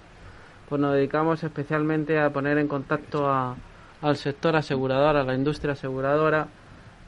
pues 0.69 0.81
nos 0.81 0.95
dedicamos 0.95 1.43
especialmente 1.43 2.19
a 2.19 2.31
poner 2.31 2.59
en 2.59 2.69
contacto 2.69 3.29
al 3.31 4.17
sector 4.17 4.55
asegurador, 4.55 5.17
a 5.17 5.25
la 5.25 5.35
industria 5.35 5.73
aseguradora, 5.73 6.47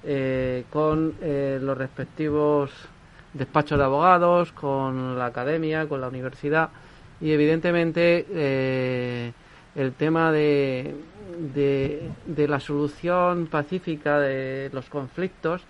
eh, 0.02 0.64
con 0.70 1.14
los 1.20 1.76
respectivos 1.76 2.70
despachos 3.34 3.78
de 3.78 3.84
abogados, 3.84 4.52
con 4.52 5.18
la 5.18 5.26
academia, 5.26 5.86
con 5.86 6.00
la 6.00 6.08
universidad, 6.08 6.70
y 7.20 7.32
evidentemente 7.32 8.26
eh, 8.30 9.32
el 9.74 9.92
tema 9.92 10.32
de, 10.32 10.94
de, 11.54 12.48
la 12.48 12.60
solución 12.60 13.46
pacífica 13.46 14.18
de 14.18 14.70
los 14.72 14.88
conflictos 14.88 15.62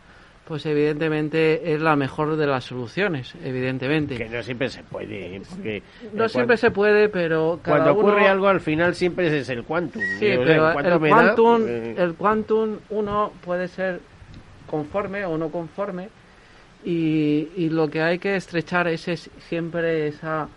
pues 0.47 0.67
evidentemente 0.67 1.75
es 1.75 1.81
la 1.81 1.95
mejor 1.95 2.37
de 2.37 2.45
las 2.45 2.65
soluciones, 2.65 3.37
evidentemente. 3.45 4.17
Que 4.17 4.29
no 4.29 4.43
siempre 4.43 4.69
se 4.69 4.83
puede, 4.83 5.41
porque... 5.49 5.81
No 6.13 6.29
siempre 6.29 6.57
se 6.57 6.73
puede, 6.73 7.09
pero 7.09 7.61
Cuando 7.65 7.93
ocurre 7.93 8.27
algo 8.27 8.49
al 8.49 8.61
final 8.61 8.97
siempre 8.97 9.39
es 9.39 9.49
el 9.49 9.63
quantum. 9.63 10.03
Sí, 10.19 10.27
pero 10.45 10.71
el 10.81 10.99
quantum, 10.99 11.63
el 11.97 12.15
quantum 12.15 12.79
uno 12.89 13.33
puede 13.45 13.69
ser 13.69 14.01
conforme 14.67 15.25
o 15.25 15.39
no 15.39 15.51
conforme 15.51 16.09
y, 16.85 17.49
y 17.57 17.69
lo 17.69 17.89
que 17.89 18.03
hay 18.03 18.19
que 18.19 18.37
estrechar 18.37 18.89
es, 18.89 19.31
siempre 19.49 20.09
esa 20.09 20.49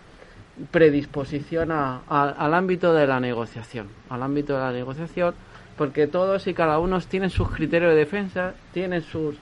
predisposición 0.72 1.72
a, 1.72 2.01
al 2.08 2.54
ámbito 2.54 2.93
de 2.93 3.08
la 3.08 3.20
negociación, 3.20 3.88
al 4.10 4.24
ámbito 4.24 4.54
de 4.54 4.60
la 4.60 4.72
negociación, 4.72 5.34
porque 5.78 6.08
todos 6.08 6.45
y 6.47 6.54
cada 6.54 6.80
uno 6.80 6.99
tienen 7.01 7.30
sus 7.30 7.49
criterios 7.49 7.91
de 7.91 7.97
defensa, 7.97 8.54
tienen 8.74 9.01
sus 9.01 9.36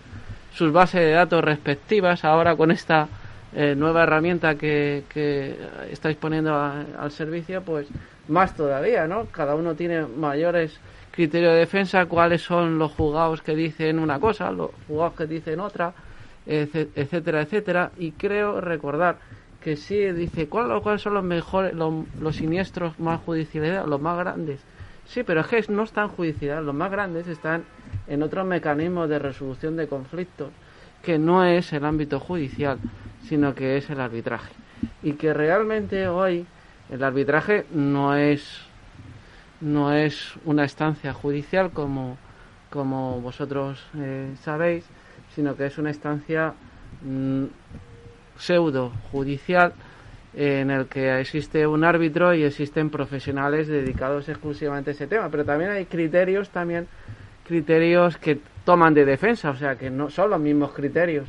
sus 0.54 0.72
bases 0.72 1.02
de 1.02 1.12
datos 1.12 1.44
respectivas 1.44 2.26
ahora 2.26 2.56
con 2.56 2.72
esta 2.72 3.08
eh, 3.54 3.76
nueva 3.76 4.04
herramienta 4.04 4.56
que, 4.56 5.04
que 5.10 5.56
estáis 5.90 6.18
poniendo 6.18 6.56
al 6.56 7.12
servicio, 7.12 7.62
pues 7.62 7.88
más 8.28 8.56
todavía, 8.56 9.08
¿no? 9.08 9.26
Cada 9.32 9.56
uno 9.56 9.76
tiene 9.76 10.06
mayores 10.06 10.80
criterios 11.12 11.54
de 11.54 11.60
defensa, 11.60 12.06
cuáles 12.06 12.42
son 12.42 12.80
los 12.80 12.92
juzgados 12.92 13.42
que 13.42 13.56
dicen 13.56 14.00
una 14.00 14.20
cosa, 14.20 14.52
los 14.52 14.72
juzgados 14.88 15.14
que 15.14 15.28
dicen 15.28 15.60
otra, 15.60 15.94
etcétera, 16.46 17.42
etcétera. 17.42 17.92
Y 17.98 18.12
creo 18.12 18.62
recordar 18.62 19.18
que 19.64 19.76
sí 19.78 20.00
dice 20.12 20.48
cuáles 20.48 21.02
son 21.02 21.14
los 21.14 21.24
mejores, 21.24 21.74
los, 21.74 22.06
los 22.20 22.36
siniestros 22.36 23.00
más 23.00 23.22
judiciales, 23.22 23.86
los 23.86 24.02
más 24.02 24.18
grandes. 24.18 24.60
Sí, 25.06 25.24
pero 25.24 25.42
es 25.42 25.48
que 25.48 25.66
no 25.72 25.84
están 25.84 26.10
judiciales, 26.10 26.64
los 26.64 26.76
más 26.76 26.92
grandes 26.92 27.28
están 27.28 27.64
en 28.08 28.24
otros 28.24 28.46
mecanismos 28.46 29.10
de 29.10 29.20
resolución 29.20 29.76
de 29.76 29.88
conflictos 29.88 30.50
que 31.04 31.18
no 31.18 31.44
es 31.44 31.74
el 31.74 31.86
ámbito 31.86 32.20
judicial, 32.20 32.78
sino 33.28 33.56
que 33.56 33.78
es 33.78 33.90
el 33.90 34.00
arbitraje. 34.00 34.54
Y 35.04 35.14
que 35.14 35.34
realmente 35.34 36.08
hoy 36.08 36.46
el 36.92 37.04
arbitraje 37.04 37.66
no 37.74 38.16
es 38.16 38.62
no 39.62 39.94
es 39.94 40.34
una 40.46 40.66
estancia 40.66 41.14
judicial 41.14 41.70
como, 41.72 42.18
como 42.72 43.22
vosotros 43.22 43.80
eh, 43.96 44.34
sabéis, 44.42 44.84
sino 45.36 45.56
que 45.56 45.68
es 45.68 45.78
una 45.78 45.92
estancia 45.92 46.54
mm, 47.06 47.46
pseudo 48.38 48.92
judicial 49.12 49.74
en 50.34 50.72
el 50.72 50.88
que 50.88 51.20
existe 51.20 51.68
un 51.68 51.84
árbitro 51.84 52.34
y 52.34 52.44
existen 52.44 52.90
profesionales 52.90 53.68
dedicados 53.68 54.30
exclusivamente 54.30 54.92
a 54.92 54.94
ese 54.94 55.08
tema. 55.08 55.30
Pero 55.30 55.46
también 55.46 55.72
hay 55.72 55.86
criterios 55.86 56.50
también 56.50 56.88
criterios 57.46 58.18
que 58.18 58.40
toman 58.64 58.94
de 58.94 59.06
defensa, 59.06 59.50
o 59.50 59.56
sea 59.56 59.76
que 59.76 59.90
no 59.90 60.10
son 60.10 60.30
los 60.30 60.40
mismos 60.40 60.72
criterios. 60.72 61.28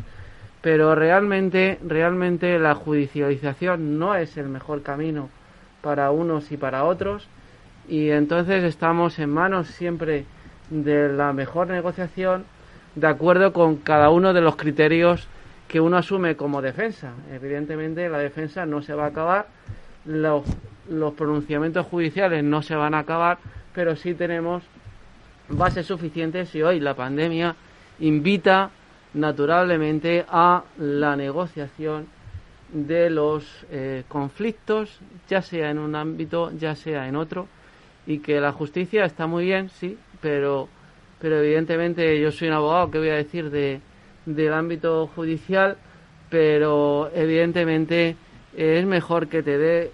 Pero 0.61 0.95
realmente, 0.95 1.79
realmente 1.85 2.59
la 2.59 2.75
judicialización 2.75 3.99
no 3.99 4.15
es 4.15 4.37
el 4.37 4.49
mejor 4.49 4.83
camino 4.83 5.29
para 5.81 6.11
unos 6.13 6.53
y 6.53 6.57
para 6.57 6.85
otros. 6.85 7.27
Y 7.89 8.11
entonces 8.11 8.63
estamos 8.63 9.19
en 9.19 9.31
manos 9.31 9.67
siempre 9.67 10.25
de 10.71 11.09
la 11.09 11.33
mejor 11.33 11.67
negociación 11.69 12.45
de 12.95 13.07
acuerdo 13.07 13.53
con 13.53 13.77
cada 13.77 14.11
uno 14.11 14.33
de 14.33 14.41
los 14.41 14.57
criterios 14.57 15.27
que 15.73 15.81
uno 15.81 15.97
asume 15.97 16.37
como 16.37 16.61
defensa. 16.61 17.15
Evidentemente 17.33 18.07
la 18.11 18.19
defensa 18.19 18.67
no 18.67 18.83
se 18.83 18.93
va 18.93 19.05
a 19.05 19.09
acabar, 19.09 19.47
los, 20.05 20.45
pronunciamientos 21.17 21.87
judiciales 21.87 22.45
no 22.45 22.61
se 22.61 22.75
van 22.75 22.93
a 22.93 22.99
acabar, 22.99 23.39
pero 23.75 23.97
sí 23.97 24.13
tenemos 24.13 24.63
ser 25.73 25.85
suficiente 25.85 26.45
si 26.45 26.63
hoy 26.63 26.79
la 26.79 26.95
pandemia 26.95 27.57
invita 28.01 28.71
naturalmente 29.15 30.27
a 30.29 30.63
la 30.77 31.17
negociación 31.17 32.07
de 32.71 33.09
los 33.09 33.65
eh, 33.71 34.05
conflictos, 34.09 35.01
ya 35.27 35.41
sea 35.41 35.71
en 35.71 35.79
un 35.79 35.95
ámbito, 35.95 36.53
ya 36.59 36.77
sea 36.77 37.09
en 37.09 37.17
otro, 37.17 37.49
y 38.07 38.19
que 38.19 38.41
la 38.41 38.53
justicia 38.53 39.07
está 39.07 39.27
muy 39.27 39.47
bien, 39.47 39.71
sí, 39.71 39.97
pero, 40.21 40.69
pero 41.19 41.39
evidentemente 41.39 42.21
yo 42.21 42.31
soy 42.31 42.49
un 42.49 42.55
abogado, 42.55 42.91
que 42.91 42.99
voy 42.99 43.11
a 43.11 43.15
decir 43.15 43.51
de, 43.51 43.81
del 44.27 44.53
ámbito 44.53 45.07
judicial? 45.09 45.77
Pero 46.31 47.11
evidentemente 47.15 48.17
es 48.57 48.87
mejor 48.87 49.29
que 49.29 49.43
te 49.43 49.59
dé 49.59 49.91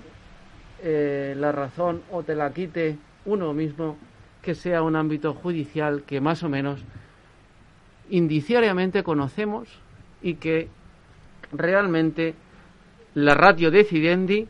eh, 0.82 1.34
la 1.36 1.52
razón 1.52 2.02
o 2.10 2.22
te 2.22 2.34
la 2.34 2.52
quite 2.52 2.96
uno 3.24 3.52
mismo 3.52 3.96
que 4.42 4.54
sea 4.54 4.82
un 4.82 4.96
ámbito 4.96 5.34
judicial 5.34 6.04
que 6.04 6.20
más 6.20 6.42
o 6.42 6.48
menos 6.48 6.80
indiciariamente 8.10 9.02
conocemos 9.02 9.68
y 10.22 10.34
que 10.34 10.68
realmente 11.52 12.34
la 13.14 13.34
ratio 13.34 13.70
decidendi 13.70 14.48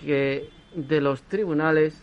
que 0.00 0.48
de 0.74 1.00
los 1.00 1.22
tribunales 1.22 2.00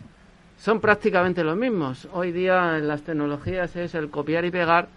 son 0.56 0.80
prácticamente 0.80 1.44
los 1.44 1.56
mismos. 1.56 2.08
Hoy 2.12 2.32
día 2.32 2.78
en 2.78 2.88
las 2.88 3.02
tecnologías 3.02 3.74
es 3.76 3.94
el 3.94 4.10
copiar 4.10 4.44
y 4.44 4.50
pegar 4.50 4.88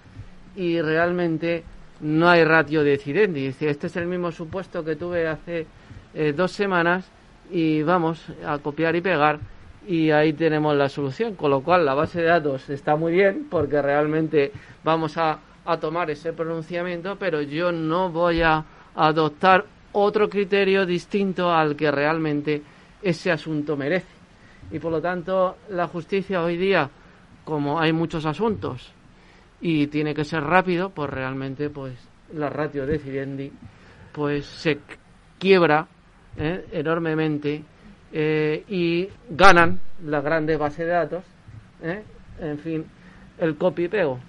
y 0.55 0.81
realmente 0.81 1.63
no 2.01 2.29
hay 2.29 2.43
ratio 2.43 2.83
decidendi. 2.83 3.47
Este 3.47 3.87
es 3.87 3.95
el 3.95 4.07
mismo 4.07 4.31
supuesto 4.31 4.83
que 4.83 4.95
tuve 4.95 5.27
hace 5.27 5.65
eh, 6.13 6.33
dos 6.35 6.51
semanas 6.51 7.09
y 7.51 7.81
vamos 7.83 8.25
a 8.45 8.57
copiar 8.59 8.95
y 8.95 9.01
pegar 9.01 9.39
y 9.87 10.11
ahí 10.11 10.33
tenemos 10.33 10.75
la 10.75 10.89
solución. 10.89 11.35
Con 11.35 11.51
lo 11.51 11.61
cual 11.61 11.85
la 11.85 11.93
base 11.93 12.21
de 12.21 12.27
datos 12.27 12.69
está 12.69 12.95
muy 12.95 13.13
bien 13.13 13.47
porque 13.49 13.81
realmente 13.81 14.51
vamos 14.83 15.17
a 15.17 15.39
tomar 15.79 16.09
ese 16.09 16.33
pronunciamiento, 16.33 17.17
pero 17.17 17.41
yo 17.41 17.71
no 17.71 18.09
voy 18.09 18.41
a 18.41 18.63
adoptar 18.95 19.65
otro 19.91 20.29
criterio 20.29 20.85
distinto 20.85 21.51
al 21.51 21.75
que 21.75 21.91
realmente 21.91 22.61
ese 23.01 23.31
asunto 23.31 23.75
merece. 23.75 24.07
Y 24.71 24.79
por 24.79 24.91
lo 24.91 25.01
tanto 25.01 25.57
la 25.69 25.87
justicia 25.87 26.41
hoy 26.41 26.57
día, 26.57 26.89
como 27.43 27.79
hay 27.79 27.93
muchos 27.93 28.25
asuntos 28.25 28.93
y 29.59 29.87
tiene 29.87 30.13
que 30.13 30.23
ser 30.23 30.43
rápido, 30.43 30.89
pues 30.89 31.09
realmente 31.09 31.69
pues 31.69 31.93
la 32.33 32.49
ratio 32.49 32.85
decidendi 32.85 33.51
pues 34.11 34.45
se 34.45 34.79
quiebra 35.39 35.87
¿eh? 36.37 36.65
enormemente 36.71 37.63
eh, 38.11 38.63
y 38.67 39.07
ganan 39.29 39.79
la 40.03 40.21
grandes 40.21 40.57
base 40.57 40.85
de 40.85 40.91
datos, 40.91 41.23
¿eh? 41.81 42.03
en 42.39 42.59
fin, 42.59 42.85
el 43.37 43.55
copy 43.55 43.85
y 43.85 43.87
pego. 43.87 44.19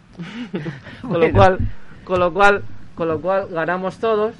con 1.02 1.20
lo 1.20 1.32
cual, 1.32 1.58
con 2.04 2.20
lo 2.20 2.32
cual, 2.32 2.62
con 2.94 3.08
lo 3.08 3.20
cual 3.20 3.48
ganamos 3.50 3.98
todos, 3.98 4.34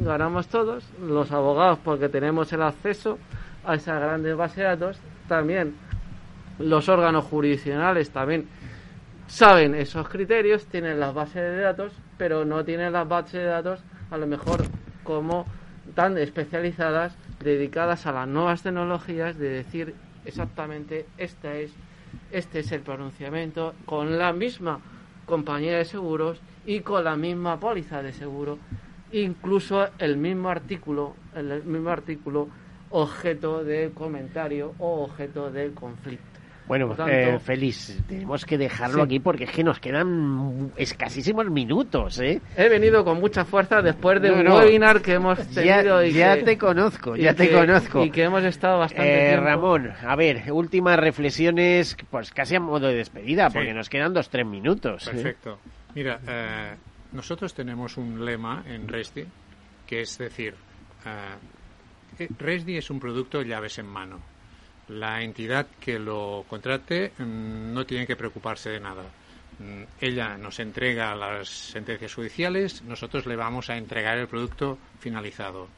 ganamos 0.00 0.48
todos, 0.48 0.88
los 1.02 1.30
abogados 1.32 1.78
porque 1.84 2.08
tenemos 2.08 2.52
el 2.52 2.62
acceso 2.62 3.18
a 3.64 3.74
esas 3.74 4.00
grandes 4.00 4.36
bases 4.36 4.56
de 4.56 4.62
datos, 4.62 5.00
también 5.26 5.74
los 6.58 6.88
órganos 6.88 7.24
jurisdiccionales 7.24 8.10
también 8.10 8.48
saben 9.28 9.74
esos 9.74 10.08
criterios, 10.08 10.66
tienen 10.66 10.98
las 10.98 11.14
bases 11.14 11.42
de 11.42 11.60
datos, 11.60 11.92
pero 12.16 12.44
no 12.44 12.64
tienen 12.64 12.92
las 12.92 13.06
bases 13.06 13.34
de 13.34 13.44
datos 13.44 13.80
a 14.10 14.16
lo 14.16 14.26
mejor 14.26 14.64
como 15.04 15.46
tan 15.94 16.18
especializadas 16.18 17.16
dedicadas 17.42 18.06
a 18.06 18.12
las 18.12 18.26
nuevas 18.26 18.62
tecnologías 18.62 19.38
de 19.38 19.48
decir 19.50 19.94
exactamente 20.24 21.06
esta 21.18 21.54
es 21.54 21.72
este 22.30 22.60
es 22.60 22.72
el 22.72 22.80
pronunciamiento 22.80 23.74
con 23.84 24.18
la 24.18 24.32
misma 24.32 24.80
compañía 25.26 25.76
de 25.76 25.84
seguros 25.84 26.40
y 26.66 26.80
con 26.80 27.04
la 27.04 27.16
misma 27.16 27.60
póliza 27.60 28.02
de 28.02 28.12
seguro 28.12 28.58
incluso 29.12 29.88
el 29.98 30.16
mismo 30.16 30.48
artículo 30.48 31.14
el 31.34 31.62
mismo 31.64 31.90
artículo 31.90 32.48
objeto 32.90 33.62
de 33.64 33.92
comentario 33.94 34.74
o 34.78 35.04
objeto 35.04 35.50
de 35.50 35.72
conflicto 35.72 36.37
bueno, 36.68 36.94
eh, 37.08 37.38
feliz, 37.40 37.98
tenemos 38.06 38.44
que 38.44 38.58
dejarlo 38.58 39.02
aquí 39.02 39.18
porque 39.20 39.44
es 39.44 39.50
que 39.50 39.64
nos 39.64 39.80
quedan 39.80 40.70
escasísimos 40.76 41.50
minutos, 41.50 42.20
¿eh? 42.20 42.42
He 42.56 42.68
venido 42.68 43.04
con 43.04 43.18
mucha 43.18 43.46
fuerza 43.46 43.80
después 43.80 44.20
de 44.20 44.30
un 44.30 44.46
webinar 44.46 45.00
que 45.00 45.14
hemos 45.14 45.38
tenido 45.48 46.02
ya, 46.02 46.06
y 46.06 46.12
ya 46.12 46.44
te 46.44 46.58
conozco, 46.58 47.16
ya 47.16 47.32
te 47.34 47.50
conozco. 47.50 48.04
Y 48.04 48.10
que 48.10 48.24
hemos 48.24 48.44
estado 48.44 48.78
bastante 48.78 49.30
eh, 49.30 49.36
Ramón, 49.36 49.90
a 50.06 50.14
ver, 50.14 50.52
últimas 50.52 50.98
reflexiones, 51.00 51.96
pues 52.10 52.30
casi 52.32 52.56
a 52.56 52.60
modo 52.60 52.88
de 52.88 52.96
despedida, 52.96 53.48
porque 53.48 53.72
nos 53.72 53.88
quedan 53.88 54.12
dos, 54.12 54.28
tres 54.28 54.46
minutos. 54.46 55.08
¿eh? 55.08 55.12
Perfecto. 55.12 55.58
Mira, 55.94 56.20
eh, 56.28 56.74
nosotros 57.12 57.54
tenemos 57.54 57.96
un 57.96 58.24
lema 58.24 58.62
en 58.66 58.86
Resti, 58.86 59.24
que 59.86 60.02
es 60.02 60.18
decir, 60.18 60.54
Resdi 62.38 62.76
es 62.76 62.90
un 62.90 63.00
producto 63.00 63.40
llaves 63.40 63.78
en 63.78 63.86
mano 63.86 64.37
la 64.88 65.22
entidad 65.22 65.66
que 65.80 65.98
lo 65.98 66.44
contrate 66.48 67.12
mm, 67.18 67.72
no 67.72 67.84
tiene 67.86 68.06
que 68.06 68.16
preocuparse 68.16 68.70
de 68.70 68.80
nada. 68.80 69.04
Mm, 69.58 69.82
ella 70.00 70.36
nos 70.36 70.60
entrega 70.60 71.14
las 71.14 71.48
sentencias 71.48 72.14
judiciales, 72.14 72.82
nosotros 72.82 73.26
le 73.26 73.36
vamos 73.36 73.70
a 73.70 73.76
entregar 73.76 74.18
el 74.18 74.28
producto 74.28 74.78
finalizado. 75.00 75.68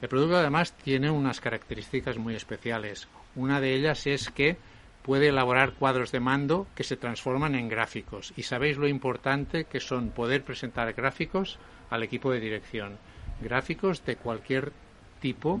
El 0.00 0.08
producto 0.08 0.36
además 0.36 0.72
tiene 0.72 1.10
unas 1.10 1.40
características 1.40 2.18
muy 2.18 2.34
especiales. 2.34 3.08
Una 3.36 3.60
de 3.60 3.74
ellas 3.74 4.06
es 4.06 4.30
que 4.30 4.56
puede 5.02 5.28
elaborar 5.28 5.74
cuadros 5.74 6.12
de 6.12 6.20
mando 6.20 6.66
que 6.74 6.84
se 6.84 6.96
transforman 6.96 7.54
en 7.54 7.68
gráficos. 7.68 8.32
Y 8.36 8.42
sabéis 8.42 8.76
lo 8.76 8.88
importante 8.88 9.64
que 9.64 9.80
son 9.80 10.10
poder 10.10 10.42
presentar 10.42 10.92
gráficos 10.92 11.58
al 11.90 12.02
equipo 12.02 12.32
de 12.32 12.40
dirección. 12.40 12.98
Gráficos 13.40 14.04
de 14.04 14.16
cualquier 14.16 14.72
tipo 15.20 15.60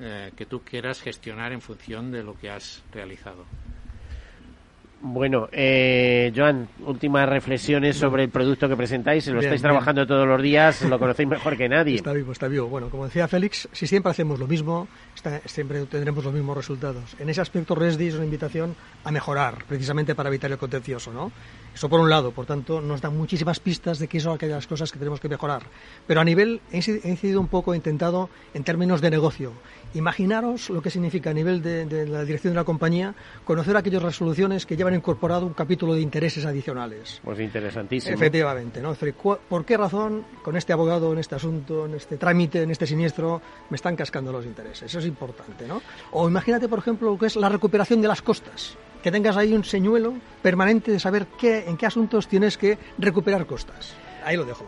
eh, 0.00 0.32
que 0.36 0.46
tú 0.46 0.62
quieras 0.62 1.00
gestionar 1.00 1.52
en 1.52 1.60
función 1.60 2.10
de 2.10 2.22
lo 2.22 2.34
que 2.34 2.50
has 2.50 2.82
realizado. 2.92 3.44
Bueno, 5.02 5.48
eh, 5.50 6.30
Joan, 6.36 6.68
últimas 6.84 7.26
reflexiones 7.26 7.96
sobre 7.96 8.24
el 8.24 8.28
producto 8.28 8.68
que 8.68 8.76
presentáis. 8.76 9.26
Lo 9.28 9.40
estáis 9.40 9.62
trabajando 9.62 10.06
todos 10.06 10.26
los 10.26 10.42
días, 10.42 10.82
lo 10.82 10.98
conocéis 10.98 11.28
mejor 11.30 11.56
que 11.56 11.70
nadie. 11.70 11.94
Está 11.96 12.12
vivo, 12.12 12.32
está 12.32 12.48
vivo. 12.48 12.66
Bueno, 12.68 12.90
como 12.90 13.06
decía 13.06 13.26
Félix, 13.26 13.66
si 13.72 13.86
siempre 13.86 14.10
hacemos 14.10 14.38
lo 14.38 14.46
mismo, 14.46 14.88
siempre 15.46 15.86
tendremos 15.86 16.22
los 16.22 16.34
mismos 16.34 16.56
resultados. 16.56 17.16
En 17.18 17.30
ese 17.30 17.40
aspecto, 17.40 17.74
Resdi 17.74 18.08
es 18.08 18.14
una 18.14 18.24
invitación 18.24 18.76
a 19.02 19.10
mejorar, 19.10 19.64
precisamente 19.66 20.14
para 20.14 20.28
evitar 20.28 20.50
el 20.50 20.58
contencioso, 20.58 21.12
¿no? 21.12 21.32
Eso 21.74 21.88
por 21.88 22.00
un 22.00 22.10
lado, 22.10 22.32
por 22.32 22.46
tanto, 22.46 22.80
nos 22.80 23.00
da 23.00 23.10
muchísimas 23.10 23.60
pistas 23.60 23.98
de 23.98 24.08
qué 24.08 24.20
son 24.20 24.34
aquellas 24.34 24.66
cosas 24.66 24.90
que 24.92 24.98
tenemos 24.98 25.20
que 25.20 25.28
mejorar. 25.28 25.62
Pero 26.06 26.20
a 26.20 26.24
nivel, 26.24 26.60
he 26.72 26.76
incidido 26.76 27.40
un 27.40 27.48
poco, 27.48 27.72
he 27.72 27.76
intentado 27.76 28.28
en 28.54 28.64
términos 28.64 29.00
de 29.00 29.10
negocio. 29.10 29.52
Imaginaros 29.94 30.70
lo 30.70 30.82
que 30.82 30.90
significa 30.90 31.30
a 31.30 31.34
nivel 31.34 31.62
de, 31.62 32.06
la 32.06 32.24
dirección 32.24 32.52
de 32.52 32.60
la 32.60 32.64
compañía 32.64 33.14
conocer 33.44 33.76
aquellas 33.76 34.02
resoluciones 34.02 34.66
que 34.66 34.76
llevan 34.76 34.94
incorporado 34.94 35.46
un 35.46 35.54
capítulo 35.54 35.94
de 35.94 36.00
intereses 36.00 36.44
adicionales. 36.44 37.20
Pues 37.24 37.38
interesantísimo. 37.40 38.14
Efectivamente, 38.14 38.80
¿no? 38.80 38.94
¿Por 39.48 39.64
qué 39.64 39.76
razón 39.76 40.24
con 40.42 40.56
este 40.56 40.72
abogado, 40.72 41.12
en 41.12 41.18
este 41.18 41.34
asunto, 41.34 41.86
en 41.86 41.94
este 41.94 42.16
trámite, 42.16 42.62
en 42.62 42.70
este 42.70 42.86
siniestro, 42.86 43.40
me 43.70 43.76
están 43.76 43.96
cascando 43.96 44.32
los 44.32 44.44
intereses? 44.44 44.82
Eso 44.82 44.98
es 44.98 45.06
importante, 45.06 45.66
¿no? 45.66 45.82
O 46.12 46.28
imagínate, 46.28 46.68
por 46.68 46.78
ejemplo, 46.78 47.10
lo 47.10 47.18
que 47.18 47.26
es 47.26 47.36
la 47.36 47.48
recuperación 47.48 48.00
de 48.00 48.08
las 48.08 48.22
costas 48.22 48.76
que 49.02 49.10
tengas 49.10 49.36
ahí 49.36 49.52
un 49.52 49.64
señuelo 49.64 50.14
permanente 50.42 50.90
de 50.90 50.98
saber 50.98 51.26
qué, 51.38 51.68
en 51.68 51.76
qué 51.76 51.86
asuntos 51.86 52.28
tienes 52.28 52.56
que 52.56 52.78
recuperar 52.98 53.46
costas. 53.46 53.94
Ahí 54.24 54.36
lo 54.36 54.44
dejo. 54.44 54.66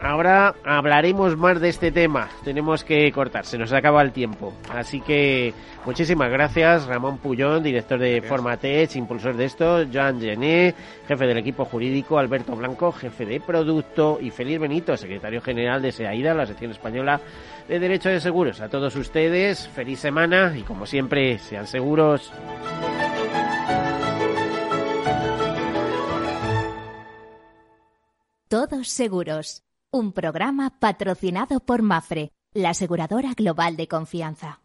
Ahora 0.00 0.54
hablaremos 0.64 1.36
más 1.36 1.60
de 1.60 1.68
este 1.68 1.92
tema. 1.92 2.28
Tenemos 2.44 2.84
que 2.84 3.10
cortar, 3.12 3.44
se 3.44 3.58
nos 3.58 3.72
acaba 3.72 4.02
el 4.02 4.12
tiempo. 4.12 4.52
Así 4.72 5.00
que 5.00 5.52
muchísimas 5.84 6.30
gracias, 6.30 6.86
Ramón 6.86 7.18
Pullón, 7.18 7.62
director 7.62 7.98
de 7.98 8.22
Formatech, 8.22 8.96
impulsor 8.96 9.36
de 9.36 9.44
esto, 9.44 9.84
Joan 9.92 10.20
Gené, 10.20 10.74
jefe 11.06 11.26
del 11.26 11.38
equipo 11.38 11.64
jurídico, 11.64 12.18
Alberto 12.18 12.56
Blanco, 12.56 12.92
jefe 12.92 13.26
de 13.26 13.40
producto, 13.40 14.18
y 14.20 14.30
Feliz 14.30 14.58
Benito, 14.58 14.96
secretario 14.96 15.40
general 15.40 15.82
de 15.82 15.92
SEAIDA, 15.92 16.34
la 16.34 16.46
sección 16.46 16.70
española 16.70 17.20
de 17.68 17.78
Derecho 17.78 18.08
de 18.08 18.20
Seguros. 18.20 18.60
A 18.60 18.68
todos 18.68 18.96
ustedes, 18.96 19.68
feliz 19.68 20.00
semana 20.00 20.54
y 20.56 20.62
como 20.62 20.86
siempre, 20.86 21.38
sean 21.38 21.66
seguros. 21.66 22.32
Todos 28.48 28.88
Seguros, 28.88 29.62
un 29.92 30.12
programa 30.12 30.78
patrocinado 30.78 31.60
por 31.60 31.82
Mafre, 31.82 32.30
la 32.54 32.70
aseguradora 32.70 33.34
global 33.34 33.76
de 33.76 33.88
confianza. 33.88 34.60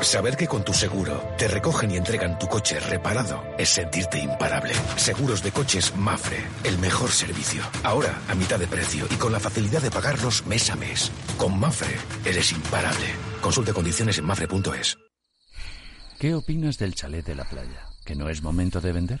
Saber 0.00 0.36
que 0.36 0.46
con 0.46 0.64
tu 0.64 0.72
seguro 0.72 1.20
te 1.36 1.48
recogen 1.48 1.90
y 1.90 1.96
entregan 1.96 2.38
tu 2.38 2.46
coche 2.46 2.78
reparado 2.80 3.42
es 3.58 3.68
sentirte 3.68 4.18
imparable. 4.18 4.72
Seguros 4.96 5.42
de 5.42 5.52
coches 5.52 5.94
Mafre, 5.96 6.38
el 6.64 6.78
mejor 6.78 7.10
servicio. 7.10 7.62
Ahora 7.82 8.18
a 8.28 8.34
mitad 8.34 8.58
de 8.58 8.68
precio 8.68 9.06
y 9.10 9.16
con 9.16 9.32
la 9.32 9.40
facilidad 9.40 9.82
de 9.82 9.90
pagarlos 9.90 10.46
mes 10.46 10.70
a 10.70 10.76
mes. 10.76 11.12
Con 11.36 11.58
Mafre 11.58 11.94
eres 12.24 12.52
imparable. 12.52 13.06
Consulte 13.40 13.72
condiciones 13.72 14.18
en 14.18 14.24
mafre.es. 14.24 14.96
¿Qué 16.18 16.34
opinas 16.34 16.78
del 16.78 16.94
chalet 16.94 17.26
de 17.26 17.34
la 17.34 17.44
playa? 17.44 17.86
¿Que 18.04 18.14
no 18.14 18.28
es 18.28 18.42
momento 18.42 18.80
de 18.80 18.92
vender? 18.92 19.20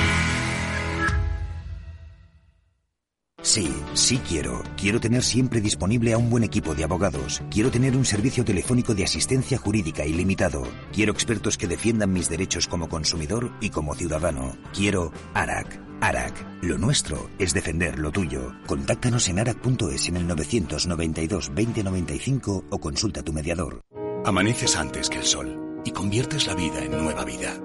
Sí, 3.51 3.69
sí 3.95 4.17
quiero. 4.25 4.63
Quiero 4.77 5.01
tener 5.01 5.23
siempre 5.23 5.59
disponible 5.59 6.13
a 6.13 6.17
un 6.17 6.29
buen 6.29 6.45
equipo 6.45 6.73
de 6.73 6.85
abogados. 6.85 7.43
Quiero 7.51 7.69
tener 7.69 7.97
un 7.97 8.05
servicio 8.05 8.45
telefónico 8.45 8.95
de 8.95 9.03
asistencia 9.03 9.57
jurídica 9.57 10.05
ilimitado. 10.05 10.63
Quiero 10.93 11.11
expertos 11.11 11.57
que 11.57 11.67
defiendan 11.67 12.13
mis 12.13 12.29
derechos 12.29 12.65
como 12.65 12.87
consumidor 12.87 13.51
y 13.59 13.69
como 13.69 13.93
ciudadano. 13.93 14.55
Quiero 14.73 15.11
ARAC. 15.33 15.81
ARAC. 15.99 16.33
Lo 16.61 16.77
nuestro 16.77 17.29
es 17.39 17.53
defender 17.53 17.99
lo 17.99 18.13
tuyo. 18.13 18.53
Contáctanos 18.67 19.27
en 19.27 19.39
arac.es 19.39 20.07
en 20.07 20.15
el 20.15 20.27
992 20.27 21.51
2095 21.53 22.67
o 22.69 22.79
consulta 22.79 23.19
a 23.19 23.23
tu 23.23 23.33
mediador. 23.33 23.81
Amaneces 24.23 24.77
antes 24.77 25.09
que 25.09 25.17
el 25.17 25.25
sol 25.25 25.81
y 25.83 25.91
conviertes 25.91 26.47
la 26.47 26.55
vida 26.55 26.85
en 26.85 26.91
nueva 26.91 27.25
vida. 27.25 27.57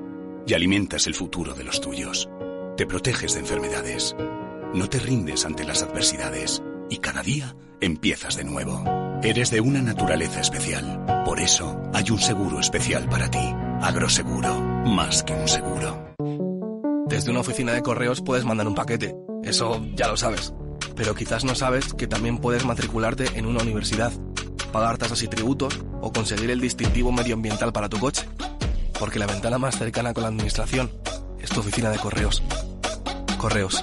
Y 0.49 0.55
alimentas 0.55 1.07
el 1.07 1.15
futuro 1.15 1.55
de 1.55 1.63
los 1.63 1.81
tuyos. 1.81 2.29
Te 2.77 2.87
proteges 2.87 3.35
de 3.35 3.41
enfermedades. 3.41 4.17
No 4.77 4.91
te 4.91 4.99
rindes 4.99 5.47
ante 5.47 5.65
las 5.65 5.83
adversidades. 5.83 6.63
Y 6.91 6.99
cada 6.99 7.23
día 7.23 7.57
empiezas 7.81 8.37
de 8.37 8.45
nuevo. 8.45 8.85
Eres 9.23 9.51
de 9.51 9.63
una 9.63 9.81
naturaleza 9.81 10.43
especial. 10.43 11.25
Por 11.25 11.41
eso 11.41 11.81
hay 11.95 12.11
un 12.11 12.19
seguro 12.19 12.61
especial 12.61 13.09
para 13.09 13.31
ti. 13.31 13.55
Agroseguro. 13.81 14.55
Más 14.85 15.23
que 15.23 15.33
un 15.33 15.49
seguro. 15.49 16.15
Desde 17.07 17.31
una 17.31 17.41
oficina 17.41 17.73
de 17.73 17.81
correos 17.81 18.21
puedes 18.21 18.45
mandar 18.45 18.69
un 18.69 18.75
paquete. 18.75 19.17
Eso 19.45 19.83
ya 19.95 20.09
lo 20.09 20.19
sabes. 20.19 20.53
Pero 20.95 21.15
quizás 21.15 21.43
no 21.43 21.55
sabes 21.55 21.95
que 21.95 22.07
también 22.07 22.37
puedes 22.37 22.67
matricularte 22.67 23.31
en 23.35 23.47
una 23.47 23.63
universidad 23.63 24.13
pagar 24.73 24.99
tasas 24.99 25.23
y 25.23 25.29
tributos 25.29 25.81
o 26.03 26.13
conseguir 26.13 26.51
el 26.51 26.61
distintivo 26.61 27.13
medioambiental 27.13 27.73
para 27.73 27.89
tu 27.89 27.99
coche. 27.99 28.29
Porque 29.01 29.19
la 29.19 29.27
ventana 29.27 29.57
más 29.57 29.79
cercana 29.79 30.13
con 30.13 30.25
la 30.25 30.29
administración 30.29 30.91
es 31.41 31.49
tu 31.49 31.61
oficina 31.61 31.89
de 31.89 31.99
correos. 31.99 32.43
Correos. 33.39 33.83